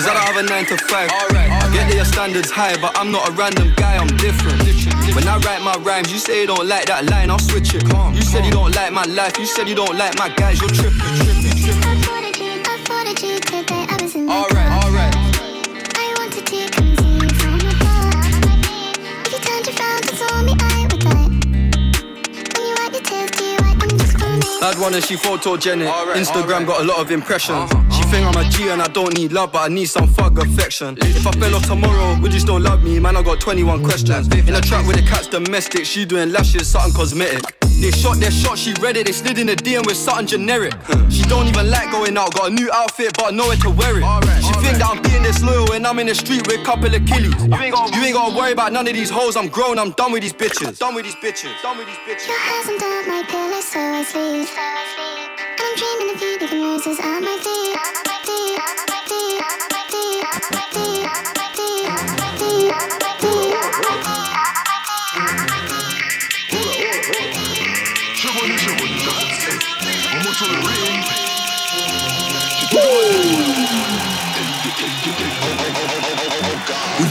Cause 0.00 0.08
I 0.08 0.14
don't 0.14 0.24
have 0.24 0.36
a 0.36 0.42
9 0.42 0.64
to 0.66 0.76
5. 0.78 1.10
Alright, 1.10 1.50
I 1.50 1.72
get 1.72 1.88
that 1.88 1.94
your 1.94 2.04
standards 2.04 2.50
high, 2.50 2.76
but 2.80 2.96
I'm 2.96 3.12
not 3.12 3.28
a 3.28 3.32
random 3.32 3.72
guy, 3.76 3.96
I'm 3.96 4.08
different. 4.16 4.62
When 5.14 5.28
I 5.28 5.36
write 5.38 5.62
my 5.62 5.76
rhymes. 5.84 6.12
You 6.12 6.18
say 6.18 6.40
you 6.40 6.46
don't 6.46 6.66
like 6.66 6.86
that 6.86 7.04
line, 7.10 7.28
I'll 7.30 7.38
switch 7.38 7.74
it. 7.74 7.82
You 7.84 8.22
said 8.22 8.44
you 8.44 8.50
don't 8.50 8.74
like 8.74 8.92
my 8.92 9.04
life, 9.04 9.36
you 9.38 9.46
said 9.46 9.68
you 9.68 9.74
don't 9.74 9.96
like 9.96 10.16
my 10.18 10.28
guys, 10.30 10.60
you're 10.60 10.70
tripping. 10.70 11.39
Bad 24.60 24.78
one 24.78 24.92
and 24.92 25.02
she 25.02 25.16
photogenic. 25.16 25.90
Instagram 26.14 26.66
got 26.66 26.82
a 26.82 26.84
lot 26.84 26.98
of 26.98 27.10
impressions. 27.10 27.70
She 27.94 28.02
think 28.04 28.26
I'm 28.26 28.36
a 28.36 28.48
G 28.50 28.68
and 28.68 28.82
I 28.82 28.88
don't 28.88 29.16
need 29.16 29.32
love, 29.32 29.52
but 29.52 29.70
I 29.70 29.72
need 29.72 29.86
some 29.86 30.06
fuck 30.06 30.36
affection. 30.36 30.98
If 31.00 31.26
I 31.26 31.32
fell 31.32 31.54
off 31.54 31.66
tomorrow, 31.66 32.20
would 32.20 32.34
you 32.34 32.40
still 32.40 32.60
love 32.60 32.82
me? 32.82 33.00
Man, 33.00 33.16
I 33.16 33.22
got 33.22 33.40
21 33.40 33.82
questions. 33.82 34.28
In 34.28 34.54
a 34.54 34.60
trap 34.60 34.86
with 34.86 34.96
the 34.96 35.02
cat's 35.02 35.28
domestic, 35.28 35.86
she 35.86 36.04
doing 36.04 36.30
lashes, 36.30 36.68
something 36.68 36.92
cosmetic. 36.92 37.59
They 37.80 37.90
shot 37.90 38.18
their 38.18 38.30
shot, 38.30 38.58
she 38.58 38.74
read 38.74 38.98
it. 38.98 39.06
They 39.06 39.12
slid 39.12 39.38
in 39.38 39.46
the 39.46 39.56
DM 39.56 39.86
with 39.86 39.96
something 39.96 40.26
generic. 40.26 40.74
She 41.08 41.22
don't 41.22 41.46
even 41.46 41.70
like 41.70 41.90
going 41.90 42.16
out, 42.16 42.34
got 42.34 42.50
a 42.50 42.54
new 42.54 42.70
outfit, 42.72 43.16
but 43.16 43.32
nowhere 43.32 43.56
to 43.56 43.70
wear 43.70 43.96
it. 43.96 44.04
She 44.44 44.52
think 44.60 44.76
that 44.76 44.88
I'm 44.92 45.00
being 45.00 45.22
disloyal 45.22 45.66
when 45.68 45.86
I'm 45.86 45.98
in 45.98 46.06
the 46.06 46.14
street 46.14 46.46
with 46.46 46.60
a 46.60 46.64
couple 46.64 46.94
of 46.94 47.02
killies. 47.08 47.32
You 47.40 47.56
ain't, 47.56 47.74
gotta, 47.74 47.96
you 47.96 48.04
ain't 48.04 48.14
gotta 48.14 48.36
worry 48.36 48.52
about 48.52 48.72
none 48.72 48.86
of 48.86 48.92
these 48.92 49.08
hoes. 49.08 49.34
I'm 49.34 49.48
grown, 49.48 49.78
I'm 49.78 49.92
done 49.92 50.12
with 50.12 50.22
these 50.22 50.34
bitches. 50.34 50.78
Done 50.78 50.94
with 50.94 51.06
these 51.06 51.16
bitches. 51.16 51.56
Done 51.62 51.78
with 51.78 51.86
these 51.86 51.96
bitches. 52.04 52.28
Your 52.28 52.38
hands 52.38 52.68
under 52.68 53.08
my 53.08 53.22
pillow, 53.26 53.60
so 53.60 53.80
I 53.80 54.04
sleep. 54.04 54.48
And 54.52 55.64
I'm 55.64 55.74
dreaming 55.76 56.14
of 56.14 56.20
you, 56.20 56.38
leaving 56.38 56.62
roses 56.62 56.98
at 57.00 57.20
my 57.20 57.36
feet. 57.40 57.80
Feet, 57.80 58.28
feet, 58.28 58.90
feet, 58.92 58.99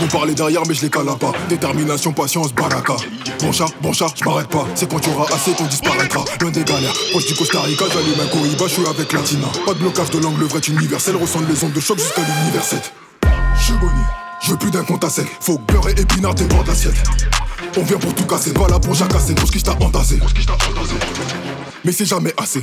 Vont 0.09 0.17
parler 0.17 0.33
derrière 0.33 0.63
mais 0.67 0.73
je 0.73 0.81
les 0.81 0.89
cale 0.89 1.05
pas. 1.19 1.31
Détermination, 1.49 2.11
patience, 2.11 2.51
baraka. 2.53 2.95
Bon 3.41 3.51
chat, 3.51 3.67
bon 3.81 3.93
chat, 3.93 4.07
je 4.15 4.25
m'arrête 4.25 4.47
pas. 4.47 4.65
C'est 4.73 4.89
quand 4.89 4.99
tu 4.99 5.09
auras 5.09 5.31
assez 5.35 5.51
qu'on 5.51 5.65
disparaîtra. 5.65 6.25
Loin 6.41 6.49
des 6.49 6.63
galères, 6.63 6.93
proche 7.11 7.27
du 7.27 7.35
Costa 7.35 7.61
Rica 7.61 7.85
J'allume 7.93 8.19
un 8.19 8.67
je 8.67 8.73
suis 8.73 8.85
avec 8.87 9.13
Latina. 9.13 9.47
Pas 9.65 9.73
de 9.73 9.79
blocage 9.79 10.09
de 10.09 10.19
langue, 10.19 10.39
le 10.39 10.45
vrai 10.45 10.61
universel. 10.67 11.15
Ressent 11.15 11.41
les 11.47 11.63
ondes 11.63 11.73
de 11.73 11.79
choc 11.79 11.99
jusqu'à 11.99 12.21
l'univers 12.21 12.63
7 12.63 12.91
Je 13.55 13.63
suis 13.63 13.73
bonnier, 13.73 13.91
je 14.41 14.55
plus 14.55 14.71
d'un 14.71 14.83
compte 14.83 15.03
à 15.03 15.09
sec. 15.09 15.27
Faut 15.41 15.57
que 15.57 15.71
beurre 15.71 15.89
et 15.89 16.01
épinard 16.01 16.33
débordent 16.33 16.67
l'assiette 16.67 16.95
On 17.77 17.83
vient 17.83 17.97
pour 17.97 18.13
tout 18.15 18.25
casser, 18.25 18.53
pas 18.53 18.67
là 18.67 18.79
pour 18.79 18.95
jacasser. 18.95 19.35
Ce 19.45 19.51
qui 19.51 19.61
t'a 19.61 19.73
entassé 19.79 20.19
mais 21.85 21.91
c'est 21.91 22.05
jamais 22.05 22.33
assez. 22.37 22.61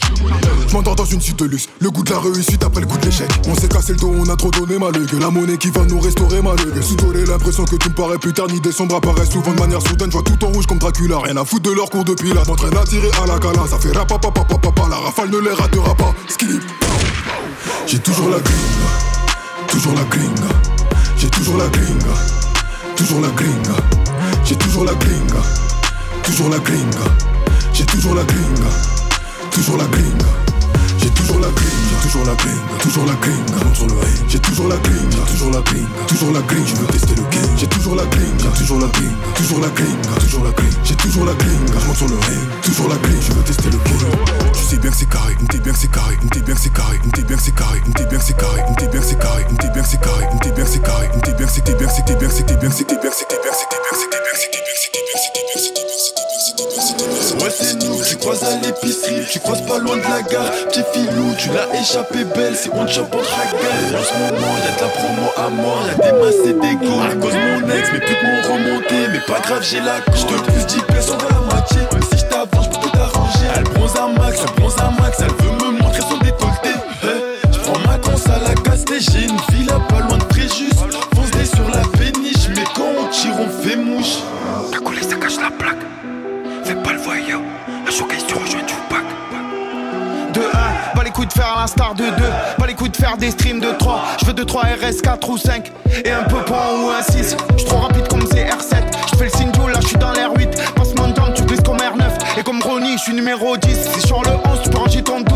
Je 0.69 0.73
m'endors 0.73 0.97
dans 0.97 1.05
une 1.05 1.21
suite 1.21 1.39
de 1.39 1.45
luxe, 1.47 1.69
le 1.81 1.91
goût 1.91 2.03
de 2.03 2.11
la 2.11 2.21
réussite 2.21 2.63
après 2.65 2.81
le 2.81 2.87
coup 2.87 2.99
de 2.99 3.07
l'échec. 3.07 3.29
On 3.49 3.55
s'est 3.55 3.69
cassé 3.69 3.93
le 3.93 3.99
dos, 3.99 4.13
on 4.17 4.29
a 4.29 4.37
trop 4.37 4.51
donné 4.51 4.79
malheureux. 4.79 5.07
La 5.21 5.31
monnaie 5.31 5.59
qui 5.59 5.71
va 5.71 5.85
nous 5.85 6.01
restaurer 6.01 6.43
malheureux. 6.43 6.83
Sous 6.83 6.97
l'impression 7.27 7.65
que 7.65 7.77
tout 7.77 7.89
me 7.89 7.95
paraît 7.95 8.19
plus 8.19 8.33
tard, 8.33 8.47
ni 8.49 8.61
décembre 8.61 8.97
apparaît 8.97 9.27
souvent 9.27 9.53
de 9.53 9.61
manière 9.61 9.83
soudaine. 9.83 10.11
Je 10.11 10.17
vois 10.17 10.23
tout 10.23 10.45
en 10.45 10.49
rouge 10.49 10.67
comme 10.67 10.79
Dracula, 10.79 11.19
rien 11.21 11.37
à 11.37 11.45
foutre 11.45 11.71
de 11.71 11.75
leur 11.75 11.91
cours 11.91 12.05
de 12.05 12.15
pilote. 12.15 12.47
M'entraîne 12.47 12.77
à 12.77 12.85
tirer 12.85 13.11
à 13.23 13.27
la 13.27 13.39
cala, 13.39 13.67
ça 13.69 13.79
fait 13.79 13.97
rapapapapapapa. 13.97 14.89
La 14.91 14.97
rafale 14.97 15.31
ne 15.31 15.39
les 15.39 15.53
ratera 15.53 15.95
pas. 15.95 16.15
Skip. 16.29 16.63
J'ai 17.87 17.99
toujours 17.99 18.31
la 18.31 18.39
gringa, 18.39 19.67
toujours 19.69 19.95
la 19.95 20.05
gringa. 20.05 20.55
J'ai 21.17 21.29
toujours 21.31 21.57
la 21.57 21.69
gringa, 21.69 22.15
toujours 22.97 23.21
la 23.21 23.29
gringa. 23.29 23.77
J'ai 24.45 24.57
toujours 24.57 24.85
la 24.85 24.95
gringa, 24.95 25.43
toujours 26.23 26.51
la 26.51 26.59
gringa. 26.59 27.07
J'ai 27.73 27.85
toujours 27.87 28.15
la 28.15 28.25
gringa. 28.25 28.96
Toujours 29.57 29.79
la 29.79 29.85
gringa 29.85 30.27
J'ai 30.99 31.09
toujours 31.09 31.41
la 31.41 31.49
gringa 31.49 31.97
Toujours 32.03 32.27
la 32.27 32.35
gringa 32.35 32.77
Toujours 32.79 33.07
la 33.07 33.13
Monte 33.65 33.75
sur 33.75 33.87
le 33.87 33.95
J'ai 34.29 34.39
toujours 34.39 34.69
la 34.69 34.77
gringa 34.77 35.17
Toujours 35.31 35.51
la 35.51 35.61
gringa 35.63 35.89
Toujours 36.07 36.33
la 36.33 36.41
gringa 36.43 36.67
Je 36.67 36.75
veux 36.77 36.87
tester 36.89 37.15
le 37.15 37.23
game 37.23 37.57
J'ai 37.57 37.67
toujours 37.67 37.95
la 37.97 38.05
gringa 38.05 38.51
Toujours 38.55 38.81
la 38.81 38.87
gringa 38.89 39.17
Toujours 39.35 39.61
la 39.61 39.69
gringa 39.69 40.13
Toujours 40.21 40.45
la 40.45 40.51
gringa 40.51 40.77
J'ai 40.85 40.95
toujours 40.97 41.25
la 41.25 41.33
gringa 41.33 41.73
Je 41.73 41.97
sur 41.97 42.07
le 42.07 42.17
ring 42.17 42.47
Toujours 42.61 42.89
la 42.91 42.97
gringa 42.97 43.21
Je 43.23 43.33
veux 43.33 43.43
tester 43.45 43.71
le 43.71 43.79
game 43.79 44.53
Tu 44.53 44.63
sais 44.63 44.77
bien 44.77 44.91
que 44.91 44.97
c'est 44.99 45.09
carré 45.09 45.37
dis 45.41 45.59
bien 45.59 45.73
que 45.73 45.79
c'est 45.79 45.89
carré 45.89 46.17
Me 46.23 46.29
dis 46.29 46.43
bien 46.43 46.55
que 46.55 46.61
c'est 46.61 46.71
carré 46.71 47.01
Me 47.01 47.13
dis 47.13 47.25
bien 47.25 47.37
que 47.39 47.43
c'est 47.43 47.57
carré 47.57 47.81
Me 47.81 47.95
dis 47.97 48.05
bien 48.05 48.19
que 48.19 48.25
c'est 48.27 48.37
carré 48.37 48.61
Me 48.69 48.77
dis 48.77 48.89
bien 48.93 49.01
que 49.01 49.09
c'est 49.09 49.21
bien 49.25 50.29
que 50.29 50.33
c'est 51.17 51.33
bien 51.33 51.49
que 51.49 51.49
c'est 51.49 51.49
bien 51.49 51.49
que 51.49 51.55
c'était 51.57 51.77
bien 51.77 51.89
que 51.89 52.35
c'était 52.35 52.57
bien 52.57 52.69
que 52.69 52.77
c'était 52.77 52.97
bien 53.01 53.09
que 53.09 53.17
c'était 53.17 53.17
bien 53.17 53.17
que 53.17 53.17
bien 53.17 53.17
que 53.17 53.17
c'était 53.17 53.41
bien 53.41 53.53
que 53.53 53.73
bien 53.73 53.89
que 53.89 53.97
c'était 53.97 54.21
bien 54.21 54.29
que 54.29 54.37
bien 54.37 54.37
que 54.37 54.37
c'était 54.37 54.61
bien 54.61 55.15
que 55.17 55.61
c'était 55.61 55.73
bien 55.73 55.85
que 55.87 56.03
c'était 56.05 56.26
Ouais 56.77 57.49
c'est 57.49 57.83
nous, 57.83 58.03
tu 58.05 58.17
croises 58.17 58.45
à 58.45 58.55
l'épicerie, 58.61 59.25
tu 59.33 59.41
croises 59.41 59.63
pas 59.63 59.79
loin 59.79 59.97
de 59.97 60.03
la 60.03 60.21
gare. 60.21 60.51
Petit 60.69 60.83
filou, 60.93 61.33
tu 61.39 61.49
l'as 61.49 61.81
échappé 61.81 62.25
belle, 62.25 62.55
c'est 62.55 62.69
contre 62.69 62.93
la 62.93 63.47
gueule 63.51 63.99
En 63.99 64.05
ce 64.05 64.13
moment 64.13 64.53
y'a 64.61 64.77
de 64.77 64.81
la 64.83 64.89
promo 64.89 65.29
à 65.39 65.49
mort, 65.49 65.83
y'a 65.89 65.95
des 66.05 66.19
masses 66.19 66.45
et 66.45 66.53
des 66.53 66.87
go 66.87 66.93
À 67.01 67.15
cause 67.15 67.33
mon 67.33 67.71
ex, 67.71 67.93
mes 67.93 68.01
putes 68.01 68.23
m'ont 68.23 68.53
remonté, 68.53 69.09
mais 69.11 69.21
pas 69.21 69.41
grave 69.41 69.63
j'ai 69.63 69.81
la 69.81 70.01
couche 70.01 70.21
J'te 70.21 70.43
plus 70.53 70.67
10 70.67 70.83
pièces, 70.83 71.11
on 71.11 71.17
va 71.17 71.29
la 71.31 71.55
moitié, 71.55 71.79
si 72.13 72.19
j't'avance 72.19 72.67
j'peux 72.67 72.91
tout 72.91 72.99
arranger 72.99 73.47
Elle 73.57 73.65
bronze 73.65 73.97
à 73.97 74.09
max, 74.09 74.39
elle 74.47 74.55
bronze 74.61 74.77
à 74.79 74.91
max, 75.01 75.19
elle 75.21 75.47
veut 75.47 75.73
me 75.73 75.79
montrer 75.83 76.03
son 76.03 76.19
décolleté. 76.19 76.77
Hey, 77.03 77.53
J'prends 77.53 77.79
ma 77.89 77.97
conce 77.97 78.27
à 78.27 78.39
la 78.47 78.55
casse-tête, 78.55 79.01
j'ai 79.01 79.25
une 79.25 79.41
villa 79.51 79.81
pas 79.89 80.01
loin 80.01 80.19
de 80.19 80.25
Fréjus 80.25 80.75
Fonce-les 81.15 81.47
sur 81.47 81.71
la 81.71 81.81
péniche, 81.97 82.49
mais 82.55 82.65
quand 82.75 82.93
on 83.01 83.09
tire 83.09 83.33
on 83.41 83.63
fait 83.65 83.77
mouche. 83.77 84.19
Ta 84.71 84.79
collé 84.79 85.01
ça 85.01 85.17
cache 85.17 85.41
la 85.41 85.51
plaque 85.51 85.79
Fais 86.67 86.75
pas 86.75 86.95
le 86.95 86.99
voyeur, 86.99 87.41
la 87.85 87.93
showcase 87.93 88.27
tu 88.27 88.35
rejoins 88.35 88.65
du 88.65 88.75
pack. 88.91 89.05
De 90.33 90.41
1, 90.41 90.97
pas 90.97 91.05
les 91.05 91.11
coups 91.11 91.29
de 91.29 91.33
faire 91.33 91.57
à 91.57 91.61
l'instar 91.61 91.95
de 91.95 92.03
2, 92.03 92.11
pas 92.59 92.67
les 92.67 92.75
coups 92.75 92.91
de 92.91 92.97
faire 92.97 93.17
des 93.17 93.31
streams 93.31 93.61
de 93.61 93.71
3. 93.71 94.03
Je 94.21 94.27
veux 94.27 94.33
2, 94.33 94.45
3 94.45 94.63
RS, 94.63 95.01
4 95.01 95.31
ou 95.31 95.39
5, 95.39 95.71
et 96.05 96.11
un 96.11 96.25
peu 96.25 96.39
point 96.45 96.57
ou 96.83 96.91
un 96.91 97.03
6. 97.03 97.37
Je 97.57 97.65
trop 97.67 97.79
rapide 97.79 98.09
comme 98.09 98.25
CR7, 98.25 98.83
je 99.13 99.17
fais 99.17 99.25
le 99.25 99.31
signe 99.31 99.53
là 99.73 99.79
je 99.81 99.87
suis 99.87 99.97
dans 99.97 100.11
l'air 100.11 100.33
8. 100.37 100.49
Passe 100.75 100.93
mon 100.97 101.13
temps, 101.13 101.33
tu 101.33 101.43
brises 101.45 101.63
comme 101.63 101.77
R9, 101.77 102.37
et 102.37 102.43
comme 102.43 102.61
Ronnie, 102.61 102.99
je 102.99 103.03
suis 103.03 103.15
numéro 103.15 103.57
10. 103.57 103.89
Si 103.95 104.01
sur 104.05 104.23
le 104.23 104.31
11, 104.31 104.63
tu 104.65 104.71
peux 104.71 105.03
ton 105.03 105.21
12. 105.21 105.36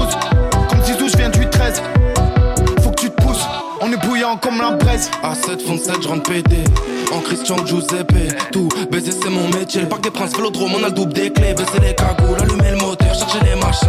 7, 5.50 5.62
fond 5.62 5.78
7, 5.78 6.02
je 6.02 6.08
rentre 6.08 6.30
pédé. 6.30 6.64
En 7.12 7.20
Christian 7.20 7.56
Giuseppe, 7.66 8.14
tout 8.52 8.68
baiser 8.90 9.10
c'est 9.10 9.30
mon 9.30 9.48
métier. 9.48 9.82
Le 9.82 9.88
parc 9.88 10.02
des 10.02 10.10
princes, 10.10 10.32
vélodrome, 10.36 10.72
on 10.78 10.84
a 10.84 10.88
le 10.88 10.94
double 10.94 11.12
des 11.12 11.32
clés. 11.32 11.54
Baisser 11.54 11.80
les 11.82 11.94
cagoules, 11.94 12.40
allumer 12.40 12.70
le 12.70 12.76
moteur, 12.76 13.12
chercher 13.12 13.40
les 13.44 13.56
machins. 13.56 13.88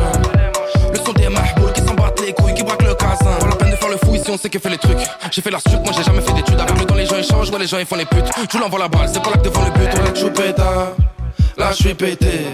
Le 0.92 0.98
son 0.98 1.14
des 1.14 1.30
mahbouls 1.30 1.72
qui 1.74 1.82
s'en 1.82 1.94
battent 1.94 2.20
les 2.26 2.34
couilles, 2.34 2.56
qui 2.56 2.64
braquent 2.64 2.82
le 2.82 2.96
casin. 2.96 3.38
Pas 3.40 3.48
la 3.48 3.56
peine 3.56 3.72
de 3.72 3.76
faire 3.76 3.90
le 3.90 3.98
fou 3.98 4.16
ici, 4.16 4.26
on 4.30 4.38
sait 4.38 4.50
que 4.50 4.58
fait 4.58 4.70
les 4.70 4.78
trucs. 4.78 4.98
J'ai 5.32 5.42
fait 5.42 5.52
la 5.52 5.60
suite, 5.60 5.82
moi 5.84 5.94
j'ai 5.96 6.04
jamais 6.04 6.22
fait 6.22 6.34
d'études. 6.34 6.60
Avec 6.60 6.80
le 6.80 6.86
temps, 6.86 6.96
les 6.96 7.06
gens 7.06 7.18
échangent, 7.18 7.52
ouais, 7.52 7.60
les 7.60 7.68
gens 7.68 7.78
ils 7.78 7.86
font 7.86 7.96
les 7.96 8.06
putes. 8.06 8.26
Tu 8.50 8.58
l'envoies 8.58 8.80
la 8.80 8.88
balle, 8.88 9.10
c'est 9.14 9.22
pas 9.22 9.30
là 9.30 9.38
devant 9.38 9.66
le 9.66 9.72
but. 9.72 9.90
On 10.00 10.04
la 10.04 10.16
choupeta, 10.16 10.96
là 11.58 11.72
je 11.74 11.76
suis 11.76 11.94
pété. 11.94 12.46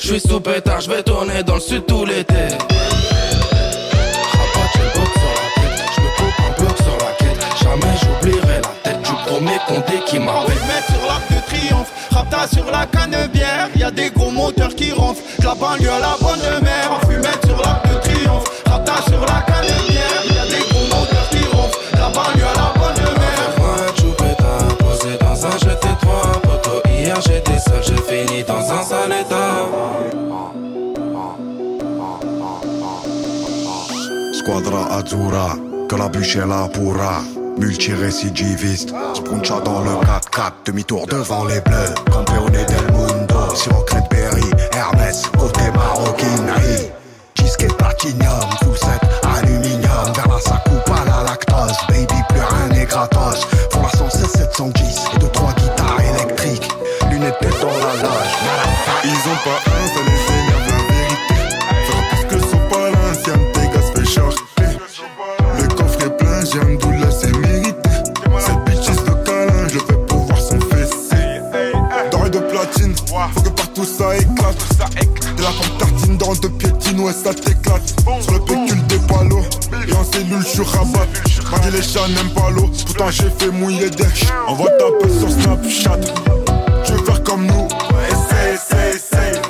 Je 0.00 0.08
suis 0.08 0.20
sous 0.20 0.40
pétard, 0.40 0.80
je 0.80 0.90
vais 0.90 1.02
tourner 1.04 1.44
dans 1.44 1.54
le 1.54 1.60
sud 1.60 1.86
tout 1.86 2.04
l'été. 2.04 2.34
Jamais 7.72 7.96
j'oublierai 8.02 8.60
la 8.60 8.68
tête 8.84 9.00
du 9.00 9.12
premier 9.24 9.58
condé 9.66 10.04
qui 10.04 10.18
On 10.18 10.24
m'appelle. 10.24 10.58
veut 10.58 10.66
mettre 10.66 10.88
sur 10.92 11.06
l'arc 11.06 11.22
de 11.30 11.40
triomphe, 11.46 11.90
rapta 12.10 12.46
sur 12.46 12.70
la 12.70 12.84
canebière. 12.84 13.70
Y'a 13.74 13.90
des 13.90 14.10
gros 14.10 14.30
moteurs 14.30 14.74
qui 14.74 14.92
ronflent, 14.92 15.22
de 15.38 15.44
la 15.46 15.54
banlieue 15.54 15.90
à 15.90 15.98
la 15.98 16.16
bonne 16.20 16.62
mère. 16.62 16.90
On 16.92 17.06
fume 17.06 17.22
mettre 17.22 17.48
sur 17.48 17.56
l'arc 17.56 17.82
de 17.88 17.94
triomphe, 18.00 18.44
rapta 18.66 18.96
sur 19.08 19.20
la 19.20 19.40
canebière. 19.40 20.22
Y'a 20.36 20.44
des 20.44 20.64
gros 20.68 20.84
moteurs 20.94 21.28
qui 21.30 21.44
ronflent, 21.56 21.78
de 21.94 21.98
la 21.98 22.10
banlieue 22.10 22.44
à 22.44 22.56
la 22.60 22.78
bonne 22.78 23.04
mère. 23.22 24.76
Posé 24.78 25.16
dans 25.18 25.46
un 25.46 25.58
jeté 25.58 25.88
trois 26.02 26.32
poteaux. 26.42 26.82
Hier 26.90 27.18
j'étais 27.22 27.58
seul, 27.58 27.82
j'ai 27.82 27.96
fini 28.26 28.42
dans 28.42 28.70
un 28.70 28.82
sale 28.82 29.12
état. 29.18 29.66
Squadra 34.52 34.98
Azzurra, 34.98 35.56
que 35.88 35.96
la 35.96 36.08
bûche 36.10 36.36
est 36.36 36.46
là 36.46 36.68
pourra. 36.68 37.22
Multirécidiviste, 37.56 38.92
Spuncha 39.14 39.60
dans 39.60 39.80
le 39.80 39.92
4-4, 39.92 40.52
demi-tour 40.66 41.06
devant 41.06 41.46
les 41.46 41.62
bleus. 41.62 41.94
Campeone 42.10 42.52
del 42.52 42.92
mundo, 42.92 43.54
sur 43.54 43.82
Berry, 44.10 44.44
Hermès, 44.72 45.22
côté 45.38 45.62
maroquinerie. 45.74 46.90
Cheesecake 47.34 47.74
platinum, 47.78 48.50
full 48.62 48.76
set, 48.76 49.00
aluminium. 49.22 50.12
Vers 50.16 50.28
la 50.28 50.70
coupe 50.70 50.90
à 51.00 51.04
la 51.06 51.30
lactose, 51.30 51.78
baby 51.88 52.20
plus 52.28 52.40
rien 52.40 52.68
n'est 52.76 52.84
gratos. 52.84 53.46
Pour 53.70 53.80
la 53.80 53.88
116 53.88 54.32
710 54.32 55.04
et 55.14 55.18
deux 55.18 55.28
trois 55.28 55.52
guitares 55.54 56.00
électriques. 56.14 56.68
Lunettes 57.10 57.40
dans 57.40 57.68
la 57.68 58.02
loge, 58.02 58.36
Ils 59.04 59.30
ont 59.30 59.40
pas 59.44 59.81
deux 76.40 76.50
piétines, 76.50 77.00
ouais, 77.00 77.12
ça 77.12 77.34
t'éclate. 77.34 77.94
Sur 78.22 78.32
le 78.32 78.40
pécule 78.40 78.86
des 78.86 78.98
palos. 79.08 79.44
Et 79.88 79.92
en 79.92 80.04
cellule, 80.04 80.44
je 80.54 80.62
rabat. 80.62 81.06
M'a 81.50 81.70
les 81.70 81.82
chats 81.82 82.08
n'aiment 82.08 82.30
pas 82.30 82.50
l'eau. 82.50 82.70
Pourtant, 82.86 83.10
j'ai 83.10 83.30
fait 83.38 83.50
mouiller 83.50 83.90
des 83.90 84.04
Envoie 84.46 84.70
ta 84.70 84.84
peu 85.00 85.08
sur 85.08 85.30
Snapchat. 85.30 86.00
Tu 86.84 86.92
veux 86.92 87.04
faire 87.04 87.22
comme 87.22 87.46
nous? 87.46 87.68
Essaye, 88.08 88.54
essaye, 88.54 88.96
essaye. 88.96 89.40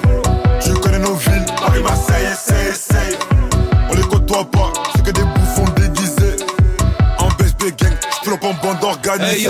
Tu 0.61 0.73
connais 0.81 0.99
nos 0.99 1.15
villes, 1.15 1.45
Paris, 1.61 1.83
Marseille, 1.83 2.27
essaye, 2.33 2.69
essaye. 2.69 3.17
On 3.91 3.95
les 3.95 4.03
côtoie 4.03 4.45
pas, 4.51 4.73
c'est 4.95 5.05
que 5.05 5.11
des 5.11 5.23
bouffons 5.23 5.71
déguisés. 5.77 6.37
En 7.19 7.29
BSB 7.29 7.77
gang, 7.77 7.95
j'peux 8.23 8.33
en 8.33 8.55
bande 8.55 8.83
organisée. 8.83 9.49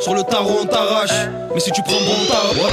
Sur 0.00 0.14
le 0.14 0.22
tarot 0.24 0.58
on 0.62 0.66
t'arrache. 0.66 1.28
Mais 1.54 1.60
si 1.60 1.70
tu 1.70 1.82
prends 1.82 1.92
bon 1.92 2.26
tarot, 2.28 2.68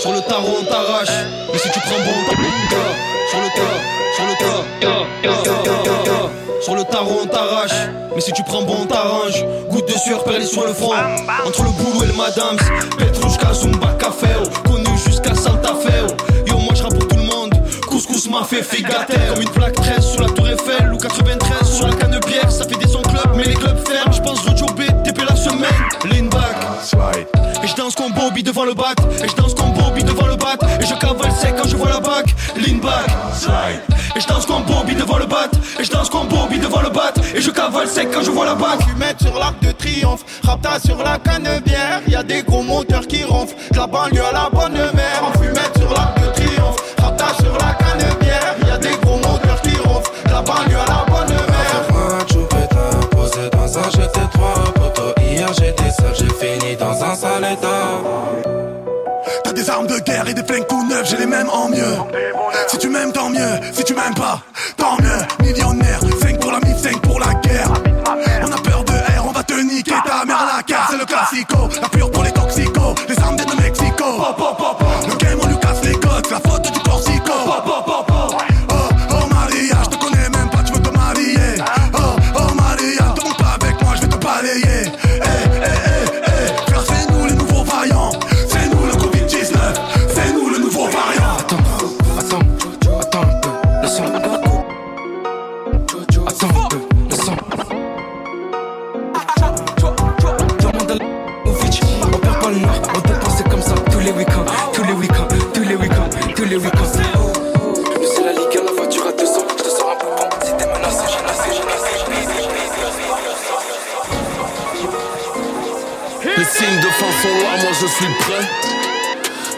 sur 0.00 0.12
le 0.12 0.20
tarot 0.20 0.56
on 0.60 0.64
t'arrache. 0.64 1.26
Mais 1.52 1.58
si 1.58 1.70
tu 1.70 1.80
prends 1.80 1.98
bon 1.98 2.14
tarot, 2.30 2.91
sur 3.32 3.40
le 3.40 3.48
tas, 3.48 3.80
sur 4.14 4.26
le 4.26 4.34
tas, 4.44 6.30
sur 6.60 6.74
le 6.74 6.84
tarot 6.84 7.20
on 7.22 7.26
t'arrache. 7.26 7.88
Mais 8.14 8.20
si 8.20 8.30
tu 8.32 8.42
prends 8.42 8.62
bon 8.62 8.76
on 8.82 8.86
t'arrange. 8.86 9.42
Goutte 9.70 9.88
de 9.88 9.98
sueur 9.98 10.22
perlée 10.24 10.44
sur 10.44 10.66
le 10.66 10.74
front. 10.74 10.92
Entre 11.46 11.62
le 11.62 11.70
boulot 11.70 12.04
et 12.04 12.08
le 12.08 12.12
madame, 12.12 12.56
Petrushka, 12.98 13.54
Zumba, 13.54 13.94
Café, 13.98 14.26
oh. 14.38 14.68
connu 14.68 14.98
jusqu'à 14.98 15.34
Santa 15.34 15.74
Fe. 15.74 15.88
oh. 16.10 16.14
Yo, 16.46 16.58
moi 16.58 16.74
je 16.74 16.82
pour 16.82 17.08
tout 17.08 17.16
le 17.16 17.22
monde. 17.22 17.54
Couscous 17.88 18.28
m'a 18.28 18.44
fait 18.44 18.62
figater 18.62 19.14
Comme 19.32 19.42
une 19.42 19.50
plaque 19.50 19.74
13 19.74 20.12
sur 20.12 20.22
la 20.22 20.28
tour 20.28 20.48
Eiffel 20.48 20.92
Ou 20.92 20.96
93 20.96 21.70
sur 21.70 21.86
la 21.86 21.94
canne 21.94 22.10
de 22.10 22.50
Ça 22.50 22.64
fait 22.66 22.78
des 22.78 22.88
sons 22.88 23.02
club 23.02 23.34
mais 23.36 23.44
les 23.44 23.54
clubs 23.54 23.86
ferment 23.86 24.12
Je 24.12 24.22
pense 24.22 24.40
rejouer 24.40 24.86
TP 25.04 25.22
la 25.28 25.36
semaine 25.36 25.68
Lean 26.04 26.30
back 26.30 26.56
Et 27.62 27.66
je 27.66 27.74
danse 27.76 27.94
comme 27.94 28.12
Bobby 28.12 28.42
devant 28.42 28.64
le 28.64 28.72
bac 28.72 28.96
Et 29.22 29.28
je 29.28 29.34
danse 29.34 29.54
comme 29.54 29.72
Bobby 29.72 30.01
Et 30.80 30.86
je 30.86 30.94
cavale 30.94 31.32
sec 31.32 31.54
quand 31.56 31.68
je 31.68 31.76
vois 31.76 31.88
la 31.88 32.00
bac 32.00 32.34
Lean 32.56 32.78
back. 32.78 33.06
Et 34.14 34.20
je 34.20 34.26
danse 34.26 34.46
comme 34.46 34.62
Bobby 34.64 34.94
devant 34.94 35.18
le 35.18 35.26
bat. 35.26 35.48
Et 35.78 35.84
je 35.84 35.90
danse 35.90 36.10
comme 36.10 36.28
Bobby 36.28 36.58
devant 36.58 36.82
le 36.82 36.90
bat. 36.90 37.12
Et 37.34 37.40
je 37.40 37.50
cavale 37.50 37.88
sec 37.88 38.08
quand 38.12 38.22
je 38.22 38.30
vois 38.30 38.46
la 38.46 38.54
bac 38.54 38.80
Fumette 38.88 39.22
sur 39.22 39.38
l'arc 39.38 39.60
de 39.62 39.72
triomphe, 39.72 40.24
rapta 40.44 40.78
sur 40.84 41.02
la 41.02 41.18
canne 41.18 41.48
bière. 41.64 42.00
Y 42.08 42.14
a 42.14 42.22
des 42.22 42.42
gros 42.42 42.62
moteurs 42.62 43.06
qui 43.06 43.24
ronflent, 43.24 43.54
la 43.74 43.86
banlieue 43.86 44.24
à 44.24 44.32
la 44.32 44.50
bonne 44.50 44.74
mère. 44.94 45.22
En 45.22 45.38
fumette 45.38 45.78
sur 45.78 45.92
l'arc 45.92 46.20
de 46.20 46.26
triomphe, 46.32 46.76
rapta 46.98 47.26
sur 47.40 47.52
la 47.58 47.81
et 60.28 60.34
des 60.34 60.44
flingues 60.44 60.66
tout 60.66 60.86
neufs, 60.86 61.08
j'ai 61.08 61.16
les 61.16 61.26
mêmes 61.26 61.48
en 61.50 61.68
mieux. 61.68 61.96
Si 62.68 62.78
tu 62.78 62.88
m'aimes, 62.88 63.12
tant 63.12 63.30
mieux. 63.30 63.60
Si 63.72 63.84
tu 63.84 63.94
m'aimes 63.94 64.14
pas, 64.14 64.42
tant 64.76 64.96
mieux. 65.00 65.46
Millionnaire, 65.46 66.00
5 66.20 66.40
pour 66.40 66.52
la 66.52 66.60
mif, 66.60 66.76
5 66.78 67.00
pour 67.00 67.18
la 67.20 67.34
guerre. 67.34 67.72
On 68.42 68.52
a 68.52 68.60
peur 68.62 68.84
de 68.84 68.92
R, 68.92 69.26
on 69.26 69.32
va 69.32 69.42
te 69.42 69.54
niquer 69.54 69.94
ta 70.04 70.24
mère 70.24 70.42
à 70.42 70.56
la 70.56 70.62
carte. 70.62 70.90
C'est 70.90 70.98
le 70.98 71.04
classico, 71.06 71.68
la 71.80 71.88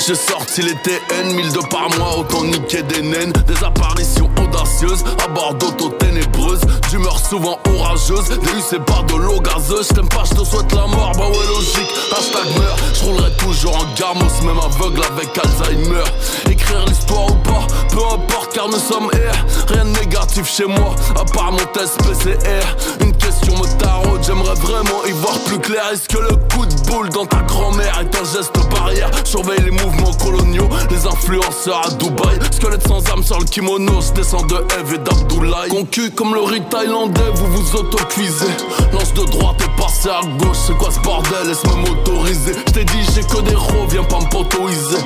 J'ai 0.06 0.14
sorti 0.14 0.60
les 0.60 0.74
TN, 0.74 1.34
1002 1.34 1.60
par 1.70 1.88
mois, 1.96 2.18
autant 2.18 2.44
niquer 2.44 2.82
des 2.82 3.00
naines. 3.00 3.32
Des 3.46 3.64
apparitions 3.64 4.28
audacieuses, 4.38 5.02
à 5.24 5.28
bord 5.28 5.54
d'auto 5.54 5.88
ténébreuses. 5.98 6.60
D'humeur 6.90 7.18
souvent 7.18 7.58
orageuse, 7.74 8.28
des 8.28 8.36
UC 8.36 8.80
par 8.84 9.04
de 9.04 9.14
l'eau 9.14 9.40
gazeuse. 9.40 9.88
J't'aime 9.90 10.08
pas, 10.08 10.24
j'te 10.24 10.44
souhaite 10.44 10.72
la 10.72 10.86
mort, 10.86 11.12
bah 11.16 11.28
ouais, 11.28 11.46
logique. 11.54 11.90
Hashtag 12.16 12.58
meurs, 12.58 12.76
j'roulerai 12.94 13.32
toujours 13.38 13.76
en 13.76 13.84
gamos, 13.98 14.42
même 14.44 14.58
aveugle 14.58 15.02
avec 15.04 15.38
Alzheimer. 15.38 16.04
Écrire 16.50 16.84
l'histoire 16.86 17.26
ou 17.26 17.34
pas, 17.36 17.66
peu 17.90 18.02
importe, 18.14 18.52
car 18.54 18.68
nous 18.68 18.78
sommes 18.78 19.10
air. 19.12 19.46
Rien 19.68 19.84
de 19.84 19.90
négatif 19.98 20.46
chez 20.46 20.66
moi, 20.66 20.94
à 21.20 21.24
part 21.32 21.52
mon 21.52 21.64
test 21.72 21.96
PCR. 21.98 22.64
Une 23.00 23.16
question 23.16 23.54
me 23.56 23.78
taraude, 23.78 24.22
j'aimerais 24.22 24.54
vraiment 24.54 25.04
y 25.06 25.12
voir 25.12 25.38
plus 25.46 25.58
clair. 25.58 25.82
Est-ce 25.92 26.08
que 26.08 26.18
le 26.18 26.36
coup 26.36 26.66
de 26.66 26.74
boule 26.90 27.08
dans 27.10 27.26
ta 27.26 27.42
grand-mère 27.42 28.00
est 28.00 28.16
un 28.16 28.24
geste 28.24 28.52
barrière? 28.70 29.10
Surveille 29.24 29.62
les 29.64 29.70
mouvements 29.70 30.12
coloniaux, 30.14 30.68
les 30.90 31.06
influenceurs 31.06 31.86
à 31.86 31.90
Dubaï. 31.90 32.38
Squelette 32.50 32.86
sans 32.86 33.04
âme 33.10 33.22
sur 33.22 33.38
le 33.38 33.44
kimono, 33.44 34.00
je 34.00 34.12
descends 34.12 34.42
de 34.42 34.56
Eve 34.78 34.94
et 34.94 34.98
d'Abdoulaye. 34.98 35.68
Concu 35.70 36.10
comme 36.10 36.34
le 36.34 36.42
riz 36.42 36.62
thaïlandais, 36.70 37.30
vous 37.34 37.46
vous 37.46 37.63
auto-cuisez. 37.74 38.52
Lance 38.92 39.12
de 39.14 39.24
droite 39.24 39.56
et 39.60 39.80
passez 39.80 40.08
à 40.08 40.20
gauche, 40.38 40.56
c'est 40.66 40.76
quoi 40.76 40.90
ce 40.90 41.00
bordel? 41.00 41.46
Laisse-moi 41.46 41.76
m'autoriser. 41.76 42.54
J't'ai 42.68 42.84
dit, 42.84 43.02
j'ai 43.14 43.22
que 43.22 43.40
des 43.42 43.54
ros, 43.54 43.86
viens 43.88 44.04
pas 44.04 44.20
me 44.20 44.28
potoiser. 44.28 44.98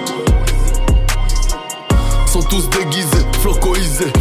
Sont 2.27 2.43
tous 2.43 2.69
déguisés, 2.71 3.25
flocoisés. 3.41 4.13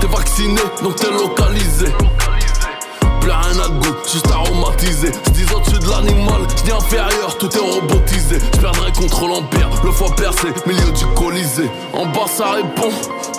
T'es 0.00 0.06
vacciné, 0.06 0.60
donc 0.82 0.96
t'es 0.96 1.10
localisé. 1.10 1.86
Plus 3.20 3.30
rien 3.30 3.60
à 3.64 3.68
goût, 3.68 3.96
juste 4.12 4.30
aromatisé. 4.30 5.12
Se 5.12 5.30
dis 5.30 5.44
au-dessus 5.52 5.80
de 5.80 5.90
l'animal, 5.90 6.42
je 6.58 6.62
dis 6.62 6.70
inférieur, 6.70 7.36
tout 7.38 7.50
est 7.52 7.58
robotisé. 7.58 8.38
Je 8.54 8.60
perdrai 8.60 8.92
contre 8.92 9.26
l'empire, 9.26 9.68
le 9.82 9.90
foie 9.90 10.14
percé, 10.14 10.48
milieu 10.64 10.92
du 10.92 11.06
colisée. 11.16 11.68
En 11.92 12.06
bas 12.06 12.28
ça 12.28 12.52
répond, 12.52 12.92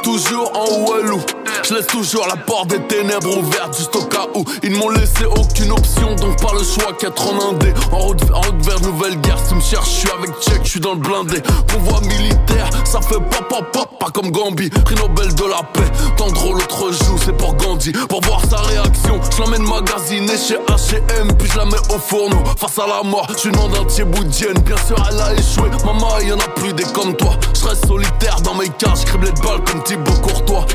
toujours 0.04 0.52
en 0.54 0.68
ou. 1.14 1.22
Je 1.64 1.74
laisse 1.74 1.88
toujours 1.88 2.28
la 2.28 2.36
porte 2.36 2.68
des 2.68 2.80
ténèbres 2.88 3.38
ouverte, 3.38 3.78
juste 3.78 3.96
au 3.96 4.04
cas 4.04 4.28
où. 4.36 4.44
Ils 4.64 4.72
m'ont 4.72 4.90
laissé 4.90 5.26
aucune 5.26 5.72
option, 5.72 6.16
donc 6.16 6.42
pas 6.42 6.54
le 6.54 6.64
choix 6.64 6.94
qu'être 6.94 7.28
en 7.28 7.52
indé. 7.52 7.74
En 7.92 8.00
route, 8.00 8.22
en 8.34 8.42
route 8.42 8.66
vers 8.66 8.80
nouvelle 8.82 9.20
guerre, 9.22 9.40
si 9.48 9.56
me 9.56 9.62
cherches, 9.62 9.90
je 9.90 10.00
suis 10.00 10.12
avec 10.12 10.32
check, 10.42 10.62
je 10.64 10.70
suis 10.70 10.80
dans 10.80 10.94
le 10.94 11.00
blindé. 11.00 11.42
Convoi 11.72 12.02
militaire, 12.02 12.70
ça 12.86 13.02
fait 13.02 13.16
pop 13.16 13.48
pop 13.50 13.88
pas 14.00 14.10
comme 14.12 14.32
Gambi. 14.32 14.70
Prix 14.70 14.96
Nobel 14.96 15.34
de 15.34 15.46
la 15.46 15.64
paix, 15.74 15.92
tendre 16.18 16.54
l'autre 16.54 16.92
joue, 16.92 17.18
c'est 17.24 17.36
pour 17.36 17.56
Gandhi. 17.56 17.92
Pour 17.92 18.22
voir 18.22 18.42
sa 18.50 18.58
réaction, 18.58 19.20
je 19.36 19.42
l'emmène 19.42 19.64
magasinée 19.64 20.38
chez 20.38 20.56
H&M, 20.56 21.34
puis 21.38 21.50
je 21.52 21.58
la 21.58 21.66
mets 21.66 21.78
au 21.94 22.00
fourneau. 22.00 22.44
Face 22.58 22.78
à 22.80 22.88
la 22.88 23.04
mort, 23.04 23.28
je 23.38 23.50
lui 23.50 23.52
demande 23.52 23.76
un 23.76 23.86
thieboudienne. 23.86 24.58
Bien 24.60 24.78
sûr, 24.86 24.98
elle 25.10 25.20
a 25.20 25.34
échoué. 25.34 25.70
Maman, 25.86 26.20
y 26.20 26.32
en 26.32 26.40
a 26.40 26.48
plus 26.56 26.74
des 26.74 26.86
comme 26.86 27.16
toi. 27.16 27.38
Je 27.54 27.68
reste 27.68 27.88
solitaire 27.88 28.40
dans 28.42 28.56
mes 28.56 28.70
cages, 28.70 29.06
crible 29.06 29.26
les 29.26 29.42
balles 29.42 29.64
comme 29.66 29.84
Thibaut 29.84 30.12
Courtois. 30.22 30.66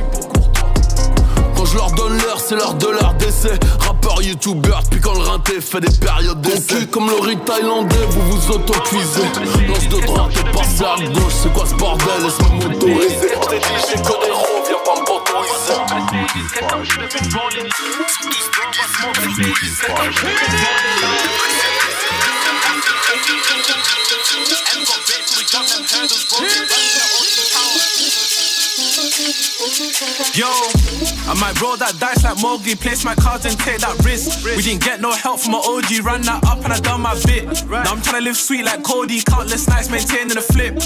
Quand 1.62 1.68
je 1.68 1.76
leur 1.76 1.92
donne 1.92 2.18
l'heure, 2.18 2.40
c'est 2.40 2.56
l'heure 2.56 2.74
de 2.74 2.88
leur 2.88 3.14
décès. 3.14 3.56
Rappeur, 3.78 4.20
youtubeur, 4.20 4.82
puis 4.90 5.00
quand 5.00 5.12
le 5.12 5.20
rinté 5.20 5.60
fait 5.60 5.78
des 5.78 5.96
périodes 5.96 6.40
d'essai. 6.40 6.88
comme 6.88 7.06
le 7.08 7.20
riz 7.20 7.36
thaïlandais, 7.36 8.04
vous 8.08 8.32
vous 8.32 8.50
auto-cuisez. 8.50 9.22
Lance 9.68 9.88
de 9.88 10.00
droite 10.04 10.32
et 10.40 10.50
passez 10.50 10.82
à 10.82 10.96
gauche, 11.12 11.32
c'est 11.40 11.52
quoi 11.52 11.64
ce 11.64 11.74
bordel? 11.74 12.08
Laisse-moi 12.24 12.68
m'autoriser. 12.68 13.28
T'es 13.48 13.60
dit, 13.60 13.64
j'ai 13.88 14.02
que 14.02 14.24
des 14.24 14.32
ronds, 14.32 14.62
viens 14.66 14.82
pas 14.84 15.00
me 15.00 15.06
potoriser. 15.06 15.22
Yo, 28.72 30.48
I 31.28 31.36
might 31.36 31.60
roll 31.60 31.76
that 31.76 31.92
dice 32.00 32.24
like 32.24 32.40
Mowgli, 32.40 32.74
place 32.74 33.04
my 33.04 33.14
cards 33.14 33.44
and 33.44 33.52
take 33.60 33.84
that 33.84 34.00
risk. 34.00 34.44
We 34.48 34.62
didn't 34.62 34.80
get 34.80 34.98
no 34.98 35.12
help 35.12 35.40
from 35.40 35.52
my 35.52 35.60
OG, 35.60 36.00
ran 36.00 36.22
that 36.24 36.40
up 36.48 36.64
and 36.64 36.72
I 36.72 36.80
done 36.80 37.02
my 37.02 37.12
bit. 37.28 37.44
Now 37.68 37.92
I'm 37.92 38.00
trying 38.00 38.24
to 38.24 38.32
live 38.32 38.36
sweet 38.36 38.64
like 38.64 38.82
Cody, 38.82 39.20
countless 39.20 39.68
nights 39.68 39.90
maintaining 39.92 40.40
the 40.40 40.40
flip. 40.40 40.80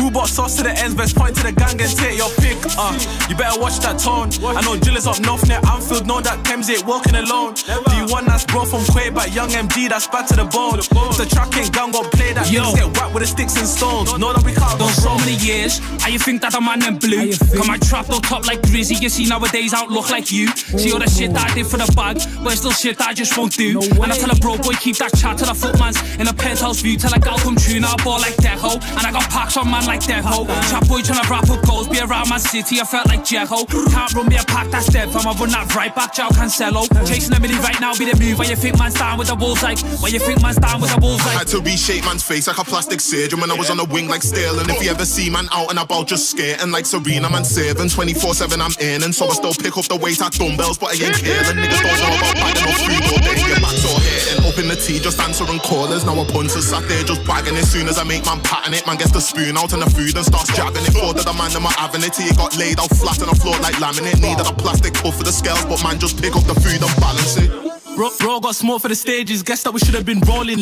Who 0.00 0.10
bought 0.10 0.32
sauce 0.32 0.56
to 0.56 0.62
the 0.64 0.72
ends, 0.72 0.96
best 0.96 1.14
point 1.14 1.36
to 1.36 1.42
the 1.44 1.52
gang 1.52 1.76
and 1.76 1.92
take 1.92 2.16
your 2.16 2.32
pick. 2.40 2.56
Uh, 2.72 2.96
you 3.28 3.36
better 3.36 3.60
watch 3.60 3.84
that 3.84 4.00
tone. 4.00 4.32
I 4.56 4.64
know 4.64 4.80
drillers 4.80 5.06
up 5.06 5.20
north 5.20 5.44
near 5.44 5.60
Anfield, 5.68 6.08
know 6.08 6.24
that 6.24 6.40
Thames 6.40 6.70
ain't 6.72 6.86
walking 6.88 7.16
alone. 7.20 7.52
Do 7.52 7.92
you 8.00 8.08
want 8.08 8.32
that's 8.32 8.48
bro 8.48 8.64
from 8.64 8.80
Quay 8.96 9.10
by 9.12 9.26
Young 9.36 9.52
MD, 9.52 9.92
that's 9.92 10.08
bad 10.08 10.24
to 10.32 10.36
the 10.40 10.48
bone. 10.48 10.80
If 10.80 10.88
the 10.88 11.28
track 11.28 11.52
ain't 11.60 11.68
gang, 11.68 11.92
gon' 11.92 12.08
play 12.16 12.32
that. 12.32 12.48
Yo. 12.48 12.72
Get 12.72 12.96
whacked 12.96 13.12
with 13.12 13.22
the 13.22 13.28
sticks 13.28 13.60
and 13.60 13.68
stones. 13.68 14.16
Know 14.16 14.32
that 14.32 14.40
we 14.40 14.56
can't 14.56 14.78
go 14.80 14.88
so 14.88 15.12
many 15.20 15.36
years, 15.44 15.84
how 16.00 16.08
you 16.08 16.18
think 16.18 16.40
that 16.40 16.54
a 16.56 16.60
man 16.60 16.80
them 16.80 16.96
blue? 16.96 17.25
Come 17.32 17.66
my 17.66 17.78
trap 17.78 18.08
no 18.08 18.20
top 18.20 18.46
like 18.46 18.60
Drizzy, 18.62 19.00
you 19.00 19.08
see 19.08 19.26
nowadays 19.26 19.74
I 19.74 19.80
don't 19.80 19.92
look 19.92 20.10
like 20.10 20.30
you. 20.30 20.48
See 20.56 20.92
all 20.92 20.98
the 20.98 21.08
shit 21.08 21.32
that 21.32 21.50
I 21.50 21.54
did 21.54 21.66
for 21.66 21.76
the 21.76 21.90
bag, 21.96 22.20
but 22.42 22.52
it's 22.52 22.60
still 22.60 22.72
shit 22.72 22.98
that 22.98 23.08
I 23.08 23.14
just 23.14 23.36
won't 23.36 23.56
do. 23.56 23.80
and 23.80 24.12
I 24.12 24.16
tell 24.16 24.30
a 24.30 24.36
bro 24.36 24.56
boy 24.58 24.74
keep 24.74 24.96
that 24.98 25.14
chat 25.16 25.38
till 25.38 25.48
the 25.48 25.54
footman's 25.54 25.98
in 26.18 26.28
a 26.28 26.32
penthouse 26.34 26.80
view 26.80 26.96
till 26.96 27.14
I 27.14 27.18
gal 27.18 27.38
come 27.38 27.56
true. 27.56 27.80
Now 27.80 27.94
I 27.98 28.04
ball 28.04 28.20
like 28.20 28.36
Deco, 28.36 28.74
and 28.76 29.06
I 29.06 29.10
got 29.12 29.28
packs 29.30 29.56
on 29.56 29.70
man 29.70 29.86
like 29.86 30.00
Deco. 30.00 30.46
Trap 30.68 30.88
boy 30.88 31.00
tryna 31.00 31.28
wrap 31.28 31.48
up 31.50 31.64
goals, 31.66 31.88
be 31.88 32.00
around 32.00 32.28
my 32.28 32.38
city, 32.38 32.80
I 32.80 32.84
felt 32.84 33.08
like 33.08 33.24
Jekyll. 33.24 33.66
Can't 33.66 34.12
run 34.14 34.28
me 34.28 34.36
a 34.36 34.44
pack 34.44 34.70
that's 34.70 34.86
dead, 34.86 35.10
fam, 35.10 35.26
I 35.26 35.32
run 35.32 35.50
that 35.50 35.74
right 35.74 35.94
back, 35.94 36.14
Joe 36.14 36.28
Cancelo. 36.28 36.86
Chasing 37.06 37.34
a 37.34 37.40
milli 37.40 37.58
right 37.62 37.80
now, 37.80 37.96
be 37.96 38.04
the 38.04 38.16
move. 38.18 38.38
Where 38.38 38.48
you 38.48 38.56
think 38.56 38.78
man's 38.78 38.94
down 38.94 39.18
with 39.18 39.28
the 39.28 39.36
wolves 39.36 39.62
like? 39.62 39.78
Where 40.02 40.12
you 40.12 40.18
think 40.18 40.42
man's 40.42 40.56
down 40.56 40.80
with 40.80 40.94
the 40.94 41.00
wolves 41.00 41.24
I 41.26 41.30
had 41.30 41.48
to 41.48 41.60
reshape 41.60 42.04
man's 42.04 42.22
face 42.22 42.46
like 42.46 42.58
a 42.58 42.64
plastic 42.64 43.00
surgeon 43.00 43.40
when 43.40 43.50
I 43.50 43.54
was 43.54 43.70
on 43.70 43.76
the 43.76 43.84
wing 43.84 44.08
like 44.08 44.22
steel. 44.22 44.58
And 44.58 44.68
if 44.70 44.82
you 44.82 44.90
ever 44.90 45.04
see 45.04 45.30
man 45.30 45.48
out 45.52 45.70
and 45.70 45.78
about 45.78 46.06
just 46.06 46.30
skating 46.30 46.70
like 46.70 46.86
Serena, 46.86 47.15
man 47.24 47.44
saving 47.44 47.88
24 47.88 48.34
7 48.34 48.60
I'm 48.60 48.74
in. 48.80 49.02
And 49.02 49.14
so 49.14 49.26
I 49.26 49.34
still 49.38 49.54
pick 49.54 49.76
up 49.78 49.86
the 49.88 49.96
weight 49.96 50.20
at 50.20 50.32
dumbbells, 50.36 50.76
but 50.76 50.92
I 50.92 51.00
ain't 51.00 51.16
caring. 51.16 51.56
Niggas 51.56 51.80
don't 51.80 52.00
know 52.02 52.12
about 52.20 52.36
bagging 52.36 52.68
up 52.68 52.76
food 52.84 53.04
all 53.08 53.20
day. 53.24 53.36
Your 53.46 53.60
back's 53.62 53.84
all 53.88 54.00
hitting. 54.00 54.44
Up 54.44 54.58
in 54.58 54.68
the 54.68 54.76
tea, 54.76 54.98
just 55.00 55.20
answering 55.20 55.60
callers. 55.60 56.04
Now 56.04 56.20
a 56.20 56.24
punter 56.28 56.60
sat 56.60 56.84
there 56.88 57.02
just 57.04 57.24
bagging. 57.24 57.56
As 57.56 57.70
soon 57.70 57.88
as 57.88 57.98
I 57.98 58.04
make 58.04 58.24
man 58.26 58.40
patting 58.42 58.74
it, 58.74 58.86
man 58.86 58.96
gets 58.96 59.12
the 59.12 59.20
spoon 59.20 59.56
out 59.56 59.72
and 59.72 59.80
the 59.82 59.90
food 59.90 60.12
and 60.16 60.24
starts 60.26 60.52
jabbing 60.52 60.84
it. 60.84 60.92
Thought 60.92 61.16
that 61.16 61.26
the 61.26 61.34
man, 61.34 61.50
I'm 61.56 61.64
having 61.80 62.04
it. 62.04 62.16
He 62.16 62.28
got 62.36 62.56
laid 62.56 62.78
out 62.78 62.92
flat 62.92 63.20
on 63.22 63.28
the 63.32 63.38
floor 63.38 63.56
like 63.64 63.76
laminate. 63.80 64.20
Needed 64.20 64.46
a 64.46 64.52
plastic 64.52 64.94
cup 64.94 65.14
for 65.14 65.24
the 65.24 65.32
scales, 65.32 65.64
but 65.66 65.82
man 65.82 65.98
just 65.98 66.20
pick 66.20 66.36
up 66.36 66.44
the 66.44 66.54
food 66.58 66.82
and 66.82 66.94
balance 67.00 67.36
it. 67.40 67.50
Bro, 67.96 68.10
bro 68.20 68.40
got 68.40 68.54
smoke 68.54 68.82
for 68.82 68.88
the 68.88 68.94
stages, 68.94 69.42
guess 69.42 69.62
that 69.62 69.72
we 69.72 69.80
should 69.80 69.94
have 69.94 70.04
been 70.04 70.20
rolling. 70.28 70.60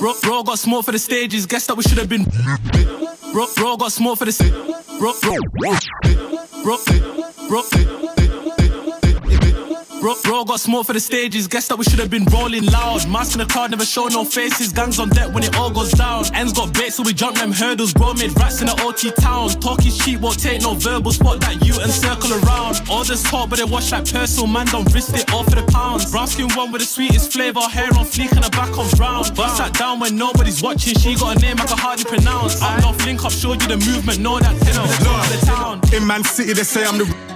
Bro, 0.00 0.14
bro 0.22 0.42
got 0.42 0.58
smoke 0.58 0.86
for 0.86 0.92
the 0.92 0.98
stages, 0.98 1.44
guess 1.44 1.66
that 1.66 1.76
we 1.76 1.82
should 1.82 1.98
have 1.98 2.08
been. 2.08 2.24
Bro, 3.32 3.46
bro 3.56 3.76
got 3.76 3.92
smoke 3.92 4.18
for 4.18 4.24
the 4.24 4.32
sta- 4.32 4.81
Brooklyn, 4.98 5.40
Brooklyn, 6.62 7.24
Brooklyn 7.48 8.01
bro, 10.02 10.16
Bro, 10.24 10.44
got 10.44 10.60
smoke 10.60 10.86
for 10.86 10.92
the 10.92 11.00
stages, 11.00 11.46
guess 11.46 11.68
that 11.68 11.78
we 11.78 11.84
should 11.84 12.00
have 12.00 12.10
been 12.10 12.24
rolling 12.26 12.66
loud. 12.66 13.08
Mask 13.08 13.32
in 13.34 13.38
the 13.38 13.46
crowd, 13.46 13.70
never 13.70 13.84
show 13.84 14.08
no 14.08 14.24
faces. 14.24 14.72
Gangs 14.72 14.98
on 14.98 15.08
deck 15.10 15.32
when 15.32 15.44
it 15.44 15.56
all 15.56 15.70
goes 15.70 15.92
down. 15.92 16.24
Ends 16.34 16.52
got 16.52 16.74
bait, 16.74 16.92
so 16.92 17.02
we 17.04 17.14
jump 17.14 17.36
them 17.36 17.52
hurdles. 17.52 17.94
Bro 17.94 18.14
made 18.14 18.36
rats 18.36 18.60
in 18.60 18.66
the 18.66 18.76
OT 18.82 19.12
town. 19.12 19.48
Talk 19.60 19.86
is 19.86 19.96
cheap, 19.98 20.20
won't 20.20 20.38
take 20.38 20.60
no 20.62 20.74
verbal. 20.74 21.12
Spot 21.12 21.40
that 21.40 21.64
you 21.64 21.78
and 21.80 21.90
circle 21.90 22.32
around. 22.32 22.82
All 22.90 23.04
this 23.04 23.22
talk, 23.22 23.48
but 23.48 23.58
they 23.58 23.64
watch 23.64 23.92
like 23.92 24.10
personal. 24.10 24.48
Man, 24.48 24.66
don't 24.66 24.92
risk 24.92 25.14
it 25.14 25.32
all 25.32 25.44
for 25.44 25.54
the 25.54 25.66
pounds. 25.70 26.10
Brown 26.10 26.26
skin 26.26 26.50
one 26.54 26.72
with 26.72 26.82
the 26.82 26.86
sweetest 26.86 27.32
flavor. 27.32 27.60
Hair 27.60 27.94
on 27.94 28.04
fleek 28.04 28.32
and 28.32 28.42
the 28.42 28.50
back 28.50 28.76
on 28.76 28.90
brown. 28.96 29.22
Bust 29.34 29.58
that 29.58 29.72
down 29.74 30.00
when 30.00 30.16
nobody's 30.16 30.62
watching. 30.62 30.94
She 30.98 31.14
got 31.14 31.36
a 31.36 31.38
name 31.40 31.60
I 31.60 31.66
can 31.66 31.78
hardly 31.78 32.04
pronounce. 32.04 32.60
Up 32.60 32.80
north 32.82 33.04
link 33.06 33.24
up, 33.24 33.32
showed 33.32 33.62
you 33.62 33.68
the 33.68 33.78
movement. 33.78 34.18
Know 34.18 34.40
that 34.40 34.58
10 34.60 34.82
of 34.82 34.88
the 34.88 35.04
top 35.04 35.24
of 35.24 35.40
the 35.40 35.46
town. 35.46 35.80
In 35.94 36.06
Man 36.06 36.24
City, 36.24 36.52
they 36.52 36.64
say 36.64 36.84
I'm 36.84 36.98
the 36.98 37.31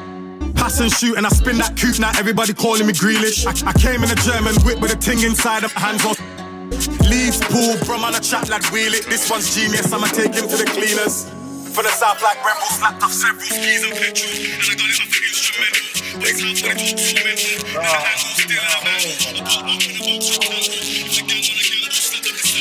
pass 0.66 0.80
and 0.80 0.90
shoot, 0.90 1.16
and 1.16 1.24
I 1.24 1.28
spin 1.28 1.58
that 1.58 1.76
coupe. 1.78 2.00
Now 2.00 2.10
everybody 2.18 2.52
calling 2.52 2.86
me 2.86 2.92
Grealish. 2.92 3.46
I, 3.46 3.54
I 3.70 3.72
came 3.78 4.02
in 4.02 4.10
a 4.10 4.18
German 4.26 4.54
whip 4.66 4.80
with 4.80 4.92
a 4.92 4.98
ting 4.98 5.22
inside 5.22 5.62
of 5.62 5.72
my 5.76 5.80
hands 5.80 6.02
on. 6.02 6.18
Leeds, 7.06 7.38
pool, 7.46 7.78
brum 7.86 8.02
on 8.02 8.14
a 8.14 8.20
chat 8.20 8.48
like 8.48 8.66
wheel 8.74 8.92
it. 8.92 9.06
This 9.06 9.30
one's 9.30 9.54
genius, 9.54 9.92
I'ma 9.92 10.10
take 10.10 10.34
him 10.34 10.48
to 10.50 10.56
the 10.58 10.66
cleaners. 10.66 11.30
For 11.70 11.82
the 11.86 11.92
south 11.94 12.20
like 12.22 12.38
Remble, 12.42 12.72
snapped 12.74 13.02
off 13.02 13.12
several 13.12 13.46
skis 13.46 13.84
and 13.86 13.94
petrol. 13.94 14.26
And 14.26 14.66
I 14.66 14.74
got 14.74 14.90
it 14.90 14.98
off 14.98 15.10
the 15.14 15.22
instrumental. 15.22 15.86
But 16.18 16.34
it's 16.34 16.42
not 16.42 16.74
it's 16.74 16.98
instrumental. 16.98 17.62
And 17.70 17.86
the 17.86 17.98
handle 18.02 18.34
still 18.34 18.50
in 18.50 18.66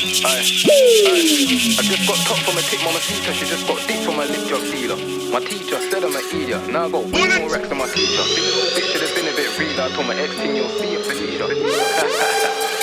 Aye. 0.06 0.22
Aye. 0.22 1.80
I 1.80 1.82
just 1.82 2.06
got 2.08 2.18
top 2.28 2.38
from 2.46 2.58
a 2.58 2.62
tick, 2.62 2.80
mama 2.84 3.00
teacher. 3.00 3.34
She 3.34 3.46
just 3.46 3.66
got 3.66 3.80
deep 3.88 4.04
from 4.06 4.20
a 4.20 4.26
lip 4.26 4.46
job 4.46 4.62
dealer. 4.70 4.98
My 5.32 5.40
teacher 5.40 5.80
said 5.90 6.04
I'm 6.04 6.16
an 6.16 6.22
idiot. 6.30 6.70
Now 6.70 6.86
I 6.86 6.92
got 6.92 7.06
way 7.06 7.26
more 7.40 7.50
racks 7.50 7.70
than 7.70 7.80
my 7.80 7.88
teacher. 7.88 8.22
This 8.22 8.46
little 8.54 8.70
bitch 8.78 8.92
should 8.92 9.02
have 9.02 9.16
been 9.16 9.28
a 9.28 9.36
bit 9.36 9.50
real. 9.58 9.82
I 9.82 9.90
told 9.90 10.06
my 10.06 10.16
ex 10.16 10.36
team 10.36 10.56
you'll 10.56 10.70
see 10.70 10.94
it 10.94 11.02
for 11.06 11.16
leader. 11.18 12.75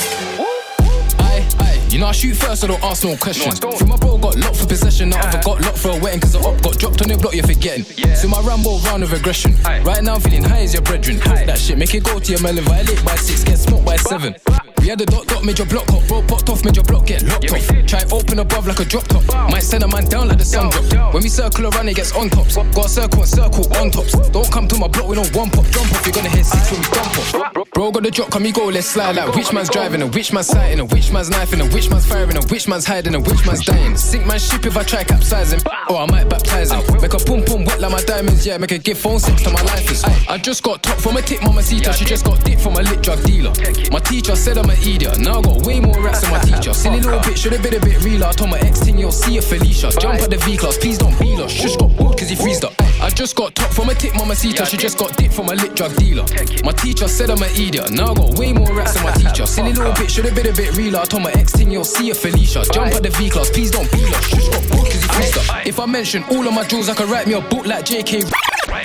Aye, 1.93 1.95
aye. 1.95 1.95
You 1.95 1.99
know 1.99 2.07
I 2.07 2.13
shoot 2.13 2.35
first, 2.35 2.65
I 2.65 2.69
don't 2.69 2.83
ask 2.83 3.05
no 3.05 3.17
questions. 3.17 3.59
Through 3.59 3.87
my 3.87 3.97
bro 3.97 4.17
got 4.17 4.37
locked 4.37 4.57
for 4.57 4.67
possession, 4.67 5.11
the 5.11 5.19
other 5.19 5.41
got 5.43 5.61
locked 5.61 5.79
for 5.79 5.91
a 5.91 5.99
wedding 6.01 6.21
cause 6.21 6.33
the 6.33 6.39
up 6.41 6.63
got 6.63 6.79
dropped 6.79 7.03
on 7.03 7.09
your 7.11 7.19
block, 7.19 7.35
you're 7.35 7.47
forgetting. 7.47 7.85
Yeah. 7.97 8.15
So 8.15 8.29
my 8.29 8.41
Rambo 8.41 8.79
round 8.79 9.03
of 9.03 9.13
aggression. 9.13 9.55
Right 9.63 10.03
now 10.03 10.15
I'm 10.15 10.21
feeling 10.21 10.45
high 10.45 10.63
as 10.63 10.73
your 10.73 10.83
brethren. 10.83 11.21
Talk 11.21 11.45
that 11.47 11.59
shit, 11.59 11.77
make 11.77 11.95
it 11.95 12.05
go 12.05 12.19
to 12.19 12.33
your 12.33 12.41
melon, 12.41 12.65
violate 12.65 13.05
by 13.05 13.17
six, 13.17 13.45
get 13.45 13.59
smoked 13.59 13.85
by 13.85 13.97
seven. 13.97 14.35
We 14.81 14.89
had 14.89 14.99
the 14.99 15.07
dot 15.07 15.29
dot, 15.29 15.45
made 15.45 15.59
your 15.59 15.69
block 15.69 15.89
hot, 15.91 16.09
bro 16.09 16.23
popped 16.23 16.49
off, 16.49 16.65
made 16.65 16.75
your 16.75 16.85
block 16.85 17.07
get 17.07 17.23
locked 17.23 17.53
off. 17.53 17.87
Try 17.87 18.03
open 18.11 18.39
above 18.39 18.67
like 18.67 18.81
a 18.81 18.85
drop 18.85 19.07
top. 19.07 19.23
Might 19.51 19.63
send 19.63 19.85
a 19.85 19.89
man 19.89 20.07
down 20.07 20.29
like 20.29 20.39
the 20.39 20.45
sun 20.45 20.71
drop. 20.71 21.15
When 21.15 21.23
we 21.23 21.29
circle 21.29 21.67
around, 21.67 21.89
it 21.89 21.95
gets 21.95 22.17
on 22.17 22.31
tops. 22.31 22.57
Got 22.57 22.87
a 22.87 22.89
circle 22.89 23.21
and 23.21 23.29
circle 23.29 23.77
on 23.77 23.91
tops. 23.91 24.13
Don't 24.31 24.51
come 24.51 24.67
to 24.67 24.77
my 24.79 24.89
block 24.89 25.09
with 25.09 25.19
no 25.19 25.39
one 25.39 25.51
pop, 25.51 25.67
jump 25.67 25.93
off, 25.93 26.07
you're 26.07 26.15
gonna 26.15 26.31
hit 26.31 26.47
six 26.47 26.73
when 26.73 26.81
we 26.81 26.87
dump 26.89 27.19
off. 27.19 27.69
Bro 27.75 27.93
got 27.93 28.03
the 28.03 28.11
drop, 28.11 28.31
come 28.31 28.43
me 28.43 28.51
go, 28.51 28.67
let's 28.67 28.89
slide 28.89 29.15
like 29.15 29.35
which 29.37 29.53
man's 29.53 29.69
driving 29.69 30.03
and 30.03 30.13
which 30.15 30.33
man's 30.33 30.49
sighting 30.49 30.81
and 30.81 30.91
which 30.91 31.13
man's 31.13 31.31
knifing 31.31 31.61
and 31.61 31.73
which 31.73 31.82
man's 31.91 32.07
firing 32.07 32.37
and 32.37 32.51
which 32.51 32.69
man's 32.69 32.87
hiding 32.87 33.15
and 33.15 33.27
which 33.27 33.47
man's 33.47 33.65
dying. 33.65 33.97
Sink 33.97 34.27
my 34.27 34.39
ship 34.39 34.67
if 34.67 34.77
I 34.77 34.83
try 34.83 35.05
capsizing, 35.05 35.61
or 35.89 35.99
I 35.99 36.07
might 36.07 36.29
baptize 36.29 36.71
him. 36.73 36.83
Make 37.01 37.15
a 37.15 37.19
pum 37.19 37.43
pum 37.45 37.65
wet 37.65 37.81
like 37.81 37.93
my 37.93 38.03
diamonds, 38.03 38.47
yeah, 38.47 38.59
make 38.59 38.73
a 38.73 38.79
give 38.79 38.99
phone 38.99 39.19
sex 39.19 39.43
to 39.43 39.51
my 39.51 39.63
lifers. 39.63 40.05
I 40.29 40.39
just 40.39 40.63
got 40.63 40.83
top 40.83 40.99
from 40.99 41.17
a 41.17 41.23
tip, 41.23 41.43
mama 41.43 41.63
Sita, 41.63 41.93
she 41.93 42.05
just 42.05 42.25
got 42.25 42.43
dick 42.45 42.59
from 42.59 42.75
a 42.75 42.83
lit 42.83 43.03
drug 43.03 43.23
dealer. 43.25 43.53
My 43.91 44.01
teacher 44.01 44.37
said 44.37 44.59
I'm 44.59 44.71
an 44.71 44.79
idiot, 44.79 45.19
now 45.19 45.39
I 45.39 45.43
got 45.43 45.67
way 45.67 45.81
more 45.81 46.01
rats 46.01 46.21
than 46.21 46.31
my 46.31 46.41
teacher. 46.51 46.73
Silly 46.75 47.01
little 47.01 47.21
bitch, 47.21 47.39
should've 47.39 47.63
been 47.63 47.75
a 47.75 47.81
bit 47.81 48.03
realer. 48.05 48.27
I 48.27 48.33
told 48.33 48.51
my 48.51 48.59
ex 48.61 48.81
thing, 48.81 48.99
you'll 48.99 49.13
see 49.13 49.39
a 49.39 49.43
Felicia. 49.43 49.91
Jump 50.01 50.21
at 50.21 50.31
the 50.31 50.39
V 50.39 50.57
class, 50.57 50.79
please 50.79 50.99
don't 50.99 51.19
be 51.19 51.37
lost. 51.37 51.57
Shush 51.57 51.77
got 51.77 51.97
bored 51.97 52.19
cause 52.19 52.29
he 52.29 52.37
freezed 52.37 52.65
up. 52.65 52.73
I 53.03 53.11
just 53.11 53.35
got 53.35 53.55
top 53.55 53.71
from 53.73 53.89
a 53.89 53.95
tip, 53.95 54.15
mama 54.15 54.37
Sita, 54.37 54.65
she 54.65 54.77
just 54.77 54.99
got 54.99 55.17
dick 55.17 55.33
from 55.33 55.49
a 55.49 55.55
lit 55.55 55.75
drug 55.75 55.95
dealer. 55.97 56.25
My 56.65 56.73
teacher 56.73 57.09
said 57.09 57.31
I'm 57.31 57.43
an 57.43 57.51
idiot, 57.59 57.91
now 57.91 58.13
I 58.13 58.15
got 58.15 58.39
way 58.39 58.53
more 58.53 58.73
rats 58.73 58.95
than 58.95 59.03
my 59.03 59.13
teacher. 59.13 59.47
Silly 59.47 59.73
little 59.73 59.93
bitch, 59.93 60.11
should've 60.11 60.35
been 60.35 60.47
a 60.47 60.53
bit 60.53 60.77
realer. 60.77 61.01
I 61.01 61.05
told 61.05 61.25
my 61.25 61.33
ex 61.33 61.53
thing, 61.53 61.72
you'll 61.73 61.85
see 61.85 62.11
a 62.11 62.15
Felicia. 62.15 62.65
Jump 62.73 62.93
at 62.95 63.03
the 63.03 63.11
V 63.11 63.31
class, 63.31 63.51
please 63.51 63.71
don't 63.71 63.91
be 63.91 64.03
lost. 64.11 64.31
Shush 64.31 64.49
got 64.49 64.69
bored 64.71 64.87
cause 64.87 65.03
he 65.03 65.09
freezed. 65.09 65.67
If 65.67 65.81
I 65.81 65.87
mention 65.87 66.23
all 66.25 66.47
of 66.47 66.53
my 66.53 66.67
jewels, 66.67 66.89
I 66.89 66.95
could 66.95 67.09
write 67.09 67.27
me 67.27 67.35
a 67.35 67.41
book 67.41 67.67
like 67.67 67.85
JK. 67.85 68.31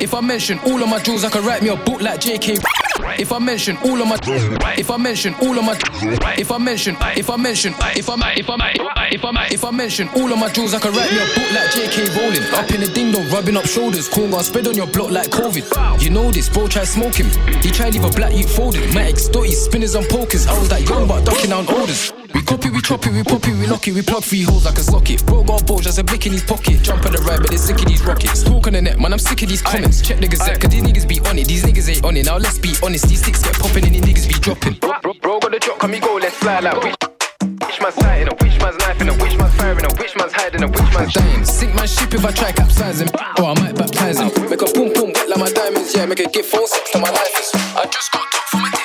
If 0.01 0.13
I 0.13 0.21
mention 0.21 0.59
all 0.59 0.81
of 0.81 0.89
my 0.89 0.99
jewels, 0.99 1.23
I 1.23 1.29
could 1.29 1.43
write 1.43 1.61
me 1.61 1.69
a 1.69 1.75
book 1.75 2.01
like 2.01 2.19
JK. 2.19 2.63
If 3.19 3.31
I 3.31 3.39
mention 3.39 3.77
all 3.77 4.01
of 4.01 4.07
my, 4.07 4.17
if 4.77 4.91
I 4.91 4.97
mention 4.97 5.33
all 5.35 5.57
of 5.57 5.63
my, 5.63 5.77
if 6.37 6.51
I 6.51 6.57
mention, 6.57 6.97
if 7.15 7.29
I 7.29 7.37
mention, 7.37 7.73
if 7.95 8.09
I, 8.09 8.33
if 8.33 8.49
I, 8.49 8.71
if 9.11 9.23
I, 9.25 9.47
if 9.51 9.63
I 9.63 9.71
mention 9.71 10.09
all 10.09 10.31
of 10.31 10.37
my 10.37 10.51
jewels, 10.51 10.73
I 10.73 10.79
could 10.79 10.95
write 10.95 11.11
me 11.11 11.17
a 11.17 11.25
book 11.25 11.51
like 11.53 11.71
J.K. 11.71 12.09
Rowling. 12.17 12.43
Up 12.53 12.69
in 12.71 12.81
the 12.81 12.91
ding 12.93 13.11
dong, 13.11 13.29
rubbing 13.29 13.55
up 13.57 13.65
shoulders, 13.65 14.07
corn 14.09 14.31
gone 14.31 14.43
spread 14.43 14.67
on 14.67 14.75
your 14.75 14.87
block 14.87 15.11
like 15.11 15.29
COVID. 15.29 16.01
You 16.01 16.09
know 16.09 16.31
this, 16.31 16.49
bro, 16.49 16.67
try 16.67 16.83
smoke 16.83 17.15
him. 17.15 17.27
He 17.61 17.69
tried 17.69 17.93
leave 17.93 18.03
a 18.03 18.09
black 18.09 18.33
youth 18.33 18.55
folded. 18.55 18.93
My 18.93 19.03
ex 19.03 19.27
dotties, 19.27 19.63
spinners 19.63 19.95
and 19.95 20.07
pokers. 20.09 20.47
I 20.47 20.57
was 20.59 20.69
that 20.69 20.87
young 20.87 21.07
but 21.07 21.23
ducking 21.25 21.49
down 21.51 21.67
orders. 21.73 22.11
We 22.37 22.43
copy, 22.43 22.69
we 22.69 22.81
chop 22.81 23.03
it, 23.07 23.13
we 23.13 23.23
pop 23.23 23.41
it, 23.47 23.57
we 23.57 23.65
lock 23.65 23.87
it, 23.87 23.95
we 23.95 24.03
plug 24.03 24.23
three 24.23 24.43
holes 24.43 24.63
like 24.63 24.77
a 24.77 24.85
socket. 24.85 25.25
Bro 25.25 25.45
got 25.45 25.65
balls, 25.65 25.81
just 25.81 25.97
a 25.97 26.03
blick 26.03 26.27
in 26.27 26.33
his 26.33 26.43
pocket. 26.43 26.83
Jump 26.83 27.03
on 27.03 27.11
the 27.11 27.17
ride, 27.25 27.41
but 27.41 27.49
they're 27.49 27.57
sick 27.57 27.79
of 27.79 27.87
these 27.89 28.05
rockets. 28.05 28.43
Talk 28.43 28.67
on 28.67 28.73
the 28.73 28.81
net, 28.83 28.99
man, 28.99 29.11
I'm 29.11 29.17
sick 29.17 29.41
of 29.41 29.49
these 29.49 29.63
comments. 29.63 30.05
Check 30.05 30.19
the 30.19 30.27
gazette, 30.27 30.61
cause 30.61 30.69
these 30.69 30.83
niggas 30.83 31.09
be 31.09 31.17
on 31.25 31.39
it, 31.39 31.47
these 31.47 31.65
niggas 31.65 31.89
ain't 31.89 32.05
on 32.05 32.15
it. 32.15 32.27
Now 32.27 32.37
let's 32.37 32.59
be 32.59 32.77
honest, 32.83 33.09
these 33.09 33.25
sticks 33.25 33.41
get 33.41 33.57
popping 33.57 33.89
and 33.89 33.95
these 33.95 34.05
niggas 34.05 34.27
be 34.29 34.37
dropping. 34.37 34.73
Bro, 34.77 35.01
bro, 35.01 35.13
bro 35.17 35.39
got 35.39 35.49
the 35.49 35.57
drop, 35.57 35.79
come 35.79 35.89
me 35.89 35.99
go, 35.99 36.13
let's 36.21 36.37
fly 36.37 36.59
like 36.59 36.77
which, 36.77 36.93
which 37.65 37.81
man's 37.81 37.95
sighting, 37.95 38.29
which 38.37 38.57
man's 38.61 38.77
knifing, 38.85 39.09
and 39.09 39.17
which 39.17 39.35
man's 39.41 39.55
firing, 39.57 39.89
which 39.97 40.13
man's 40.13 40.33
hiding, 40.37 40.61
which 40.61 40.93
man's 40.93 41.13
dying. 41.17 41.41
Sink 41.41 41.73
my 41.73 41.89
ship 41.89 42.13
if 42.13 42.21
I 42.21 42.29
try 42.29 42.51
capsizing, 42.53 43.09
or 43.41 43.49
I 43.49 43.53
might 43.57 43.73
baptize 43.73 44.21
him. 44.21 44.29
Make 44.45 44.61
a 44.61 44.69
boom 44.77 44.93
boom 44.93 45.09
wet 45.09 45.25
like 45.25 45.41
my 45.41 45.49
diamonds, 45.49 45.89
yeah, 45.89 46.05
make 46.05 46.21
a 46.21 46.29
give 46.29 46.45
phone 46.45 46.69
sex 46.69 46.85
to 46.93 47.01
my 47.01 47.09
lifers. 47.09 47.49
I 47.73 47.89
just 47.89 48.13
got 48.13 48.29
top 48.29 48.45
from 48.53 48.61
a 48.61 48.76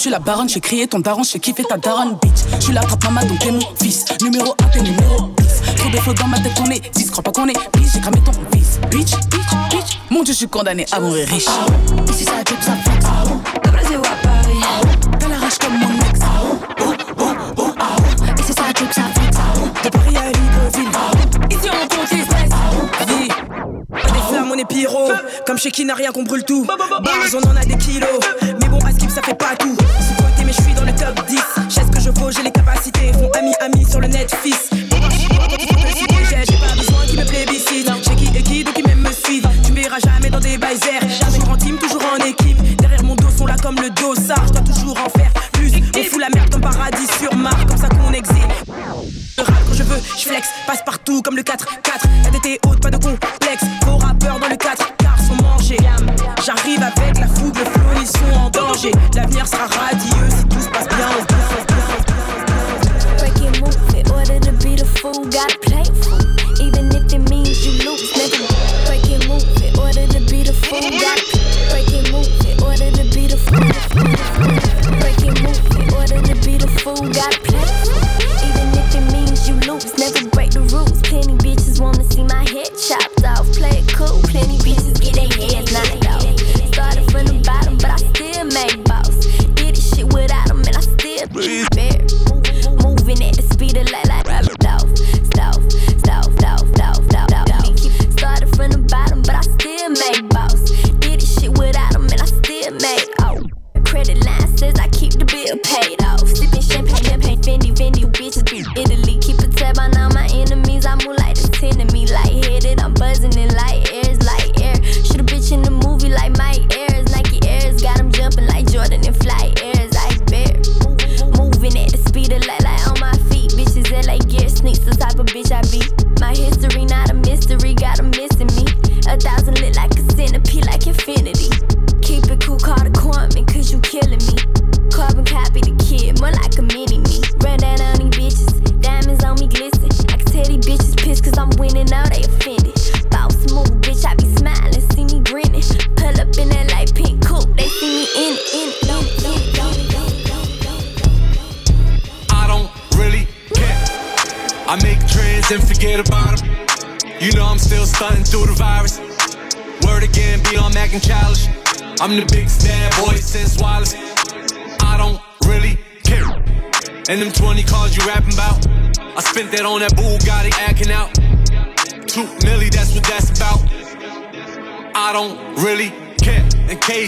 je 0.00 0.04
suis 0.04 0.10
la 0.10 0.18
baronne, 0.18 0.48
j'ai 0.48 0.60
crié 0.60 0.86
ton 0.86 0.98
daron, 0.98 1.22
j'ai 1.22 1.38
kiffé 1.38 1.62
ta 1.62 1.76
daronne, 1.76 2.16
bitch. 2.22 2.40
Je 2.58 2.64
suis 2.64 2.72
la 2.72 2.80
trappe 2.80 3.04
maman, 3.04 3.20
donc 3.26 3.38
t'es 3.38 3.50
mon 3.50 3.60
fils. 3.78 4.06
Numéro 4.22 4.54
1, 4.58 4.64
t'es 4.68 4.80
numéro 4.80 5.28
10. 5.36 5.74
Trop 5.76 5.90
de 5.90 5.96
flots 5.98 6.14
dans 6.14 6.26
ma 6.26 6.40
tête, 6.40 6.58
on 6.58 6.70
est 6.70 6.80
10. 6.94 7.10
Crois 7.10 7.22
pas 7.22 7.32
qu'on 7.32 7.46
est 7.48 7.58
bitch, 7.74 7.92
j'ai 7.92 8.00
cramé 8.00 8.18
ton 8.22 8.32
fils. 8.50 8.80
Bitch, 8.90 9.10
bitch, 9.28 9.50
bitch. 9.70 9.98
Mon 10.08 10.22
dieu, 10.22 10.32
je 10.32 10.38
suis 10.38 10.48
condamné 10.48 10.86
à 10.90 11.00
mourir 11.00 11.28
riche. 11.28 11.44
Si 12.16 12.24
ça 12.24 12.42
drip, 12.46 12.62
ça 12.62 12.72
flex. 12.82 13.04
De 13.62 13.70
Brésil 13.70 13.96
à 13.98 14.26
Paris. 14.26 14.60
Elle 15.22 15.32
arrache 15.32 15.58
comme 15.58 15.78
mon 15.78 15.94
ex. 16.08 16.20
Pyro. 24.80 25.12
Comme 25.46 25.58
chez 25.58 25.70
qui 25.70 25.84
n'a 25.84 25.94
rien 25.94 26.10
qu'on 26.10 26.22
brûle 26.22 26.44
tout. 26.44 26.64
Bars, 26.64 26.76
on 27.34 27.48
en 27.48 27.56
a 27.56 27.64
des 27.64 27.76
kilos. 27.76 28.20
Mais 28.60 28.68
bon, 28.68 28.78
à 28.78 28.92
skip, 28.92 29.10
ça 29.10 29.22
fait 29.22 29.34
pas 29.34 29.54
tout. 29.58 29.76
Sous 29.76 30.14
côté, 30.22 30.44
mais 30.44 30.52
je 30.52 30.62
suis 30.62 30.72
dans 30.72 30.84
le 30.84 30.92
top 30.92 31.26
10. 31.26 31.38
J'ai 31.68 31.80
ce 31.82 31.86
que 31.86 32.00
je 32.00 32.10
vaux, 32.10 32.30
j'ai 32.30 32.42
les 32.42 32.50
capacités. 32.50 33.12
Font 33.12 33.30
ami, 33.38 33.52
ami 33.60 33.84
sur 33.84 34.00
le 34.00 34.08
net, 34.08 34.34
fils. 34.42 34.70
J'ai 34.70 34.78
j'ai 36.48 36.58
pas 36.58 36.74
besoin 36.74 37.04
qu'ils 37.06 37.18
me 37.18 37.26
plébiscitent. 37.26 37.92
J'ai 38.04 38.14
qui 38.16 38.38
et 38.38 38.42
qui, 38.42 38.64
donc 38.64 38.78
ils 38.78 38.86
même 38.86 39.00
me 39.00 39.12
suivent. 39.12 39.48
Tu 39.64 39.72
verras 39.72 39.98
jamais 40.02 40.30
dans 40.30 40.40
des 40.40 40.56
baisers. 40.56 41.02
Jamais 41.20 41.38
grand 41.38 41.56
team, 41.56 41.76
toujours 41.76 42.04
en 42.14 42.24
équipe. 42.24 42.76
Derrière 42.76 43.02
mon 43.02 43.16
dos 43.16 43.30
sont 43.36 43.46
là 43.46 43.56
comme 43.62 43.76
le 43.76 43.90
dossard. 43.90 44.46
Je 44.46 44.52
dois 44.52 44.62
toujours 44.62 44.98
en 45.04 45.10
faire 45.18 45.32
plus. 45.52 45.72
On 45.96 46.04
fout 46.04 46.20
la 46.20 46.30
merde 46.30 46.50
comme 46.50 46.62
paradis 46.62 47.06
sur 47.20 47.34
Mars. 47.34 47.64
Comme 47.68 47.78
ça 47.78 47.88
qu'on 47.88 48.12
existe. 48.12 48.46
Je 49.36 49.42
rap 49.42 49.54
quand 49.66 49.74
je 49.74 49.82
veux, 49.82 50.00
je 50.18 50.24
flex, 50.28 50.48
passe 50.66 50.82
partout 50.84 51.22
comme 51.22 51.36
le 51.36 51.42
4-4. 51.42 51.56
La 52.24 52.50
est 52.50 52.58
haute, 52.66 52.80
pas 52.80 52.90
de 52.90 52.96
complexe. 52.96 53.64
Rappeurs 54.30 54.40
dans 54.40 54.48
le 54.48 54.56
4 54.56 54.96
car 54.98 55.18
sont 55.18 55.42
mangés. 55.42 55.76
J'arrive 56.44 56.82
avec 56.82 57.18
la 57.18 57.26
fougue, 57.26 57.56
le 57.58 57.64
flow, 57.64 58.00
ils 58.00 58.06
sont 58.06 58.38
en 58.38 58.50
danger. 58.50 58.92
L'avenir 59.14 59.46
sera 59.46 59.66
radieux 59.66 60.39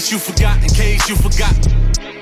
case 0.03 0.11
you 0.11 0.19
forgot, 0.19 0.61
in 0.61 0.69
case 0.71 1.09
you 1.09 1.15
forgot. 1.15 1.55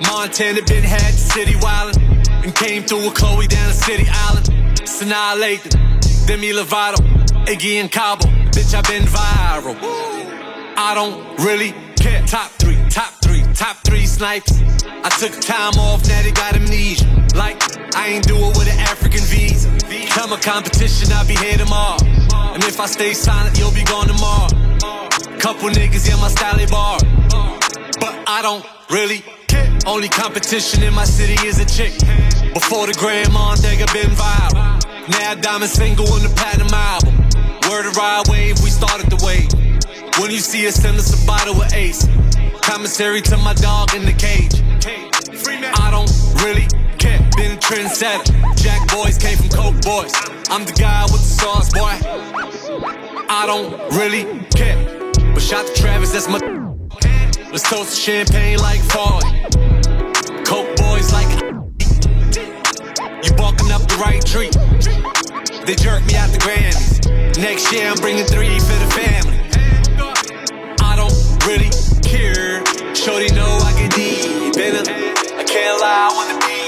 Montana 0.06 0.60
been 0.66 0.84
had 0.84 1.00
the 1.00 1.24
city 1.32 1.54
wildin' 1.64 2.44
and 2.44 2.54
came 2.54 2.82
through 2.82 3.04
with 3.04 3.14
Chloe 3.14 3.46
down 3.46 3.68
the 3.68 3.74
city 3.74 4.04
island. 4.06 4.46
Sanaa 4.84 5.40
Lathan, 5.40 6.26
Demi 6.26 6.52
Lovato, 6.52 7.00
Iggy 7.46 7.80
and 7.80 7.90
Cabo. 7.90 8.26
Bitch, 8.52 8.74
I 8.74 8.82
been 8.82 9.04
viral. 9.04 9.76
I 10.76 10.92
don't 10.94 11.24
really 11.40 11.72
care. 11.96 12.20
Top 12.26 12.50
three, 12.60 12.76
top 12.90 13.14
three, 13.22 13.44
top 13.54 13.76
three 13.78 14.04
snipes. 14.04 14.60
I 14.84 15.08
took 15.18 15.40
time 15.40 15.72
off, 15.78 16.06
now 16.06 16.20
they 16.20 16.32
got 16.32 16.54
amnesia. 16.54 17.06
Like, 17.34 17.56
I 17.96 18.08
ain't 18.08 18.28
do 18.28 18.36
it 18.36 18.58
with 18.58 18.68
an 18.70 18.78
African 18.78 19.24
visa. 19.24 19.70
Come 20.10 20.34
a 20.34 20.38
competition, 20.38 21.10
I'll 21.12 21.26
be 21.26 21.36
here 21.36 21.56
tomorrow. 21.56 21.96
And 22.52 22.62
if 22.64 22.78
I 22.78 22.84
stay 22.84 23.14
silent, 23.14 23.58
you'll 23.58 23.72
be 23.72 23.84
gone 23.84 24.08
tomorrow. 24.08 24.48
Couple 25.38 25.70
niggas 25.70 26.12
in 26.12 26.20
my 26.20 26.28
style 26.28 26.60
bar. 26.68 26.98
I 28.26 28.42
don't 28.42 28.64
really 28.90 29.24
care. 29.48 29.78
Only 29.86 30.08
competition 30.08 30.82
in 30.82 30.94
my 30.94 31.04
city 31.04 31.34
is 31.46 31.58
a 31.58 31.64
chick. 31.64 31.92
Before 32.54 32.86
the 32.86 32.94
grandma 32.98 33.52
and 33.52 33.60
Dega 33.60 33.86
been 33.92 34.10
viral. 34.10 35.08
Now 35.08 35.34
diamond 35.34 35.70
single 35.70 36.06
in 36.16 36.22
the 36.22 36.32
platinum 36.36 36.72
album. 36.72 37.14
Word 37.70 37.86
of 37.86 37.96
ride 37.96 38.28
wave, 38.28 38.58
we 38.62 38.70
started 38.70 39.10
the 39.10 39.20
wave. 39.24 39.50
When 40.18 40.30
you 40.30 40.38
see 40.38 40.66
us, 40.66 40.74
send 40.74 40.98
us 40.98 41.22
a 41.22 41.26
bottle 41.26 41.62
of 41.62 41.72
Ace. 41.72 42.06
Commissary 42.62 43.20
to 43.22 43.36
my 43.38 43.54
dog 43.54 43.94
in 43.94 44.04
the 44.04 44.12
cage. 44.12 44.54
I 45.80 45.90
don't 45.90 46.10
really 46.44 46.66
care. 46.98 47.18
Been 47.36 47.58
trendsetter. 47.58 48.34
Jack 48.56 48.88
boys 48.90 49.16
came 49.18 49.38
from 49.38 49.48
Coke 49.48 49.80
boys. 49.82 50.12
I'm 50.50 50.64
the 50.64 50.72
guy 50.72 51.04
with 51.04 51.22
the 51.22 51.34
sauce, 51.40 51.72
boy. 51.72 51.96
I 53.28 53.44
don't 53.46 53.72
really 53.96 54.24
care. 54.50 54.76
But 55.32 55.42
shout 55.42 55.66
to 55.66 55.74
Travis, 55.74 56.12
that's 56.12 56.28
my. 56.28 56.59
Let's 57.52 57.68
toast 57.68 57.96
to 57.96 58.00
champagne 58.00 58.58
like 58.58 58.80
fall. 58.80 59.20
Coke 60.44 60.76
boys 60.76 61.12
like. 61.12 61.26
You 63.22 63.34
barking 63.34 63.70
up 63.70 63.82
the 63.82 63.98
right 64.00 64.24
tree. 64.24 64.50
They 65.66 65.74
jerk 65.74 66.06
me 66.06 66.14
out 66.16 66.30
the 66.30 66.38
Grammys. 66.38 67.38
Next 67.38 67.70
year 67.72 67.90
I'm 67.90 67.96
bringing 67.96 68.24
three 68.24 68.58
for 68.60 68.78
the 68.78 68.90
family. 68.94 69.36
I 70.80 70.96
don't 70.96 71.12
really 71.44 71.70
care. 72.02 72.64
Shorty 72.94 73.34
know 73.34 73.58
I 73.62 73.72
get 73.76 73.94
deep 73.94 74.56
in 74.56 74.74
her. 74.76 75.36
I 75.36 75.44
can't 75.44 75.80
lie, 75.80 76.08
I 76.08 76.14
wanna 76.14 76.46
be 76.46 76.59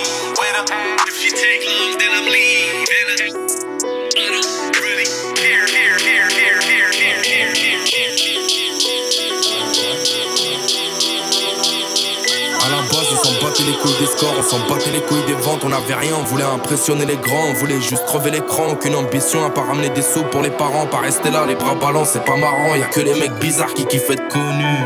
battait 13.63 13.71
les 13.71 13.79
couilles 13.79 13.99
des 13.99 14.07
scores, 14.07 14.35
on 14.39 14.43
s'en 14.43 14.59
battait 14.69 14.91
les 14.91 15.01
couilles 15.01 15.25
des 15.27 15.35
ventes, 15.35 15.63
on 15.65 15.73
avait 15.73 15.95
rien, 15.95 16.13
on 16.19 16.25
voulait 16.25 16.45
impressionner 16.45 17.07
les 17.07 17.17
grands, 17.17 17.49
on 17.51 17.55
voulait 17.55 17.81
juste 17.81 18.05
crever 18.07 18.31
l'écran, 18.31 18.69
aucune 18.71 18.95
ambition 18.95 19.45
à 19.45 19.51
pas 19.51 19.63
ramener 19.63 19.91
des 19.91 20.03
sous 20.03 20.23
pour 20.25 20.43
les 20.43 20.51
parents, 20.51 20.87
pas 20.87 20.99
rester 20.99 21.31
là, 21.31 21.45
les 21.47 21.55
bras 21.55 21.75
ballants, 21.75 22.05
c'est 22.05 22.25
pas 22.25 22.37
marrant, 22.37 22.75
y 22.75 22.83
a 22.83 22.87
que 22.87 23.01
les 23.01 23.15
mecs 23.15 23.35
bizarres 23.41 23.75
qui 23.75 23.87
kiffent 23.87 24.11
être 24.11 24.29
connus. 24.29 24.85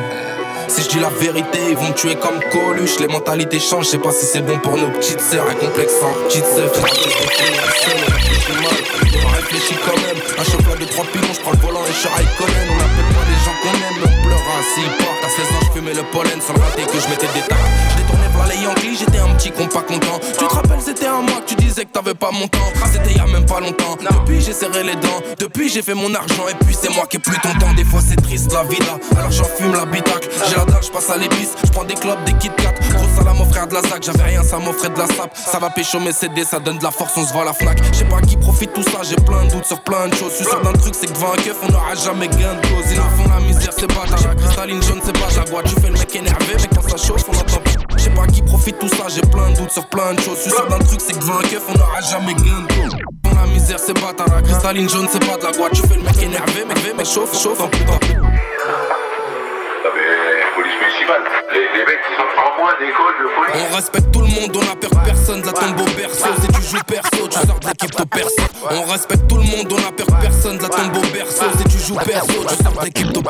Si 0.68 0.82
je 0.82 0.88
dis 0.88 0.98
la 0.98 1.10
vérité, 1.10 1.58
ils 1.70 1.76
vont 1.76 1.88
me 1.88 1.94
tuer 1.94 2.16
comme 2.16 2.40
Coluche. 2.50 2.98
Les 2.98 3.06
mentalités 3.06 3.60
changent, 3.60 3.86
je 3.86 3.90
sais 3.92 3.98
pas 3.98 4.10
si 4.10 4.26
c'est 4.26 4.40
bon 4.40 4.58
pour 4.58 4.76
nos 4.76 4.90
petites 4.90 5.20
sœurs. 5.20 5.46
Un 5.48 5.54
complexe 5.54 5.94
en 6.02 6.12
petite 6.26 6.44
sœur. 6.44 6.72
On 9.24 9.28
réfléchit 9.28 9.76
quand 9.86 9.96
même. 10.02 10.20
Un 10.36 10.44
chauffeur 10.44 10.76
de 10.76 10.84
trois 10.86 11.04
je 11.04 11.40
prends 11.40 11.52
le 11.52 11.58
volant 11.58 11.84
et 11.84 11.92
je. 11.92 12.08
On 12.08 12.12
pas 12.12 12.24
les 13.28 13.38
gens 13.44 13.54
qu'on 13.62 14.06
aime, 14.10 14.15
s'ils 14.62 14.90
partent. 14.96 15.24
À 15.24 15.28
16 15.28 15.46
ans, 15.46 15.60
je 15.66 15.78
fumais 15.78 15.94
le 15.94 16.02
pollen 16.12 16.40
sans 16.40 16.54
rater 16.54 16.84
que 16.84 16.98
je 16.98 17.06
tas. 17.06 17.56
Je 17.90 18.02
détournais 18.02 18.28
par 18.36 18.46
les 18.46 18.56
Yankees, 18.56 18.96
j'étais 19.00 19.18
un 19.18 19.34
petit 19.34 19.50
con 19.50 19.66
pas 19.66 19.82
content. 19.82 20.20
Tu 20.20 20.44
te 20.44 20.54
rappelles, 20.54 20.80
c'était 20.80 21.06
un 21.06 21.22
mois 21.22 21.42
tu 21.46 21.54
disais 21.54 21.84
que 21.84 21.92
t'avais 21.92 22.14
pas 22.14 22.30
mon 22.32 22.48
temps. 22.48 22.72
C'était 22.92 23.12
y 23.14 23.20
a 23.20 23.26
même 23.26 23.46
pas 23.46 23.60
longtemps. 23.60 23.96
Depuis, 24.00 24.40
j'ai 24.40 24.52
serré 24.52 24.82
les 24.82 24.96
dents. 24.96 25.20
Depuis, 25.38 25.68
j'ai 25.68 25.82
fait 25.82 25.94
mon 25.94 26.12
argent. 26.14 26.48
Et 26.50 26.54
puis, 26.64 26.76
c'est 26.78 26.92
moi 26.94 27.06
qui 27.06 27.16
ai 27.16 27.20
plus 27.20 27.38
ton 27.40 27.52
temps. 27.58 27.72
Des 27.74 27.84
fois, 27.84 28.00
c'est 28.06 28.20
triste 28.20 28.52
la 28.52 28.64
vie 28.64 28.78
là. 28.78 28.98
Alors, 29.16 29.30
j'en 29.30 29.44
fume 29.44 29.72
l'habitacle. 29.72 30.28
J'ai 30.48 30.56
la 30.56 30.64
dalle, 30.64 30.82
je 30.82 30.90
passe 30.90 31.10
à 31.10 31.16
l'épice. 31.16 31.50
Je 31.64 31.70
prends 31.70 31.84
des 31.84 31.94
clubs, 31.94 32.22
des 32.24 32.32
Kit 32.34 32.50
Kat. 32.56 32.74
Gros 32.94 33.06
au 33.40 33.44
frère 33.44 33.66
de 33.66 33.74
la 33.74 33.82
ZAC. 33.82 34.02
J'avais 34.02 34.24
rien, 34.24 34.42
ça 34.42 34.58
m'offrait 34.58 34.90
de 34.90 34.98
la 34.98 35.06
sape. 35.06 35.36
Ça 35.36 35.58
va 35.58 35.70
pécho 35.70 36.00
mes 36.00 36.12
CD, 36.12 36.44
ça 36.44 36.58
donne 36.58 36.78
de 36.78 36.84
la 36.84 36.90
force, 36.90 37.12
on 37.16 37.26
se 37.26 37.32
voit 37.32 37.44
la 37.44 37.52
Fnac. 37.52 37.78
Je 37.92 37.98
sais 37.98 38.04
pas 38.04 38.20
qui 38.20 38.36
profite 38.36 38.72
tout 38.72 38.82
ça. 38.82 39.00
J'ai 39.02 39.16
plein 39.16 39.44
de 39.44 39.50
doutes 39.50 39.66
sur 39.66 39.80
plein 39.82 40.08
de 40.08 40.14
choses. 40.14 40.32
Je 40.32 40.36
suis 40.36 40.44
sûr 40.44 40.60
d'un 40.62 40.72
truc, 40.72 40.94
c'est 40.98 41.06
que 41.06 41.12
devant 41.12 41.32
un 41.32 41.36
on 41.62 41.72
n'aura 41.72 41.94
jamais 41.94 42.28
gain 42.28 42.54
de 42.54 42.66
cause. 42.68 42.90
Ils 42.90 42.96
font 42.96 43.28
la 43.28 43.40
misère, 43.40 43.72
c'est 43.76 43.86
pas 43.86 44.06
la 44.46 44.52
cristalline 44.52 44.82
jaune, 44.82 45.00
c'est 45.04 45.18
pas 45.18 45.28
Jaguar. 45.28 45.62
Tu 45.64 45.74
fais 45.80 45.88
le 45.88 45.94
mec 45.94 46.14
énervé, 46.14 46.54
mais 46.60 46.68
quand 46.74 46.88
ça 46.88 46.96
chauffe, 46.96 47.24
on 47.28 47.36
entend 47.36 47.62
je 47.96 48.02
sais 48.02 48.10
pas 48.10 48.26
qui 48.26 48.42
profite 48.42 48.78
tout 48.78 48.88
ça, 48.88 49.06
j'ai 49.08 49.22
plein 49.22 49.50
de 49.50 49.56
doutes 49.56 49.70
sur 49.70 49.86
plein 49.88 50.14
de 50.14 50.20
choses. 50.20 50.36
Je 50.36 50.42
suis 50.42 50.50
sûr 50.50 50.66
d'un 50.68 50.78
truc, 50.78 51.00
c'est 51.00 51.12
que 51.14 51.18
devant 51.18 51.38
un 51.38 51.42
keuf, 51.42 51.62
on 51.68 51.72
n'aura 51.72 52.00
jamais 52.00 52.34
gain 52.34 52.62
de. 52.68 53.28
Dans 53.28 53.40
la 53.40 53.46
misère, 53.46 53.78
c'est 53.78 53.94
pas 53.94 54.12
ta 54.12 54.24
cristalline 54.42 54.88
jaune, 54.88 55.08
c'est 55.10 55.24
pas 55.24 55.36
de 55.36 55.44
la 55.44 55.52
guatte. 55.52 55.72
Tu 55.72 55.82
fais 55.82 55.96
le 55.96 56.02
mec 56.02 56.22
énervé, 56.22 56.64
mais, 56.68 56.74
mais 56.96 57.04
chauffe, 57.04 57.36
chauffe 57.40 57.60
en 57.60 57.68
plus. 57.68 57.84
Police 60.66 60.80
municipale. 60.80 61.22
Les, 61.52 61.78
les 61.78 61.84
mecs, 61.86 62.00
ils 62.10 62.20
ont 62.20 62.30
trois 62.36 62.56
mois 62.58 62.72
d'école 62.78 63.14
de 63.22 63.28
police. 63.36 63.62
On 63.70 63.74
respecte 63.74 64.10
tout 64.12 64.20
le 64.20 64.26
monde, 64.26 64.56
on 64.56 64.60
de 64.60 65.04
personne. 65.04 65.40
De 65.40 65.46
la 65.46 65.52
tombe 65.52 65.80
au 65.80 65.84
berceau, 65.96 66.30
si 66.40 66.48
tu 66.48 66.62
joues 66.62 66.84
perso, 66.86 67.28
tu 67.28 67.38
sors 67.46 67.60
de 67.60 67.66
l'équipe 67.66 67.96
de 67.96 68.04
perso. 68.04 68.42
On 68.70 68.82
respecte 68.90 69.28
tout 69.28 69.36
le 69.36 69.44
monde, 69.44 69.72
on 69.72 69.76
de 69.76 70.20
personne. 70.20 70.58
De 70.58 70.62
la 70.62 70.68
tombe 70.68 70.96
au 70.96 71.06
berceau, 71.12 71.46
si 71.58 71.64
tu 71.64 71.78
joues 71.78 71.96
perso, 71.96 72.44
tu 72.48 72.62
sors 72.62 72.72
de 72.72 72.84
l'équipe 72.84 73.12
de 73.12 73.20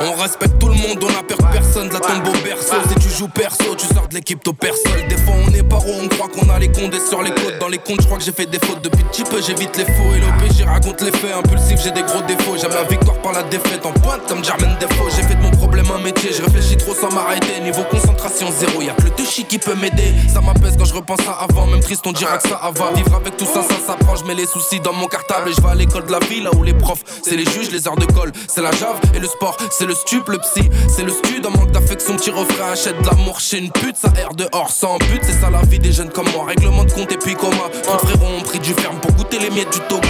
On 0.00 0.12
respecte 0.22 0.58
tout 0.58 0.68
le 0.68 0.74
monde, 0.74 1.02
on 1.02 1.06
de 1.06 1.52
personne. 1.52 1.88
De 1.88 1.94
la 1.94 2.00
tombe 2.00 2.28
au 2.28 2.38
berceau, 2.44 2.76
si 2.88 2.94
tu 2.94 3.08
joues 3.16 3.28
perso, 3.28 3.74
tu 3.76 3.86
sors 3.86 4.08
de 4.08 4.14
l'équipe 4.14 4.44
de 4.44 4.50
perso. 4.52 4.90
Des 5.08 5.16
fois, 5.16 5.34
on 5.46 5.52
est 5.52 5.68
paro, 5.68 5.90
on 6.02 6.08
croit 6.08 6.28
qu'on 6.28 6.48
a 6.50 6.58
les 6.58 6.70
condés 6.70 7.00
sur 7.00 7.22
les 7.22 7.30
côtes. 7.30 7.58
Dans 7.58 7.68
les 7.68 7.78
comptes, 7.78 8.00
je 8.02 8.06
crois 8.06 8.18
que 8.18 8.24
j'ai 8.24 8.32
fait 8.32 8.46
des 8.46 8.58
fautes 8.58 8.82
depuis 8.82 9.04
petit 9.04 9.24
peu, 9.24 9.40
j'évite 9.40 9.76
les 9.76 9.84
faux. 9.84 10.12
Et 10.14 10.20
l'OPJ 10.20 10.62
raconte 10.62 11.00
les 11.02 11.12
faits, 11.12 11.34
impulsif, 11.34 11.80
j'ai 11.82 11.90
des 11.90 12.02
gros 12.02 12.22
défauts. 12.22 12.56
J'aime 12.60 12.74
la 12.74 12.84
victoire 12.84 13.18
par 13.18 13.32
la 13.32 13.42
défaite, 13.44 13.84
en 13.84 13.92
pointe 13.92 14.26
comme 14.28 14.44
Jermaine 14.44 14.76
Defo. 14.78 15.08
J'ai 15.14 15.22
fait 15.22 15.34
de 15.34 15.42
mon 15.42 15.50
problème 15.50 15.86
un 15.94 16.02
métier, 16.02 16.30
je 16.32 16.42
réfléchis 16.42 16.59
trop 16.76 16.94
sans 16.94 17.12
m'arrêter. 17.14 17.60
Niveau 17.60 17.82
concentration 17.90 18.48
zéro, 18.50 18.82
y'a 18.82 18.92
que 18.94 19.02
le 19.02 19.10
touchy 19.10 19.44
qui 19.44 19.58
peut 19.58 19.74
m'aider. 19.74 20.12
Ça 20.32 20.40
m'apaise 20.40 20.74
quand 20.78 20.84
je 20.84 20.94
repense 20.94 21.20
à 21.26 21.44
avant, 21.44 21.66
même 21.66 21.80
triste, 21.80 22.06
on 22.06 22.12
dira 22.12 22.38
que 22.38 22.48
ça 22.48 22.60
va. 22.74 22.92
Vivre 22.92 23.14
avec 23.14 23.36
tout 23.36 23.46
ça, 23.46 23.62
ça 23.62 23.76
s'apprend. 23.86 24.16
Je 24.16 24.24
mets 24.24 24.34
les 24.34 24.46
soucis 24.46 24.80
dans 24.80 24.92
mon 24.92 25.06
cartable 25.06 25.50
et 25.50 25.52
je 25.52 25.60
vais 25.60 25.70
à 25.70 25.74
l'école 25.74 26.06
de 26.06 26.12
la 26.12 26.18
ville, 26.20 26.44
là 26.44 26.50
où 26.56 26.62
les 26.62 26.74
profs, 26.74 27.02
c'est 27.22 27.36
les 27.36 27.44
juges, 27.44 27.70
les 27.70 27.86
heures 27.88 27.96
de 27.96 28.06
colle, 28.06 28.32
c'est 28.48 28.62
la 28.62 28.72
jave 28.72 29.00
et 29.14 29.18
le 29.18 29.26
sport, 29.26 29.56
c'est 29.70 29.86
le 29.86 29.94
stup, 29.94 30.28
le 30.28 30.38
psy, 30.38 30.68
c'est 30.88 31.04
le 31.04 31.10
stud. 31.10 31.46
En 31.46 31.50
manque 31.50 31.70
d'affection, 31.72 32.16
petit 32.16 32.30
refrain, 32.30 32.72
achète 32.72 33.00
de 33.02 33.06
l'amour 33.06 33.40
chez 33.40 33.58
une 33.58 33.70
pute, 33.70 33.96
ça 33.96 34.12
erre 34.18 34.34
dehors 34.34 34.70
sans 34.70 34.98
but. 34.98 35.20
C'est 35.22 35.40
ça 35.40 35.50
la 35.50 35.62
vie 35.62 35.78
des 35.78 35.92
jeunes 35.92 36.10
comme 36.10 36.28
moi, 36.30 36.46
règlement 36.46 36.84
de 36.84 36.92
compte 36.92 37.12
et 37.12 37.16
puis 37.16 37.34
coma. 37.34 37.68
Trop 37.82 37.98
frérots 37.98 38.34
ont 38.38 38.42
pris 38.42 38.58
du 38.58 38.72
ferme 38.74 38.98
pour 39.00 39.12
goûter 39.12 39.38
les 39.38 39.50
miettes 39.50 39.72
du 39.72 39.80
toga. 39.88 40.08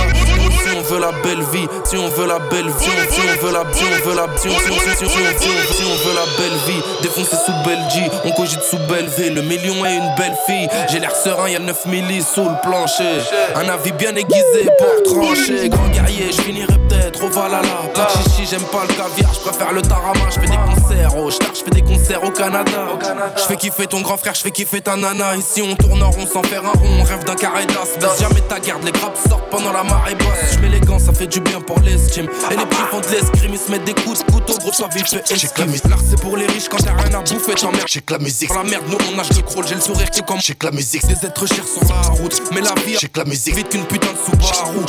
On 0.81 0.83
veut 0.83 0.99
la 0.99 1.13
belle 1.23 1.43
vie, 1.53 1.69
si 1.85 1.99
on 1.99 2.09
veut 2.09 2.27
la 2.27 2.39
belle 2.39 2.65
vie, 2.65 2.85
si 3.11 3.21
on 3.21 3.47
veut 3.47 3.53
la, 3.53 3.65
si 3.75 3.85
on 3.85 4.09
veut 4.09 4.17
la, 4.17 4.27
si 4.39 4.49
on, 4.49 4.55
veut 4.55 6.15
la 6.15 6.25
belle 6.39 6.59
vie, 6.67 6.81
défoncer 7.03 7.37
sous 7.37 7.53
Belgique, 7.67 8.11
on 8.25 8.33
cogite 8.33 8.63
sous 8.63 8.79
Belleville, 8.89 9.35
le 9.35 9.43
million 9.43 9.85
est 9.85 9.97
une 9.97 10.15
belle 10.17 10.35
fille. 10.47 10.69
J'ai 10.89 10.99
l'air 10.99 11.15
serein, 11.15 11.51
y'a 11.51 11.59
9 11.59 11.85
millis 11.85 12.23
sous 12.23 12.45
le 12.45 12.59
plancher. 12.63 13.21
Un 13.57 13.69
avis 13.69 13.93
bien 13.93 14.17
aiguisé 14.17 14.71
pour 14.79 15.15
trancher. 15.15 15.69
Grand 15.69 15.89
guerrier, 15.89 16.33
je 16.33 16.41
finirai 16.41 16.79
peut-être 16.89 17.25
au 17.25 17.29
Valhalla. 17.29 17.69
Pas 17.93 18.07
de 18.07 18.31
chichi, 18.31 18.49
j'aime 18.51 18.65
pas 18.65 18.85
le 18.89 18.95
caviar, 18.95 19.35
je 19.35 19.41
préfère 19.41 19.73
le 19.73 19.83
tarama. 19.83 20.31
Je 20.31 20.41
fais 20.41 20.47
des 20.47 20.57
concerts 20.57 21.17
au 21.19 21.31
Star, 21.31 21.51
je 21.55 21.63
fais 21.63 21.71
des 21.71 21.83
concerts 21.83 22.25
au 22.25 22.31
Canada. 22.31 22.89
Je 23.37 23.43
fais 23.43 23.57
kiffer 23.57 23.87
ton 23.87 24.01
grand 24.01 24.17
frère, 24.17 24.35
je 24.35 24.41
fais 24.41 24.51
kiffer 24.51 24.81
ta 24.81 24.97
nana. 24.97 25.37
Ici 25.37 25.61
on 25.61 25.77
tourne 25.77 26.03
en 26.03 26.11
rond 26.11 26.27
sans 26.27 26.43
faire 26.43 26.65
un 26.65 26.73
rond, 26.73 27.01
on 27.01 27.03
rêve 27.03 27.25
d'un 27.25 27.35
carré 27.35 27.67
d'as. 27.67 28.17
Jamais 28.19 28.41
ta 28.41 28.59
garde, 28.59 28.83
les 28.83 28.93
grappes 28.93 29.19
sortent 29.29 29.51
pendant 29.51 29.73
la 29.73 29.83
marée 29.83 30.15
basse. 30.15 30.57
Ça 30.99 31.15
fait 31.15 31.27
du 31.27 31.41
bien 31.41 31.61
pour 31.63 31.81
l'estime. 31.81 32.27
Et 32.51 32.57
les 32.57 32.67
petits 32.67 32.83
font 32.91 33.01
de 33.01 33.07
l'escrime, 33.07 33.55
ils 33.55 33.59
se 33.59 33.71
mettent 33.71 33.85
des 33.85 33.95
coups 33.95 34.23
de 34.25 34.31
couteau, 34.31 34.55
gros, 34.59 34.73
ça 34.73 34.87
vite 34.95 35.09
fait 35.09 35.33
esquive. 35.33 35.81
L'art 35.89 35.99
c'est 36.07 36.21
pour 36.21 36.37
les 36.37 36.47
riches 36.47 36.69
quand 36.69 36.77
t'as 36.77 36.95
rien 36.95 37.15
à 37.15 37.23
bouffer, 37.23 37.55
t'emmerdes. 37.55 37.87
J'ai 37.89 38.01
que 38.01 38.13
la 38.13 38.19
musique. 38.19 38.51
Dans 38.51 38.63
la 38.63 38.65
merde, 38.65 38.85
nous 38.89 38.99
on 39.11 39.17
nage 39.17 39.31
de 39.31 39.41
crawl, 39.41 39.67
j'ai 39.67 39.77
le 39.77 39.81
sourire 39.81 40.11
qui 40.11 40.21
comme. 40.21 40.39
J'ai 40.41 40.55
que 40.55 40.67
la 40.67 40.73
musique. 40.73 41.07
Des 41.07 41.27
êtres 41.27 41.47
chers 41.47 41.67
sur 41.67 41.83
la 41.89 42.03
route, 42.11 42.43
mais 42.53 42.61
la 42.61 42.75
vie. 42.85 42.97
J'ai 43.01 43.09
que 43.09 43.19
la 43.19 43.25
musique. 43.25 43.57
Vite 43.57 43.71
qu'une 43.71 43.85
putain 43.87 44.09
de 44.13 44.19
Subaru. 44.19 44.81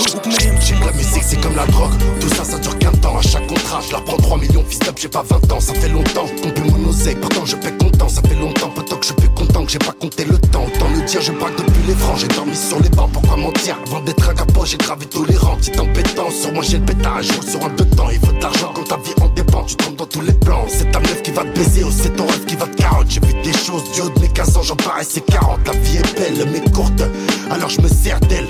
J'ai 0.60 0.74
que 0.74 0.86
la 0.86 0.92
musique, 0.92 1.24
c'est 1.26 1.40
comme 1.40 1.56
la 1.56 1.66
drogue. 1.68 1.94
Tout 2.20 2.30
ça, 2.30 2.44
ça 2.44 2.58
dure 2.58 2.78
qu'un 2.78 2.92
temps. 2.92 3.18
À 3.18 3.22
chaque 3.22 3.48
contrat, 3.48 3.80
je 3.88 3.94
la 3.94 4.02
prends 4.02 4.18
3 4.18 4.38
millions. 4.38 4.66
Fils 4.68 4.80
j'ai 4.98 5.08
pas 5.08 5.24
20 5.24 5.52
ans, 5.54 5.60
ça 5.62 5.74
fait 5.76 5.90
longtemps. 5.90 6.26
Pourtant 7.20 7.46
je 7.46 7.56
paie 7.56 7.76
content. 7.78 8.08
Ça 8.08 8.22
fait 8.22 8.36
longtemps, 8.36 8.70
pourtant 8.70 8.98
que 8.98 9.02
je 9.02 9.08
suis 9.08 9.16
plus 9.16 9.30
content 9.30 9.66
que 9.66 9.72
j'ai 9.72 9.80
pas 9.80 9.94
compté 9.94 10.24
le 10.24 10.38
temps. 10.38 10.66
Autant 10.66 10.88
le 10.96 11.02
dire, 11.06 11.22
je 11.22 11.32
braque 11.32 11.56
depuis 11.58 11.84
les 11.88 11.96
francs. 11.96 12.20
J'ai 12.20 12.28
dormi 12.28 12.56
sur 12.56 12.80
les 12.80 12.90
bancs, 12.90 13.10
pourquoi 13.12 13.38
mentir? 13.38 13.78
Avant 13.88 14.02
d'être 14.02 14.30
un 14.30 14.34
capot, 14.34 14.66
j'ai 14.66 14.78
gravé 14.78 15.06
rangs. 15.38 15.56
Petite 15.58 15.80
embêtant, 15.80 16.30
sur 16.30 16.54
moi 16.54 16.64
j'ai 16.64 16.78
le 16.78 16.86
pétage. 16.86 17.26
Je 17.28 17.34
roule 17.34 17.50
sur 17.50 17.66
un 17.66 17.70
deux 17.70 17.86
temps. 17.86 18.10
Il 18.12 18.20
faut 18.20 18.32
de 18.32 18.42
l'argent 18.42 18.72
quand 18.76 18.84
ta 18.84 18.98
vie 18.98 19.14
en 19.20 19.30
dépend. 19.30 19.64
Tu 19.64 19.76
tombes 19.78 19.96
dans 19.96 20.06
tous 20.06 20.22
les 20.22 20.34
plans. 20.34 20.66
C'est 20.68 20.92
ta 20.92 21.00
meuf 21.00 21.24
qui 21.24 21.32
va 21.32 21.44
te 21.44 21.58
baiser 21.58 21.84
ou 21.84 21.92
c'est 21.92 22.16
ton 22.16 22.28
rêve 22.28 22.46
qui 22.46 22.56
va 22.56 22.68
te 22.68 22.78
carotte. 22.78 23.08
J'ai 23.10 23.22
vu 23.22 23.34
des 23.42 23.54
choses 23.54 23.84
du 23.94 24.02
haut 24.02 24.10
de 24.10 24.20
mes 24.20 24.30
15 24.30 24.58
ans, 24.58 24.64
j'en 24.64 24.76
paraissais 24.76 25.22
40. 25.22 25.60
La 25.66 25.74
vie 25.74 25.98
est 25.98 26.16
belle, 26.16 26.48
mais 26.52 26.72
courte. 26.72 27.04
Alors 27.50 27.70
je 27.70 27.82
me 27.82 27.88
sers 27.88 28.20
d'elle. 28.22 28.48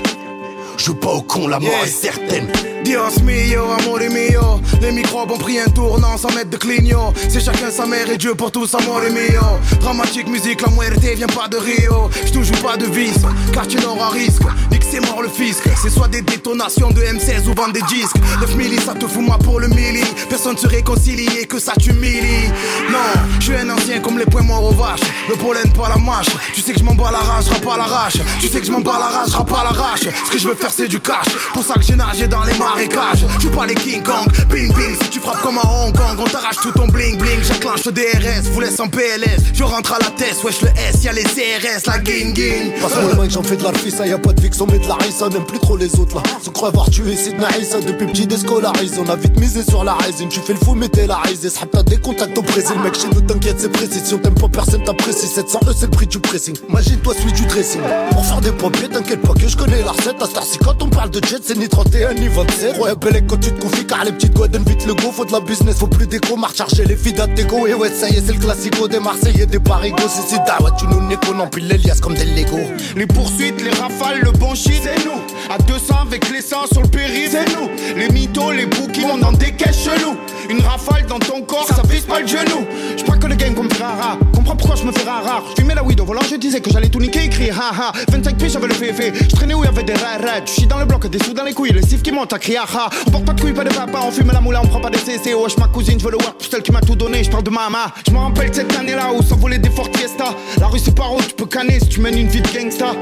Joue 0.84 0.94
pas 0.94 1.10
au 1.12 1.22
con, 1.22 1.46
la 1.46 1.60
mort 1.60 1.70
Yeah. 1.70 1.84
est 1.84 1.90
certaine. 1.90 2.50
Dios 2.82 3.22
mio, 3.22 3.62
amore 3.78 4.08
mio 4.10 4.60
Les 4.80 4.90
microbes 4.90 5.30
ont 5.30 5.38
pris 5.38 5.60
un 5.60 5.68
tournant 5.68 6.16
sans 6.18 6.32
mettre 6.34 6.50
de 6.50 6.56
clignot 6.56 7.14
C'est 7.28 7.38
chacun 7.38 7.70
sa 7.70 7.86
mère 7.86 8.10
et 8.10 8.18
Dieu 8.18 8.34
pour 8.34 8.50
tous, 8.50 8.74
amore 8.74 9.02
mio 9.02 9.40
Dramatique 9.80 10.26
musique, 10.26 10.60
la 10.60 10.68
muerte 10.70 10.98
vient 10.98 11.28
pas 11.28 11.46
de 11.46 11.58
Rio 11.58 12.10
Je 12.26 12.42
joue 12.42 12.60
pas 12.60 12.76
de 12.76 12.86
vis, 12.86 13.14
car 13.52 13.68
tu 13.68 13.76
n'auras 13.76 14.08
risque 14.08 14.42
Nique 14.72 14.82
c'est 14.90 14.98
mort 14.98 15.22
le 15.22 15.28
fisc 15.28 15.62
C'est 15.80 15.90
soit 15.90 16.08
des 16.08 16.22
détonations 16.22 16.90
de 16.90 17.00
M16 17.00 17.48
ou 17.48 17.54
vendre 17.54 17.74
des 17.74 17.82
disques 17.82 18.16
9 18.40 18.56
milli, 18.56 18.80
ça 18.80 18.94
te 18.94 19.06
fout 19.06 19.22
moi 19.22 19.38
pour 19.38 19.60
le 19.60 19.68
milli 19.68 20.02
Personne 20.28 20.58
se 20.58 20.66
réconcilie 20.66 21.28
et 21.40 21.46
que 21.46 21.60
ça 21.60 21.74
t'humilie 21.80 22.48
Non, 22.90 22.98
je 23.38 23.44
suis 23.44 23.54
un 23.54 23.70
ancien 23.70 24.00
comme 24.00 24.18
les 24.18 24.26
points 24.26 24.42
morts 24.42 24.64
au 24.64 24.72
vache 24.72 24.82
vache. 24.82 25.00
Le 25.28 25.36
pollen, 25.36 25.72
pas 25.72 25.88
la 25.88 25.96
mâche. 25.96 26.26
Tu 26.54 26.60
sais 26.60 26.72
que 26.72 26.78
je 26.78 26.84
m'en 26.84 26.94
bats 26.94 27.10
la 27.12 27.18
rage, 27.18 27.44
je 27.52 27.60
pas 27.60 27.76
la 27.76 27.84
rage. 27.84 28.20
Tu 28.40 28.48
sais 28.48 28.60
que 28.60 28.66
je 28.66 28.72
m'en 28.72 28.80
bats 28.80 28.98
la 28.98 29.06
rage, 29.06 29.28
je 29.30 29.42
pas 29.52 29.64
la 29.64 29.70
rage. 29.70 30.08
Ce 30.26 30.30
que 30.30 30.38
je 30.38 30.48
veux 30.48 30.54
faire, 30.54 30.71
c'est 30.72 30.88
du 30.88 31.00
cash. 31.00 31.26
Pour 31.52 31.62
ça 31.62 31.74
que 31.74 31.82
j'ai 31.82 31.96
nagé 31.96 32.26
dans 32.26 32.44
les 32.44 32.54
marécages. 32.54 33.24
Je 33.40 33.48
pas 33.48 33.66
les 33.66 33.74
King 33.74 34.02
Kong. 34.02 34.26
Bing 34.48 34.72
bing, 34.74 34.96
si 35.02 35.10
tu 35.10 35.20
frappes 35.20 35.42
comme 35.42 35.58
un 35.58 35.68
Hong 35.68 35.96
Kong, 35.96 36.16
on 36.18 36.24
t'arrache 36.24 36.56
tout 36.62 36.72
ton 36.72 36.88
bling 36.88 37.18
bling. 37.18 37.42
J'enclenche 37.42 37.84
le 37.84 37.92
DRS, 37.92 38.48
vous 38.52 38.60
laisse 38.60 38.80
en 38.80 38.88
PLS. 38.88 39.52
Je 39.52 39.64
rentre 39.64 39.92
à 39.92 39.98
la 39.98 40.10
tête, 40.10 40.36
wesh 40.44 40.62
le 40.62 40.68
S, 40.68 41.04
y'a 41.04 41.12
les 41.12 41.24
CRS, 41.24 41.86
la 41.86 41.98
gang 41.98 42.32
gang. 42.32 42.72
Passe-moi 42.80 43.28
j'en 43.28 43.42
fais 43.42 43.56
de 43.56 43.62
la 43.62 43.72
ça 43.90 44.06
y 44.06 44.12
a 44.12 44.18
pas 44.18 44.32
de 44.32 44.40
fixe, 44.40 44.60
on 44.60 44.66
met 44.66 44.78
de 44.78 44.86
la 44.86 44.94
risa, 44.94 45.28
n'aime 45.28 45.44
plus 45.44 45.58
trop 45.58 45.76
les 45.76 45.94
autres 45.98 46.16
là. 46.16 46.22
Se 46.42 46.50
croit 46.50 46.68
avoir 46.68 46.88
tué 46.88 47.16
Sidney 47.16 47.46
Issa 47.60 47.80
depuis 47.80 48.06
petit 48.06 48.26
déscolarisé. 48.26 49.00
On 49.04 49.08
a 49.10 49.16
vite 49.16 49.38
misé 49.38 49.62
sur 49.62 49.84
la 49.84 49.94
résine, 49.94 50.28
tu 50.28 50.40
fais 50.40 50.54
le 50.54 50.58
fou, 50.58 50.74
mais 50.74 50.88
t'es 50.88 51.06
la 51.06 51.16
risée. 51.16 51.50
t'as 51.70 51.82
des 51.82 51.98
contacts 51.98 52.36
au 52.38 52.42
Brésil, 52.42 52.76
mec, 52.82 52.94
chez 52.94 53.08
nous 53.08 53.20
t'inquiète, 53.20 53.56
c'est 53.58 53.72
précis. 53.72 54.00
Si 54.04 54.14
on 54.14 54.18
t'aime 54.18 54.34
pas, 54.34 54.48
personne 54.48 54.84
t'apprécie. 54.84 55.26
700 55.26 55.60
E, 55.66 55.72
c'est 55.76 55.86
le 55.86 55.90
prix 55.90 56.06
du 56.06 56.18
pressing. 56.18 56.56
Imagine-toi 56.68 57.14
celui 57.18 57.32
du 57.32 57.46
dressing. 57.46 57.80
Pour 58.10 58.24
faire 58.24 58.40
des 58.40 58.52
papiers, 58.52 58.88
t'inquiète 58.88 59.22
pas 59.22 59.34
que 59.34 59.48
je 59.48 59.56
connais 59.56 59.82
la 59.82 59.92
recette. 59.92 60.22
À 60.22 60.26
si 60.52 60.58
quand 60.58 60.82
on 60.82 60.88
parle 60.88 61.10
de 61.10 61.24
jet, 61.24 61.40
c'est 61.42 61.56
ni 61.56 61.68
31 61.68 62.14
ni 62.14 62.28
27. 62.28 62.78
Ouais, 62.78 62.94
belle 62.94 63.24
quand 63.26 63.38
tu 63.38 63.50
te 63.52 63.60
confies, 63.60 63.86
car 63.86 64.04
les 64.04 64.12
petites 64.12 64.34
donne 64.34 64.64
vite 64.64 64.86
le 64.86 64.94
go. 64.94 65.10
Faut 65.10 65.24
de 65.24 65.32
la 65.32 65.40
business, 65.40 65.78
faut 65.78 65.86
plus 65.86 66.06
d'écho, 66.06 66.36
marche 66.36 66.56
charger 66.56 66.84
les 66.84 66.96
filles 66.96 67.14
d'Atego. 67.14 67.66
Et 67.66 67.74
ouais, 67.74 67.88
ça 67.88 68.08
y 68.08 68.16
est, 68.16 68.22
c'est 68.26 68.34
le 68.34 68.38
classico 68.38 68.86
des 68.86 69.00
Marseillais, 69.00 69.46
des 69.46 69.60
Parigo. 69.60 70.02
C'est 70.08 70.28
si 70.28 70.34
ouais, 70.34 70.70
tu 70.78 70.86
nous 70.86 71.00
qu'on 71.18 71.38
empile 71.40 71.68
les 71.68 71.78
liasses 71.78 72.00
comme 72.00 72.14
des 72.14 72.24
Lego. 72.24 72.58
Les 72.96 73.06
poursuites, 73.06 73.62
les 73.62 73.70
rafales, 73.70 74.20
le 74.20 74.32
bon 74.32 74.54
shit, 74.54 74.82
c'est 74.82 75.04
nous. 75.04 75.20
À 75.50 75.58
200 75.58 75.94
avec 76.06 76.28
les 76.28 76.36
l'essence 76.36 76.68
sur 76.72 76.82
le 76.82 76.88
périph', 76.88 77.30
c'est 77.30 77.48
nous. 77.56 77.70
Les 77.96 78.08
mythos, 78.10 78.52
les 78.52 78.66
bouquins, 78.66 79.08
on 79.12 79.18
dans 79.18 79.32
des 79.32 79.52
caisses 79.52 79.84
chelous. 79.84 80.16
Une 80.50 80.60
rafale 80.60 81.06
dans 81.06 81.18
ton 81.18 81.42
corps, 81.42 81.66
ça 81.66 81.82
vise 81.88 82.04
pas 82.04 82.20
le 82.20 82.26
genou. 82.26 82.66
Je 82.96 83.02
crois 83.02 83.16
que 83.16 83.26
le 83.26 83.36
game 83.36 83.54
comme 83.54 83.68
me 83.68 83.78
rare. 83.78 84.18
Comprends 84.34 84.56
pourquoi 84.56 84.76
je 84.76 84.84
me 84.84 84.92
fais 84.92 85.08
rare. 85.08 85.44
Je 85.56 85.64
mets 85.64 85.74
la 85.74 85.84
weed 85.84 86.00
au 86.00 86.04
volant, 86.04 86.20
je 86.28 86.36
disais 86.36 86.60
que 86.60 86.70
j'allais 86.70 86.88
tout 86.88 86.98
niquer, 86.98 87.24
écrire 87.24 87.58
ha 87.60 87.92
25 88.10 88.36
pieds, 88.36 88.48
j'avais 88.48 88.66
le 88.66 88.74
fait 88.74 89.12
Je 89.14 89.34
traînais 89.34 89.54
où 89.54 89.64
y'avait 89.64 89.82
des 89.82 89.94
rares. 89.94 90.41
Tu 90.46 90.54
chies 90.54 90.66
dans 90.66 90.78
le 90.78 90.84
bloc, 90.84 91.06
des 91.08 91.18
sous 91.18 91.32
dans 91.32 91.44
les 91.44 91.52
couilles, 91.52 91.72
le 91.72 91.82
sif 91.82 92.02
qui 92.02 92.12
monte 92.12 92.32
à 92.32 92.38
crier 92.38 92.58
ha 92.58 92.90
On 93.06 93.10
porte 93.10 93.24
pas 93.24 93.32
de 93.32 93.40
couilles, 93.40 93.52
pas 93.52 93.64
de 93.64 93.74
papa, 93.74 94.00
on 94.02 94.10
fume 94.10 94.32
la 94.32 94.40
moula, 94.40 94.60
on 94.62 94.66
prend 94.66 94.80
pas 94.80 94.90
des 94.90 94.98
CC. 94.98 95.34
Wesh, 95.34 95.56
ma 95.58 95.68
cousine, 95.68 95.98
je 95.98 96.04
veux 96.04 96.10
le 96.10 96.18
work, 96.18 96.36
celle 96.50 96.62
qui 96.62 96.72
m'a 96.72 96.80
tout 96.80 96.96
donné, 96.96 97.22
je 97.24 97.30
parle 97.30 97.44
de 97.44 97.50
mama. 97.50 97.92
Je 98.06 98.12
me 98.12 98.18
rappelle 98.18 98.54
cette 98.54 98.74
année-là 98.76 99.12
où 99.12 99.22
voler 99.36 99.58
des 99.58 99.70
Fort 99.70 99.88
Fiesta. 99.96 100.34
La 100.60 100.66
rue 100.66 100.78
c'est 100.78 100.94
pas 100.94 101.08
où 101.10 101.20
tu 101.20 101.34
peux 101.34 101.46
canner 101.46 101.80
si 101.80 101.88
tu 101.88 102.00
mènes 102.00 102.18
une 102.18 102.28
vie 102.28 102.40
de 102.40 102.48
gangsta. 102.48 102.92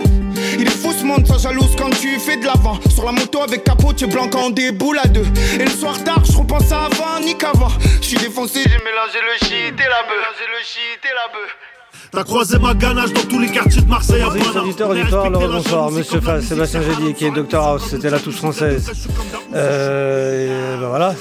Il 0.59 0.67
est 0.67 0.71
fou 0.71 0.93
ce 0.93 1.05
monde, 1.05 1.27
ça 1.27 1.39
jalouse 1.39 1.75
quand 1.77 1.91
tu 1.91 2.19
fais 2.19 2.37
de 2.37 2.47
l'avant. 2.47 2.79
Sur 2.89 3.05
la 3.05 3.13
moto 3.13 3.43
avec 3.43 3.65
capot, 3.65 3.93
tu 3.93 4.05
es 4.05 4.07
blanc 4.07 4.29
quand 4.31 4.47
on 4.47 4.51
déboule 4.51 4.99
à 4.99 5.07
deux. 5.07 5.27
Et 5.59 5.65
le 5.65 5.71
soir 5.71 6.03
tard, 6.05 6.25
je 6.25 6.37
repense 6.37 6.71
à 6.73 6.85
avant, 6.85 7.21
ni 7.25 7.37
qu'avant. 7.37 7.71
Je 8.01 8.07
suis 8.07 8.17
défoncé, 8.17 8.61
j'ai 8.63 8.79
mélangé 8.79 9.19
le 9.23 9.47
shit 9.47 9.75
et 9.75 9.89
la 9.89 10.03
bœuf. 10.09 11.80
T'as 12.13 12.25
croisé 12.25 12.59
ma 12.59 12.75
ganache 12.75 13.13
dans 13.13 13.23
tous 13.23 13.39
les 13.39 13.49
quartiers 13.51 13.83
de 13.83 13.89
Marseille. 13.89 14.23
Bonjour 14.25 14.63
auditeurs, 14.63 14.91
auditoire, 14.91 15.31
le 15.31 15.39
bonsoir, 15.39 15.91
monsieur 15.93 16.21
Sébastien 16.41 16.83
Gédy 16.83 17.15
qui 17.15 17.27
est 17.27 17.31
Docteur 17.31 17.65
House, 17.65 17.87
c'était 17.89 18.11
la 18.11 18.19
touche 18.19 18.37
française. 18.37 18.91
Euh, 19.55 20.81
ben 20.81 20.89
voilà. 20.89 21.15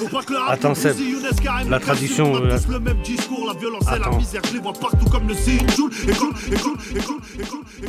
Attends 0.48 0.74
Seb, 0.74 0.96
la 1.70 1.80
tradition. 1.80 2.36
Euh... 2.36 2.58
Attends. 3.88 4.20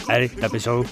Allez, 0.08 0.28
tapez 0.28 0.58
sur 0.58 0.76
vous. 0.76 0.86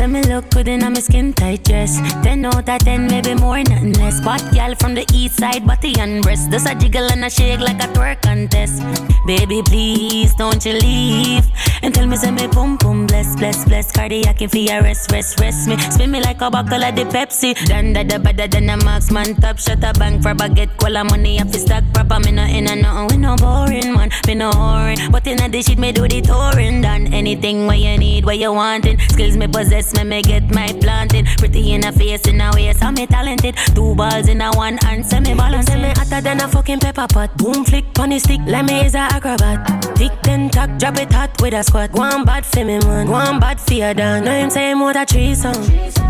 Say 0.00 0.06
me 0.06 0.22
look 0.22 0.48
good 0.48 0.66
in 0.66 0.82
a 0.82 0.88
my 0.88 0.98
skin 0.98 1.34
tight 1.34 1.62
dress. 1.64 2.00
10 2.22 2.46
out 2.46 2.66
of 2.66 2.78
10, 2.78 3.06
maybe 3.08 3.34
more, 3.34 3.62
nothing 3.62 3.92
less. 4.00 4.18
But 4.22 4.42
gal 4.54 4.74
from 4.74 4.94
the 4.94 5.04
east 5.12 5.36
side, 5.38 5.66
body 5.66 5.92
and 6.00 6.22
breast. 6.22 6.50
Does 6.50 6.64
a 6.64 6.74
jiggle 6.74 7.12
and 7.12 7.22
a 7.22 7.28
shake 7.28 7.60
like 7.60 7.84
a 7.84 7.88
twerk 7.88 8.22
contest. 8.22 8.82
Baby, 9.26 9.60
please 9.62 10.34
don't 10.36 10.64
you 10.64 10.72
leave. 10.72 11.44
And 11.82 11.94
tell 11.94 12.06
me, 12.06 12.16
say 12.16 12.30
me 12.30 12.48
pum 12.48 12.78
pum 12.78 13.06
bless, 13.06 13.36
bless, 13.36 13.66
bless. 13.66 13.92
Cardiac 13.92 14.40
if 14.40 14.54
you 14.54 14.68
rest, 14.68 15.12
rest, 15.12 15.38
rest 15.38 15.68
me. 15.68 15.76
Spin 15.76 16.10
me 16.10 16.22
like 16.22 16.40
a 16.40 16.50
bottle 16.50 16.82
of 16.82 16.96
the 16.96 17.04
Pepsi. 17.04 17.52
Done 17.66 17.92
da 17.92 18.02
da 18.02 18.16
better 18.16 18.48
than 18.48 18.70
a 18.70 18.76
marksman. 18.82 19.34
Top 19.36 19.58
shot 19.58 19.84
a 19.84 19.92
bank 19.98 20.22
for 20.22 20.34
baguette. 20.34 20.76
Cola 20.78 21.04
money 21.04 21.38
up 21.40 21.48
the 21.48 21.58
stack 21.58 21.84
proper. 21.92 22.20
Me 22.20 22.32
no 22.32 22.44
in 22.44 22.68
a 22.68 22.76
nothing. 22.76 23.08
We 23.08 23.22
no 23.22 23.36
boring, 23.36 23.92
man. 23.92 24.10
Me 24.26 24.34
no 24.34 24.50
whoring. 24.50 25.12
But 25.12 25.26
in 25.26 25.40
a 25.40 25.62
shit, 25.62 25.78
me 25.78 25.92
do 25.92 26.08
the 26.08 26.22
touring. 26.22 26.80
Done 26.80 27.12
anything 27.12 27.66
where 27.66 27.76
you 27.76 27.98
need, 27.98 28.24
where 28.24 28.34
you 28.34 28.52
wanting. 28.52 28.98
Skills 29.10 29.36
me 29.36 29.46
possess 29.46 29.89
me, 29.94 30.04
me 30.04 30.22
get 30.22 30.54
my 30.54 30.68
planting. 30.80 31.26
Pretty 31.38 31.72
in 31.72 31.84
a 31.84 31.92
face, 31.92 32.26
in 32.26 32.40
a 32.40 32.50
waist, 32.54 32.82
I'm 32.82 32.94
me 32.94 33.06
talented. 33.06 33.56
Two 33.74 33.94
balls 33.94 34.28
in 34.28 34.40
a 34.40 34.50
one 34.52 34.78
hand, 34.78 35.06
semi 35.06 35.34
balance. 35.34 35.66
Say 35.66 35.80
me 35.80 35.90
hotter 35.96 36.20
than 36.20 36.40
a 36.40 36.48
fucking 36.48 36.80
pepper 36.80 37.06
pot. 37.08 37.36
Boom 37.36 37.64
flick, 37.64 37.92
pony 37.94 38.18
stick, 38.18 38.40
let 38.46 38.64
me 38.64 38.86
is 38.86 38.94
a 38.94 39.08
acrobat. 39.16 39.96
Tick 39.96 40.12
ten 40.22 40.48
tack, 40.50 40.78
drop 40.78 40.98
it 40.98 41.12
hot 41.12 41.30
with 41.40 41.54
a 41.54 41.62
squat. 41.62 41.92
Go 41.92 42.02
on 42.02 42.24
bad 42.24 42.44
for 42.46 42.64
me, 42.64 42.78
man. 42.80 43.06
Go 43.06 43.14
on 43.14 43.40
bad 43.40 43.60
for 43.60 43.74
your 43.74 43.94
done. 43.94 44.24
Know 44.24 44.32
him 44.32 44.50
say 44.50 44.74
more 44.74 44.90
a 44.92 45.04
threesome. 45.04 45.62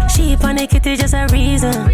She 0.08 0.36
on 0.36 0.56
the 0.56 0.66
kitty 0.66 0.96
just 0.96 1.14
a 1.14 1.26
reason. 1.32 1.90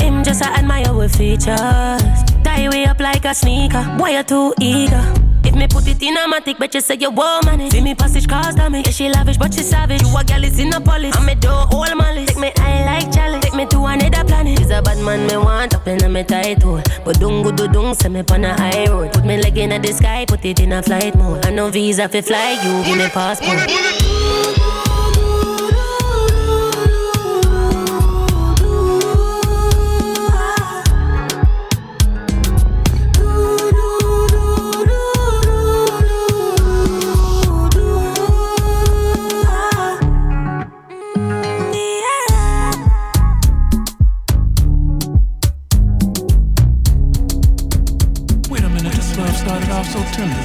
Him 0.00 0.22
just 0.22 0.42
a 0.42 0.46
admire 0.46 0.92
with 0.94 1.16
features. 1.16 2.02
Tie 2.44 2.68
way 2.70 2.84
up 2.84 3.00
like 3.00 3.24
a 3.24 3.34
sneaker. 3.34 3.84
Boy, 3.98 4.10
you 4.10 4.22
too 4.22 4.54
eager. 4.60 5.35
Me 5.56 5.66
put 5.66 5.88
it 5.88 6.02
in 6.02 6.16
a 6.16 6.28
matic, 6.28 6.58
bet 6.58 6.74
you 6.74 6.82
say 6.82 6.96
you 7.00 7.10
won't 7.10 7.46
manage. 7.46 7.72
See 7.72 7.80
me 7.80 7.94
passage 7.94 8.28
cars 8.28 8.54
damage. 8.54 8.86
Yeah, 8.86 8.92
she 8.92 9.08
lavish, 9.08 9.38
but 9.38 9.54
she 9.54 9.62
savage. 9.62 10.02
You 10.02 10.14
a 10.14 10.22
gal 10.22 10.44
is 10.44 10.58
in 10.58 10.72
a 10.74 10.80
polish. 10.80 11.16
I'm 11.16 11.26
a 11.28 11.34
door, 11.34 11.66
all 11.72 11.94
malice. 11.94 12.28
Take 12.28 12.38
me 12.38 12.52
eye 12.58 12.84
like 12.84 13.10
challenge. 13.10 13.42
Take 13.42 13.54
me 13.54 13.64
to 13.66 13.84
another 13.86 14.24
planet. 14.24 14.58
He's 14.58 14.70
a 14.70 14.82
bad 14.82 14.98
man, 14.98 15.26
me 15.26 15.36
want 15.38 15.74
up 15.74 15.88
in 15.88 16.04
a 16.04 16.08
me 16.10 16.24
tight 16.24 16.62
hole. 16.62 16.82
But 17.04 17.18
don't 17.20 17.42
go 17.42 17.52
do 17.52 17.68
dung, 17.68 17.94
send 17.94 18.14
me 18.14 18.22
on 18.30 18.44
a 18.44 18.52
high 18.52 18.86
road. 18.86 19.14
Put 19.14 19.24
me 19.24 19.40
leg 19.40 19.56
in 19.56 19.70
the 19.80 19.92
sky, 19.92 20.26
put 20.26 20.44
it 20.44 20.60
in 20.60 20.72
a 20.72 20.82
flight 20.82 21.14
mode. 21.14 21.46
I 21.46 21.50
no 21.50 21.70
visa 21.70 22.06
fi 22.06 22.20
fly, 22.20 22.52
you 22.62 22.84
give 22.84 22.98
me 22.98 23.08
passport. 23.08 23.56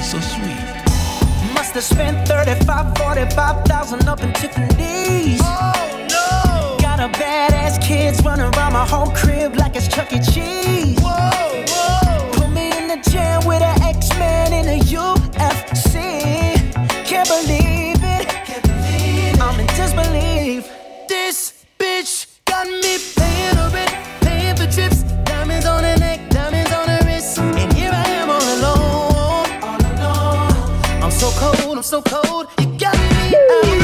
So 0.02 0.20
sweet. 0.20 0.56
Must 1.54 1.74
have 1.74 1.84
spent 1.84 2.28
35, 2.28 2.96
45,000 2.98 4.08
up 4.08 4.22
in 4.22 4.32
Tiffany's. 4.32 5.40
Oh 5.42 6.06
no! 6.10 6.76
Got 6.80 7.00
a 7.00 7.08
badass 7.18 7.82
kids 7.82 8.22
running 8.24 8.52
around 8.54 8.72
my 8.72 8.86
whole 8.86 9.10
crib 9.10 9.56
like 9.56 9.76
it's 9.76 9.88
Chuck 9.88 10.12
E. 10.12 10.18
Cheese. 10.18 10.98
Whoa, 11.00 11.64
whoa. 11.68 12.30
Put 12.32 12.50
me 12.50 12.76
in 12.76 12.88
the 12.88 12.98
jam 13.10 13.46
with 13.46 13.62
an 13.62 13.82
X-Man 13.82 14.52
in 14.52 14.68
a 14.68 14.78
UFC. 14.84 15.94
Can't 17.04 17.28
believe 17.28 18.02
it. 18.02 18.28
Can't 18.46 18.62
believe 18.62 19.34
it. 19.34 19.40
I'm 19.40 19.60
in 19.60 19.66
disbelief. 19.68 20.70
This 21.08 21.64
bitch 21.78 22.26
got 22.44 22.66
me 22.66 23.11
so 31.92 32.00
cold. 32.00 32.46
You 32.58 32.78
got 32.78 32.94
me 32.94 33.36
out 33.36 33.81